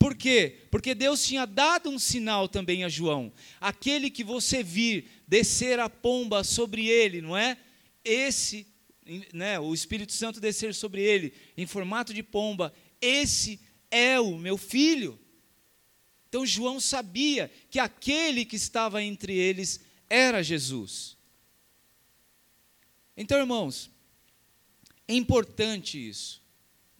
Por 0.00 0.14
quê? 0.14 0.56
Porque 0.70 0.94
Deus 0.94 1.22
tinha 1.22 1.44
dado 1.46 1.90
um 1.90 1.98
sinal 1.98 2.48
também 2.48 2.84
a 2.84 2.88
João. 2.88 3.30
Aquele 3.60 4.10
que 4.10 4.24
você 4.24 4.62
vir 4.62 5.04
descer 5.28 5.78
a 5.78 5.90
pomba 5.90 6.42
sobre 6.42 6.88
ele, 6.88 7.20
não 7.20 7.36
é? 7.36 7.58
Esse, 8.02 8.66
né, 9.30 9.60
o 9.60 9.74
Espírito 9.74 10.14
Santo 10.14 10.40
descer 10.40 10.74
sobre 10.74 11.02
ele 11.02 11.34
em 11.54 11.66
formato 11.66 12.14
de 12.14 12.22
pomba, 12.22 12.72
esse 12.98 13.60
é 13.90 14.18
o 14.18 14.38
meu 14.38 14.56
filho. 14.56 15.20
Então 16.30 16.46
João 16.46 16.80
sabia 16.80 17.50
que 17.68 17.78
aquele 17.78 18.46
que 18.46 18.56
estava 18.56 19.02
entre 19.02 19.36
eles 19.36 19.80
era 20.08 20.42
Jesus. 20.42 21.14
Então, 23.14 23.38
irmãos, 23.38 23.90
é 25.06 25.12
importante 25.12 26.08
isso, 26.08 26.42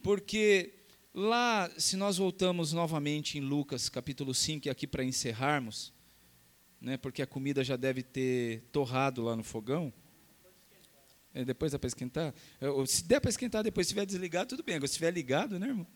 porque 0.03 0.80
lá, 1.13 1.69
se 1.77 1.95
nós 1.95 2.17
voltamos 2.17 2.73
novamente 2.73 3.37
em 3.37 3.41
Lucas 3.41 3.89
capítulo 3.89 4.33
5, 4.33 4.69
aqui 4.69 4.87
para 4.87 5.03
encerrarmos, 5.03 5.93
né, 6.79 6.97
porque 6.97 7.21
a 7.21 7.27
comida 7.27 7.63
já 7.63 7.75
deve 7.75 8.01
ter 8.01 8.61
torrado 8.71 9.21
lá 9.23 9.35
no 9.35 9.43
fogão. 9.43 9.93
É, 11.33 11.45
depois 11.45 11.71
dá 11.71 11.79
para 11.79 11.87
esquentar? 11.87 12.33
Se 12.87 13.03
der 13.05 13.21
para 13.21 13.29
esquentar 13.29 13.63
depois, 13.63 13.87
se 13.87 13.91
estiver 13.91 14.05
desligado, 14.05 14.49
tudo 14.49 14.63
bem. 14.63 14.75
Agora, 14.75 14.87
se 14.87 14.93
estiver 14.93 15.11
ligado, 15.11 15.57
né, 15.57 15.67
irmão? 15.67 15.87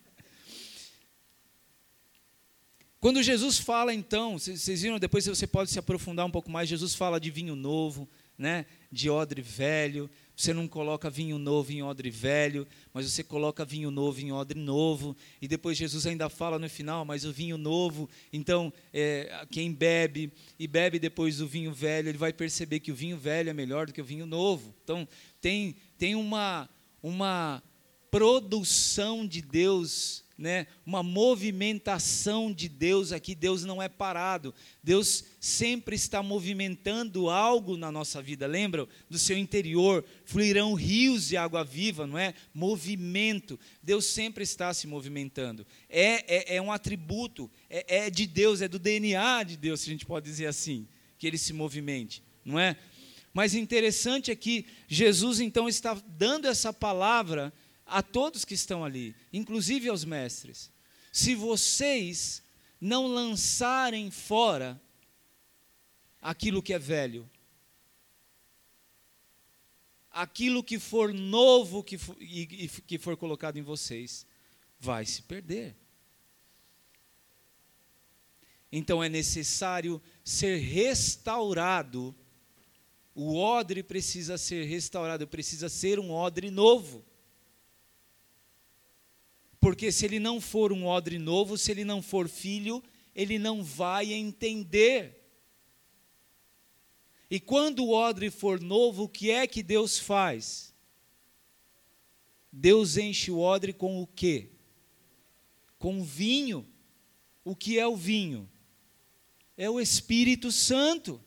Quando 3.00 3.22
Jesus 3.22 3.60
fala, 3.60 3.94
então, 3.94 4.40
vocês 4.40 4.82
viram, 4.82 4.98
depois 4.98 5.28
você 5.28 5.46
pode 5.46 5.70
se 5.70 5.78
aprofundar 5.78 6.26
um 6.26 6.32
pouco 6.32 6.50
mais, 6.50 6.70
Jesus 6.70 6.96
fala 6.96 7.20
de 7.20 7.30
vinho 7.30 7.56
novo, 7.56 8.10
né, 8.38 8.66
de 8.92 9.10
odre 9.10 9.42
velho. 9.42 10.10
Você 10.36 10.54
não 10.54 10.68
coloca 10.68 11.10
vinho 11.10 11.40
novo 11.40 11.72
em 11.72 11.82
odre 11.82 12.10
velho, 12.10 12.68
mas 12.94 13.10
você 13.10 13.24
coloca 13.24 13.64
vinho 13.64 13.90
novo 13.90 14.20
em 14.20 14.34
odre 14.34 14.60
novo. 14.60 15.16
E 15.42 15.48
depois 15.48 15.78
Jesus 15.78 16.06
ainda 16.06 16.28
fala 16.28 16.60
no 16.60 16.70
final, 16.70 17.06
mas 17.06 17.24
o 17.24 17.32
vinho 17.32 17.58
novo, 17.58 18.10
então, 18.34 18.74
é, 18.94 19.48
quem 19.50 19.72
bebe 19.72 20.34
e 20.60 20.68
bebe 20.68 21.00
depois 21.00 21.38
do 21.38 21.48
vinho 21.48 21.72
velho, 21.72 22.10
ele 22.10 22.18
vai 22.18 22.34
perceber 22.34 22.82
que 22.82 22.92
o 22.92 22.96
vinho 22.96 23.18
velho 23.18 23.50
é 23.50 23.54
melhor 23.54 23.88
do 23.88 23.94
que 23.94 24.02
o 24.02 24.06
vinho 24.06 24.26
novo. 24.26 24.76
Então, 24.84 25.08
tem, 25.40 25.76
tem 25.98 26.16
uma, 26.16 26.70
uma 27.02 27.64
produção 28.12 29.26
de 29.26 29.42
Deus 29.42 30.25
né, 30.38 30.68
uma 30.86 31.02
movimentação 31.02 32.52
de 32.52 32.68
Deus 32.68 33.12
aqui. 33.12 33.34
Deus 33.34 33.64
não 33.64 33.82
é 33.82 33.88
parado. 33.88 34.54
Deus 34.84 35.24
sempre 35.40 35.96
está 35.96 36.22
movimentando 36.22 37.30
algo 37.30 37.78
na 37.78 37.92
nossa 37.92 38.22
vida. 38.22 38.46
Lembram? 38.46 38.88
Do 39.10 39.18
seu 39.18 39.38
interior 39.38 40.04
fluirão 40.26 40.74
rios 40.74 41.28
de 41.28 41.38
água 41.38 41.64
viva, 41.64 42.06
não 42.06 42.18
é? 42.18 42.34
Movimento. 42.54 43.60
Deus 43.82 44.06
sempre 44.06 44.44
está 44.44 44.74
se 44.74 44.88
movimentando. 44.88 45.66
É, 45.90 46.54
é, 46.54 46.56
é 46.58 46.62
um 46.62 46.72
atributo, 46.72 47.50
é, 47.70 48.06
é 48.06 48.10
de 48.10 48.28
Deus, 48.28 48.62
é 48.62 48.68
do 48.68 48.80
DNA 48.80 49.44
de 49.44 49.58
Deus, 49.58 49.82
se 49.82 49.90
a 49.90 49.94
gente 49.94 50.06
pode 50.06 50.26
dizer 50.26 50.48
assim, 50.48 50.88
que 51.18 51.26
ele 51.26 51.38
se 51.38 51.54
movimente, 51.54 52.22
não 52.44 52.60
é? 52.60 52.76
Mas 53.34 53.54
interessante 53.54 54.32
é 54.32 54.36
que 54.36 54.66
Jesus 54.88 55.42
então 55.42 55.68
está 55.68 55.94
dando 56.08 56.48
essa 56.48 56.72
palavra 56.72 57.54
a 57.86 58.02
todos 58.02 58.44
que 58.44 58.54
estão 58.54 58.84
ali, 58.84 59.16
inclusive 59.32 59.90
aos 59.90 60.04
mestres: 60.04 60.72
se 61.12 61.36
vocês 61.36 62.42
não 62.80 63.08
lançarem 63.08 64.10
fora 64.12 64.82
aquilo 66.22 66.62
que 66.62 66.74
é 66.74 66.80
velho, 66.80 67.30
aquilo 70.10 70.64
que 70.64 70.80
for 70.80 71.14
novo 71.14 71.84
que 71.84 71.98
for, 71.98 72.16
e, 72.20 72.66
e 72.66 72.68
que 72.68 72.98
for 72.98 73.16
colocado 73.16 73.58
em 73.58 73.62
vocês, 73.62 74.26
vai 74.80 75.06
se 75.06 75.22
perder. 75.22 75.76
Então 78.72 79.04
é 79.04 79.08
necessário 79.08 80.02
ser 80.24 80.58
restaurado. 80.58 82.16
O 83.14 83.38
odre 83.38 83.82
precisa 83.82 84.38
ser 84.38 84.66
restaurado, 84.66 85.28
precisa 85.28 85.70
ser 85.70 86.00
um 86.00 86.12
odre 86.12 86.50
novo. 86.52 87.06
Porque 89.66 89.92
se 89.92 90.06
ele 90.06 90.20
não 90.20 90.40
for 90.40 90.72
um 90.72 90.86
odre 90.86 91.18
novo, 91.18 91.58
se 91.58 91.72
ele 91.72 91.84
não 91.84 92.00
for 92.00 92.30
filho, 92.30 92.84
ele 93.16 93.40
não 93.40 93.64
vai 93.64 94.14
entender. 94.14 95.28
E 97.32 97.40
quando 97.40 97.84
o 97.84 97.92
odre 97.92 98.30
for 98.30 98.62
novo, 98.62 99.06
o 99.06 99.10
que 99.10 99.32
é 99.32 99.48
que 99.48 99.64
Deus 99.64 99.98
faz? 99.98 100.72
Deus 102.52 102.96
enche 102.96 103.32
o 103.32 103.40
odre 103.40 103.74
com 103.74 104.04
o 104.04 104.06
quê? 104.06 104.52
Com 105.80 106.04
vinho. 106.04 106.64
O 107.44 107.56
que 107.56 107.80
é 107.80 107.88
o 107.88 107.96
vinho? 107.96 108.48
É 109.58 109.68
o 109.68 109.82
Espírito 109.82 110.52
Santo. 110.52 111.20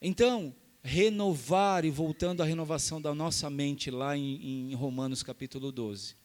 Então, 0.00 0.54
renovar 0.88 1.84
e 1.84 1.90
voltando 1.90 2.42
à 2.42 2.46
renovação 2.46 3.00
da 3.00 3.14
nossa 3.14 3.50
mente 3.50 3.90
lá 3.90 4.16
em, 4.16 4.70
em 4.70 4.74
Romanos 4.74 5.22
capítulo 5.22 5.70
12, 5.70 6.16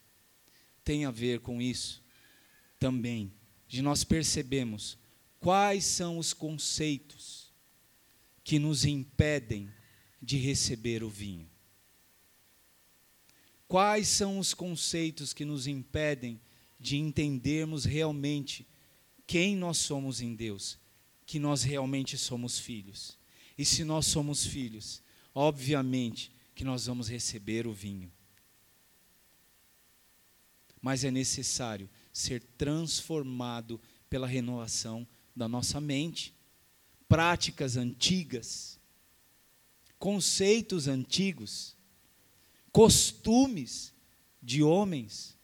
tem 0.82 1.04
a 1.04 1.10
ver 1.10 1.40
com 1.40 1.60
isso 1.60 2.02
também, 2.78 3.30
de 3.68 3.82
nós 3.82 4.04
percebemos 4.04 4.96
quais 5.38 5.84
são 5.84 6.16
os 6.16 6.32
conceitos 6.32 7.52
que 8.42 8.58
nos 8.58 8.86
impedem 8.86 9.70
de 10.20 10.38
receber 10.38 11.02
o 11.02 11.10
vinho. 11.10 11.48
Quais 13.68 14.08
são 14.08 14.38
os 14.38 14.54
conceitos 14.54 15.34
que 15.34 15.44
nos 15.44 15.66
impedem 15.66 16.40
de 16.80 16.96
entendermos 16.96 17.84
realmente 17.84 18.66
quem 19.26 19.56
nós 19.56 19.76
somos 19.76 20.22
em 20.22 20.34
Deus, 20.34 20.78
que 21.26 21.38
nós 21.38 21.62
realmente 21.62 22.16
somos 22.16 22.58
filhos? 22.58 23.18
E 23.56 23.64
se 23.64 23.84
nós 23.84 24.06
somos 24.06 24.44
filhos, 24.44 25.02
obviamente 25.34 26.32
que 26.54 26.64
nós 26.64 26.86
vamos 26.86 27.08
receber 27.08 27.66
o 27.66 27.72
vinho. 27.72 28.10
Mas 30.80 31.04
é 31.04 31.10
necessário 31.10 31.88
ser 32.12 32.42
transformado 32.58 33.80
pela 34.08 34.26
renovação 34.26 35.06
da 35.34 35.48
nossa 35.48 35.80
mente. 35.80 36.34
Práticas 37.08 37.76
antigas, 37.76 38.78
conceitos 39.98 40.88
antigos, 40.88 41.76
costumes 42.72 43.92
de 44.42 44.62
homens, 44.62 45.38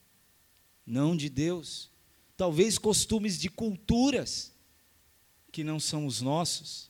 não 0.85 1.17
de 1.17 1.29
Deus. 1.29 1.91
Talvez 2.37 2.77
costumes 2.77 3.39
de 3.39 3.49
culturas 3.49 4.53
que 5.53 5.65
não 5.65 5.81
são 5.81 6.07
os 6.07 6.21
nossos 6.21 6.90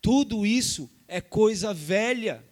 tudo 0.00 0.46
isso 0.46 0.90
é 1.06 1.20
coisa 1.20 1.74
velha. 1.74 2.44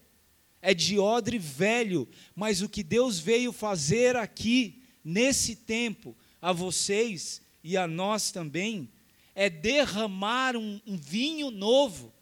é 0.61 0.75
de 0.75 0.99
odre 0.99 1.39
velho, 1.39 2.09
mas 2.35 2.63
o 2.63 2.69
que 2.69 2.83
Deus 2.83 3.21
veio 3.21 3.53
fazer 3.53 4.17
aqui, 4.17 4.83
nesse 5.05 5.55
tempo, 5.55 6.17
a 6.43 6.53
vocês 6.53 7.41
e 7.63 7.77
a 7.77 7.87
nós 7.87 8.33
também, 8.33 8.91
é 9.37 9.49
derramar 9.49 10.57
um, 10.57 10.81
um 10.85 10.97
vinho 10.97 11.51
novo. 11.51 12.13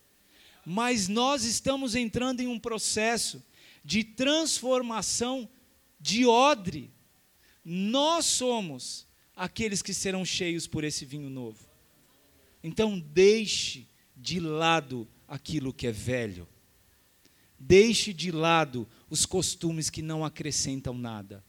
Mas 0.67 1.09
nós 1.09 1.45
estamos 1.45 1.95
entrando 1.95 2.41
em 2.41 2.47
um 2.47 2.59
processo 2.59 3.43
de 3.83 4.05
transformação 4.05 5.49
de 5.99 6.27
odre. 6.27 6.91
Nós 7.65 8.27
somos 8.27 9.07
aqueles 9.35 9.81
que 9.81 9.95
serão 9.95 10.25
cheios 10.25 10.67
por 10.67 10.85
esse 10.85 11.07
vinho 11.07 11.31
novo. 11.31 11.65
Então, 12.63 12.99
deixe 12.99 13.87
de 14.15 14.41
lado 14.41 15.09
aquilo 15.27 15.73
que 15.73 15.87
é 15.87 15.93
velho. 15.93 16.49
Deixe 17.59 18.13
de 18.13 18.31
lado 18.31 18.87
os 19.09 19.25
costumes 19.25 19.89
que 19.89 20.03
não 20.03 20.25
acrescentam 20.25 20.95
nada. 20.95 21.45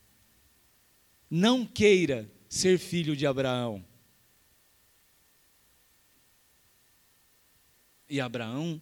Não 1.30 1.66
queira 1.66 2.32
ser 2.48 2.80
filho 2.80 3.16
de 3.16 3.28
Abraão. 3.28 3.86
E 8.10 8.22
Abraão 8.22 8.82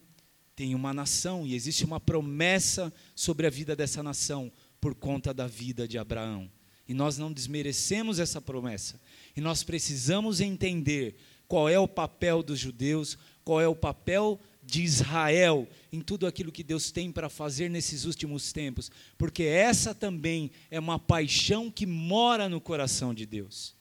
tem 0.55 0.75
uma 0.75 0.93
nação 0.93 1.45
e 1.45 1.55
existe 1.55 1.83
uma 1.83 1.99
promessa 1.99 2.93
sobre 3.15 3.47
a 3.47 3.49
vida 3.49 3.75
dessa 3.75 4.03
nação 4.03 4.51
por 4.79 4.93
conta 4.93 5.33
da 5.33 5.47
vida 5.47 5.87
de 5.87 5.97
Abraão. 5.97 6.49
E 6.87 6.93
nós 6.93 7.17
não 7.17 7.33
desmerecemos 7.33 8.19
essa 8.19 8.39
promessa. 8.39 9.01
E 9.35 9.41
nós 9.41 9.63
precisamos 9.63 10.39
entender 10.39 11.15
qual 11.47 11.67
é 11.67 11.79
o 11.79 11.87
papel 11.87 12.43
dos 12.43 12.59
judeus, 12.59 13.17
qual 13.43 13.59
é 13.59 13.67
o 13.67 13.75
papel 13.75 14.39
de 14.65 14.81
Israel 14.81 15.67
em 15.91 16.01
tudo 16.01 16.25
aquilo 16.25 16.51
que 16.51 16.63
Deus 16.63 16.91
tem 16.91 17.11
para 17.11 17.29
fazer 17.29 17.69
nesses 17.69 18.03
últimos 18.03 18.51
tempos, 18.51 18.89
porque 19.17 19.43
essa 19.43 19.93
também 19.93 20.51
é 20.71 20.79
uma 20.79 20.97
paixão 20.97 21.69
que 21.69 21.85
mora 21.85 22.49
no 22.49 22.59
coração 22.59 23.13
de 23.13 23.25
Deus. 23.25 23.75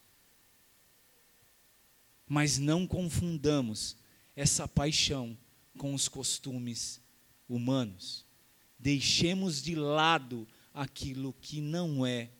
Mas 2.28 2.59
não 2.59 2.87
confundamos 2.87 3.97
essa 4.37 4.68
paixão 4.68 5.37
com 5.78 5.95
os 5.95 6.09
costumes 6.09 7.01
humanos. 7.49 8.26
Deixemos 8.78 9.62
de 9.62 9.74
lado 9.74 10.47
aquilo 10.72 11.32
que 11.41 11.61
não 11.61 12.05
é 12.05 12.30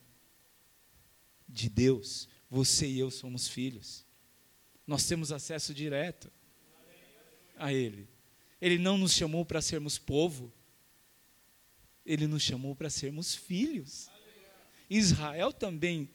de 1.49 1.68
Deus. 1.68 2.28
Você 2.51 2.86
e 2.86 2.99
eu 2.99 3.11
somos 3.11 3.49
filhos. 3.49 4.05
Nós 4.86 5.07
temos 5.07 5.32
acesso 5.32 5.72
direto 5.72 6.30
a 7.57 7.72
Ele. 7.72 8.13
Ele 8.61 8.78
não 8.78 8.96
nos 8.96 9.12
chamou 9.12 9.44
para 9.44 9.61
sermos 9.61 9.98
povo, 9.98 10.52
Ele 12.05 12.26
nos 12.26 12.42
chamou 12.42 12.74
para 12.74 12.88
sermos 12.88 13.34
filhos. 13.34 14.09
Israel 14.88 15.52
também 15.52 16.09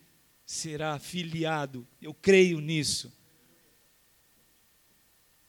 será 0.45 0.97
filiado, 0.97 1.87
eu 2.01 2.13
creio 2.13 2.59
nisso. 2.59 3.11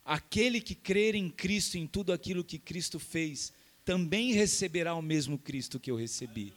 Aquele 0.04 0.60
que 0.60 0.74
crer 0.74 1.14
em 1.14 1.30
Cristo, 1.30 1.78
em 1.78 1.86
tudo 1.86 2.12
aquilo 2.12 2.42
que 2.42 2.58
Cristo 2.58 2.98
fez, 2.98 3.52
também 3.84 4.32
receberá 4.32 4.94
o 4.94 5.02
mesmo 5.02 5.38
Cristo 5.38 5.78
que 5.78 5.90
eu 5.90 5.96
recebi. 5.96 6.52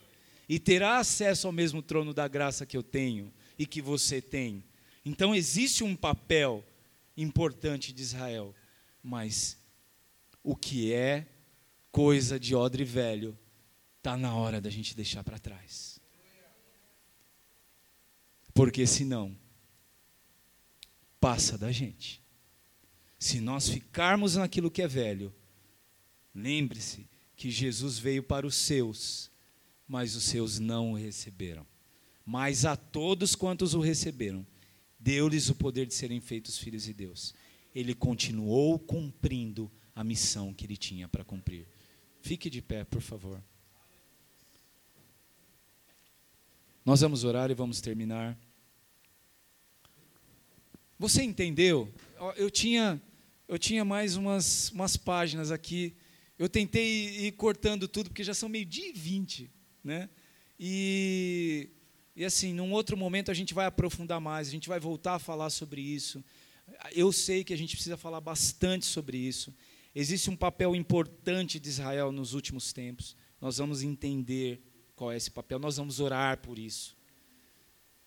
E 0.49 0.59
terá 0.59 0.97
acesso 0.97 1.47
ao 1.47 1.53
mesmo 1.53 1.81
trono 1.81 2.13
da 2.13 2.27
graça 2.27 2.65
que 2.65 2.75
eu 2.75 2.83
tenho 2.83 3.31
e 3.57 3.65
que 3.65 3.81
você 3.81 4.21
tem. 4.21 4.63
Então 5.05 5.35
existe 5.35 5.83
um 5.83 5.95
papel 5.95 6.65
importante 7.15 7.93
de 7.93 8.01
Israel 8.01 8.55
mas 9.03 9.57
o 10.43 10.55
que 10.55 10.93
é 10.93 11.27
coisa 11.91 12.39
de 12.39 12.53
odre 12.55 12.83
velho, 12.83 13.37
está 13.97 14.17
na 14.17 14.35
hora 14.35 14.59
da 14.59 14.69
gente 14.69 14.95
deixar 14.95 15.23
para 15.23 15.39
trás. 15.39 15.99
Porque 18.53 18.85
senão, 18.85 19.35
passa 21.19 21.57
da 21.57 21.71
gente. 21.71 22.21
Se 23.17 23.39
nós 23.39 23.69
ficarmos 23.69 24.35
naquilo 24.35 24.69
que 24.69 24.81
é 24.81 24.87
velho, 24.87 25.33
lembre-se 26.35 27.07
que 27.35 27.49
Jesus 27.49 27.97
veio 27.97 28.21
para 28.21 28.45
os 28.45 28.55
seus, 28.55 29.31
mas 29.87 30.15
os 30.15 30.25
seus 30.25 30.59
não 30.59 30.91
o 30.91 30.95
receberam. 30.95 31.65
Mas 32.25 32.65
a 32.65 32.75
todos 32.75 33.35
quantos 33.35 33.73
o 33.73 33.79
receberam, 33.79 34.45
deu-lhes 34.99 35.49
o 35.49 35.55
poder 35.55 35.85
de 35.85 35.93
serem 35.93 36.19
feitos 36.19 36.57
filhos 36.57 36.83
de 36.83 36.93
Deus 36.93 37.33
ele 37.73 37.95
continuou 37.95 38.77
cumprindo 38.77 39.71
a 39.95 40.03
missão 40.03 40.53
que 40.53 40.65
ele 40.65 40.77
tinha 40.77 41.07
para 41.07 41.23
cumprir. 41.23 41.67
Fique 42.21 42.49
de 42.49 42.61
pé, 42.61 42.83
por 42.83 43.01
favor. 43.01 43.43
Nós 46.85 47.01
vamos 47.01 47.23
orar 47.23 47.49
e 47.51 47.53
vamos 47.53 47.79
terminar. 47.79 48.37
Você 50.99 51.21
entendeu? 51.21 51.93
Eu 52.35 52.49
tinha, 52.49 53.01
eu 53.47 53.57
tinha 53.57 53.85
mais 53.85 54.15
umas, 54.15 54.69
umas 54.71 54.97
páginas 54.97 55.51
aqui. 55.51 55.95
Eu 56.37 56.49
tentei 56.49 57.27
ir 57.27 57.31
cortando 57.33 57.87
tudo, 57.87 58.09
porque 58.09 58.23
já 58.23 58.33
são 58.33 58.49
meio-dia 58.49 58.89
e 58.89 58.93
vinte. 58.93 59.49
Né? 59.83 60.09
E, 60.59 61.69
e 62.15 62.25
assim, 62.25 62.53
num 62.53 62.71
outro 62.71 62.95
momento 62.95 63.31
a 63.31 63.33
gente 63.33 63.53
vai 63.53 63.65
aprofundar 63.65 64.19
mais, 64.19 64.47
a 64.47 64.51
gente 64.51 64.69
vai 64.69 64.79
voltar 64.79 65.15
a 65.15 65.19
falar 65.19 65.49
sobre 65.49 65.81
isso. 65.81 66.23
Eu 66.93 67.11
sei 67.11 67.43
que 67.43 67.53
a 67.53 67.57
gente 67.57 67.75
precisa 67.75 67.97
falar 67.97 68.21
bastante 68.21 68.85
sobre 68.85 69.17
isso. 69.17 69.53
Existe 69.95 70.29
um 70.29 70.35
papel 70.35 70.75
importante 70.75 71.59
de 71.59 71.69
Israel 71.69 72.11
nos 72.11 72.33
últimos 72.33 72.73
tempos. 72.73 73.15
Nós 73.39 73.57
vamos 73.57 73.83
entender 73.83 74.61
qual 74.95 75.11
é 75.11 75.17
esse 75.17 75.29
papel, 75.29 75.59
nós 75.59 75.77
vamos 75.77 75.99
orar 75.99 76.39
por 76.39 76.57
isso. 76.57 76.95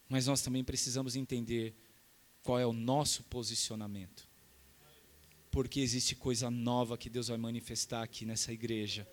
Mas 0.08 0.26
nós 0.26 0.40
também 0.40 0.64
precisamos 0.64 1.14
entender 1.14 1.74
qual 2.42 2.58
é 2.58 2.66
o 2.66 2.72
nosso 2.72 3.22
posicionamento. 3.24 4.28
Porque 5.50 5.80
existe 5.80 6.14
coisa 6.14 6.50
nova 6.50 6.98
que 6.98 7.10
Deus 7.10 7.28
vai 7.28 7.36
manifestar 7.36 8.02
aqui 8.02 8.24
nessa 8.24 8.52
igreja, 8.52 9.06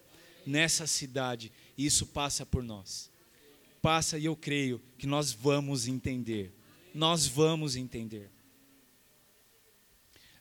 nessa 0.45 0.85
cidade, 0.85 1.51
e 1.77 1.85
isso 1.85 2.07
passa 2.07 2.45
por 2.45 2.63
nós. 2.63 3.11
Passa 3.81 4.17
e 4.17 4.25
eu 4.25 4.35
creio 4.35 4.81
que 4.97 5.07
nós 5.07 5.31
vamos 5.31 5.87
entender. 5.87 6.53
Nós 6.93 7.27
vamos 7.27 7.75
entender. 7.75 8.32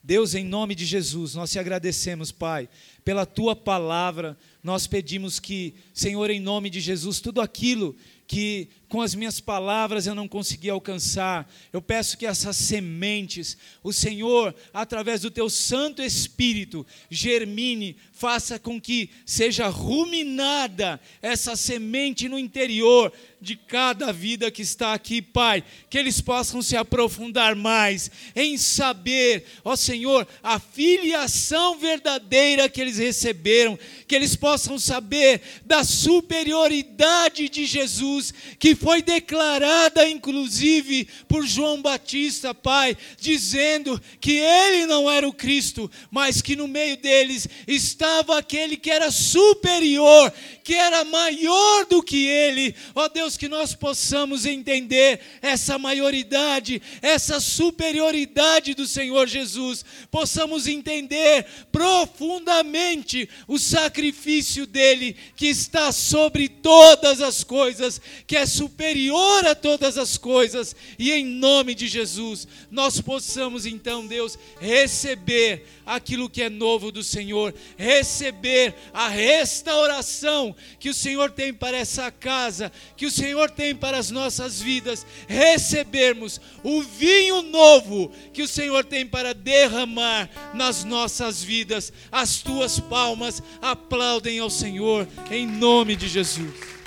Deus, 0.05 0.35
em 0.35 0.45
nome 0.45 0.75
de 0.75 0.85
Jesus, 0.85 1.35
nós 1.35 1.53
te 1.53 1.61
agradecemos, 1.61 2.33
Pai, 2.33 2.69
pela 3.05 3.25
tua 3.25 3.55
palavra. 3.55 4.37
Nós 4.61 4.87
pedimos 4.87 5.39
que, 5.39 5.75
Senhor, 5.95 6.29
em 6.29 6.41
nome 6.41 6.69
de 6.69 6.81
Jesus, 6.81 7.21
tudo 7.21 7.41
aquilo 7.41 7.95
que 8.27 8.69
com 8.93 9.01
as 9.01 9.14
minhas 9.14 9.40
palavras 9.40 10.07
eu 10.07 10.14
não 10.14 10.28
consegui 10.28 10.68
alcançar. 10.68 11.51
Eu 11.72 11.80
peço 11.80 12.18
que 12.18 12.26
essas 12.26 12.59
sementes, 12.59 13.57
o 13.82 13.90
Senhor, 13.90 14.55
através 14.70 15.22
do 15.22 15.30
teu 15.30 15.49
Santo 15.49 16.03
Espírito, 16.03 16.86
germine, 17.09 17.97
faça 18.12 18.59
com 18.59 18.78
que 18.78 19.09
seja 19.24 19.66
ruminada 19.68 21.01
essa 21.22 21.57
semente 21.57 22.28
no 22.28 22.38
interior 22.38 23.11
de 23.40 23.57
cada 23.57 24.12
vida 24.12 24.51
que 24.51 24.62
está 24.62 24.93
aqui, 24.93 25.20
Pai, 25.20 25.64
que 25.90 25.99
eles 25.99 26.20
possam 26.20 26.62
se 26.62 26.76
aprofundar 26.76 27.57
mais 27.57 28.11
em 28.36 28.57
saber, 28.57 29.45
ó 29.64 29.74
Senhor, 29.74 30.28
a 30.40 30.61
filiação 30.61 31.76
verdadeira 31.76 32.68
que 32.68 32.80
eles 32.80 32.99
receberam, 32.99 33.76
que 34.07 34.14
eles 34.14 34.36
possam 34.36 34.78
saber 34.78 35.40
da 35.64 35.82
superioridade 35.82 37.49
de 37.49 37.66
Jesus, 37.66 38.32
que 38.61 38.76
foi 38.83 39.01
declarada 39.01 40.09
inclusive 40.09 41.07
por 41.28 41.47
João 41.47 41.80
Batista, 41.80 42.53
Pai, 42.53 42.97
dizendo 43.16 44.03
que 44.20 44.33
ele 44.33 44.87
não 44.87 45.09
era 45.09 45.26
o 45.28 45.33
Cristo, 45.33 45.89
mas 46.11 46.43
que 46.43 46.57
no 46.57 46.66
meio 46.66 46.97
deles 46.97 47.49
estava 47.68 48.37
aquele 48.37 48.76
que 48.76 48.91
era 48.91 49.12
superior, 49.12 50.33
que 50.64 50.74
era 50.74 51.05
maior 51.05 51.87
do 51.87 52.03
que 52.03 52.26
ele. 52.26 52.74
Ó 52.93 53.07
Deus, 53.07 53.37
que 53.37 53.49
nós 53.49 53.72
possamos 53.72 54.45
entender 54.45 55.20
essa 55.41 55.78
maioridade, 55.78 56.83
essa 57.01 57.39
superioridade 57.39 58.74
do 58.74 58.87
Senhor 58.87 59.28
Jesus, 59.28 59.85
possamos 60.11 60.66
entender 60.66 61.47
profundamente 61.70 63.28
o 63.47 63.61
sacrifício 63.61 64.66
dele 64.66 65.14
que 65.37 65.47
está 65.47 65.93
sobre 65.93 66.49
todas 66.49 67.20
as 67.20 67.45
coisas, 67.45 68.01
que 68.26 68.37
é 68.37 68.45
superior 68.45 68.72
superior 68.73 69.47
a 69.47 69.55
todas 69.55 69.99
as 69.99 70.16
coisas, 70.16 70.75
e 70.99 71.12
em 71.12 71.25
nome 71.25 71.75
de 71.75 71.87
Jesus, 71.87 72.49
nós 72.70 73.01
possamos 73.01 73.66
então, 73.66 74.07
Deus, 74.07 74.39
receber 74.59 75.66
aquilo 75.85 76.29
que 76.29 76.43
é 76.43 76.49
novo 76.49 76.91
do 76.91 77.05
Senhor, 77.05 77.55
receber 77.77 78.75
a 78.93 79.09
restauração 79.09 80.57
que 80.81 80.89
o 80.89 80.95
Senhor 80.95 81.31
tem 81.31 81.53
para 81.53 81.77
essa 81.77 82.11
casa, 82.11 82.73
que 82.97 83.05
o 83.05 83.11
Senhor 83.11 83.51
tem 83.51 83.75
para 83.75 83.99
as 83.99 84.11
nossas 84.11 84.61
vidas, 84.61 85.07
recebermos 85.29 86.41
o 86.64 86.83
vinho 86.83 87.43
novo 87.43 88.11
que 88.33 88.43
o 88.43 88.49
Senhor 88.49 88.85
tem 88.85 89.07
para 89.07 89.35
derramar 89.35 90.31
nas 90.55 90.83
nossas 90.83 91.43
vidas. 91.43 91.93
As 92.11 92.39
tuas 92.39 92.81
palmas 92.81 93.43
aplaudem 93.61 94.39
ao 94.39 94.49
Senhor, 94.51 95.07
em 95.31 95.47
nome 95.47 95.95
de 95.95 96.09
Jesus. 96.09 96.82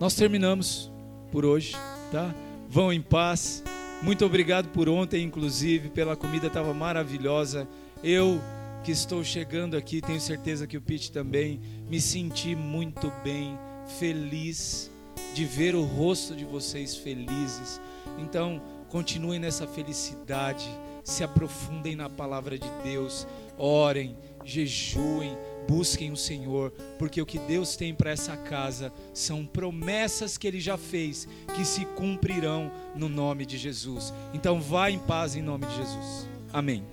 Nós 0.00 0.14
terminamos 0.14 0.90
por 1.30 1.44
hoje, 1.44 1.72
tá? 2.10 2.34
Vão 2.70 2.90
em 2.90 3.02
paz. 3.02 3.62
Muito 4.02 4.24
obrigado 4.24 4.70
por 4.70 4.88
ontem, 4.88 5.22
inclusive, 5.22 5.90
pela 5.90 6.16
comida 6.16 6.46
estava 6.46 6.72
maravilhosa. 6.72 7.68
Eu 8.02 8.40
que 8.82 8.90
estou 8.90 9.22
chegando 9.22 9.76
aqui, 9.76 10.00
tenho 10.00 10.18
certeza 10.18 10.66
que 10.66 10.78
o 10.78 10.80
Pete 10.80 11.12
também, 11.12 11.60
me 11.86 12.00
senti 12.00 12.54
muito 12.54 13.12
bem, 13.22 13.58
feliz 13.98 14.90
de 15.34 15.44
ver 15.44 15.74
o 15.74 15.84
rosto 15.84 16.34
de 16.34 16.46
vocês 16.46 16.96
felizes. 16.96 17.78
Então, 18.18 18.58
continuem 18.88 19.38
nessa 19.38 19.66
felicidade, 19.66 20.66
se 21.04 21.22
aprofundem 21.22 21.94
na 21.94 22.08
palavra 22.08 22.58
de 22.58 22.70
Deus, 22.82 23.26
orem, 23.58 24.16
jejuem 24.46 25.36
busquem 25.70 26.10
o 26.10 26.16
Senhor, 26.16 26.72
porque 26.98 27.22
o 27.22 27.26
que 27.26 27.38
Deus 27.38 27.76
tem 27.76 27.94
para 27.94 28.10
essa 28.10 28.36
casa 28.36 28.92
são 29.14 29.46
promessas 29.46 30.36
que 30.36 30.48
Ele 30.48 30.58
já 30.58 30.76
fez, 30.76 31.28
que 31.54 31.64
se 31.64 31.84
cumprirão 31.84 32.72
no 32.96 33.08
nome 33.08 33.46
de 33.46 33.56
Jesus. 33.56 34.12
Então 34.34 34.60
vá 34.60 34.90
em 34.90 34.98
paz 34.98 35.36
em 35.36 35.42
nome 35.42 35.66
de 35.66 35.76
Jesus. 35.76 36.28
Amém. 36.52 36.84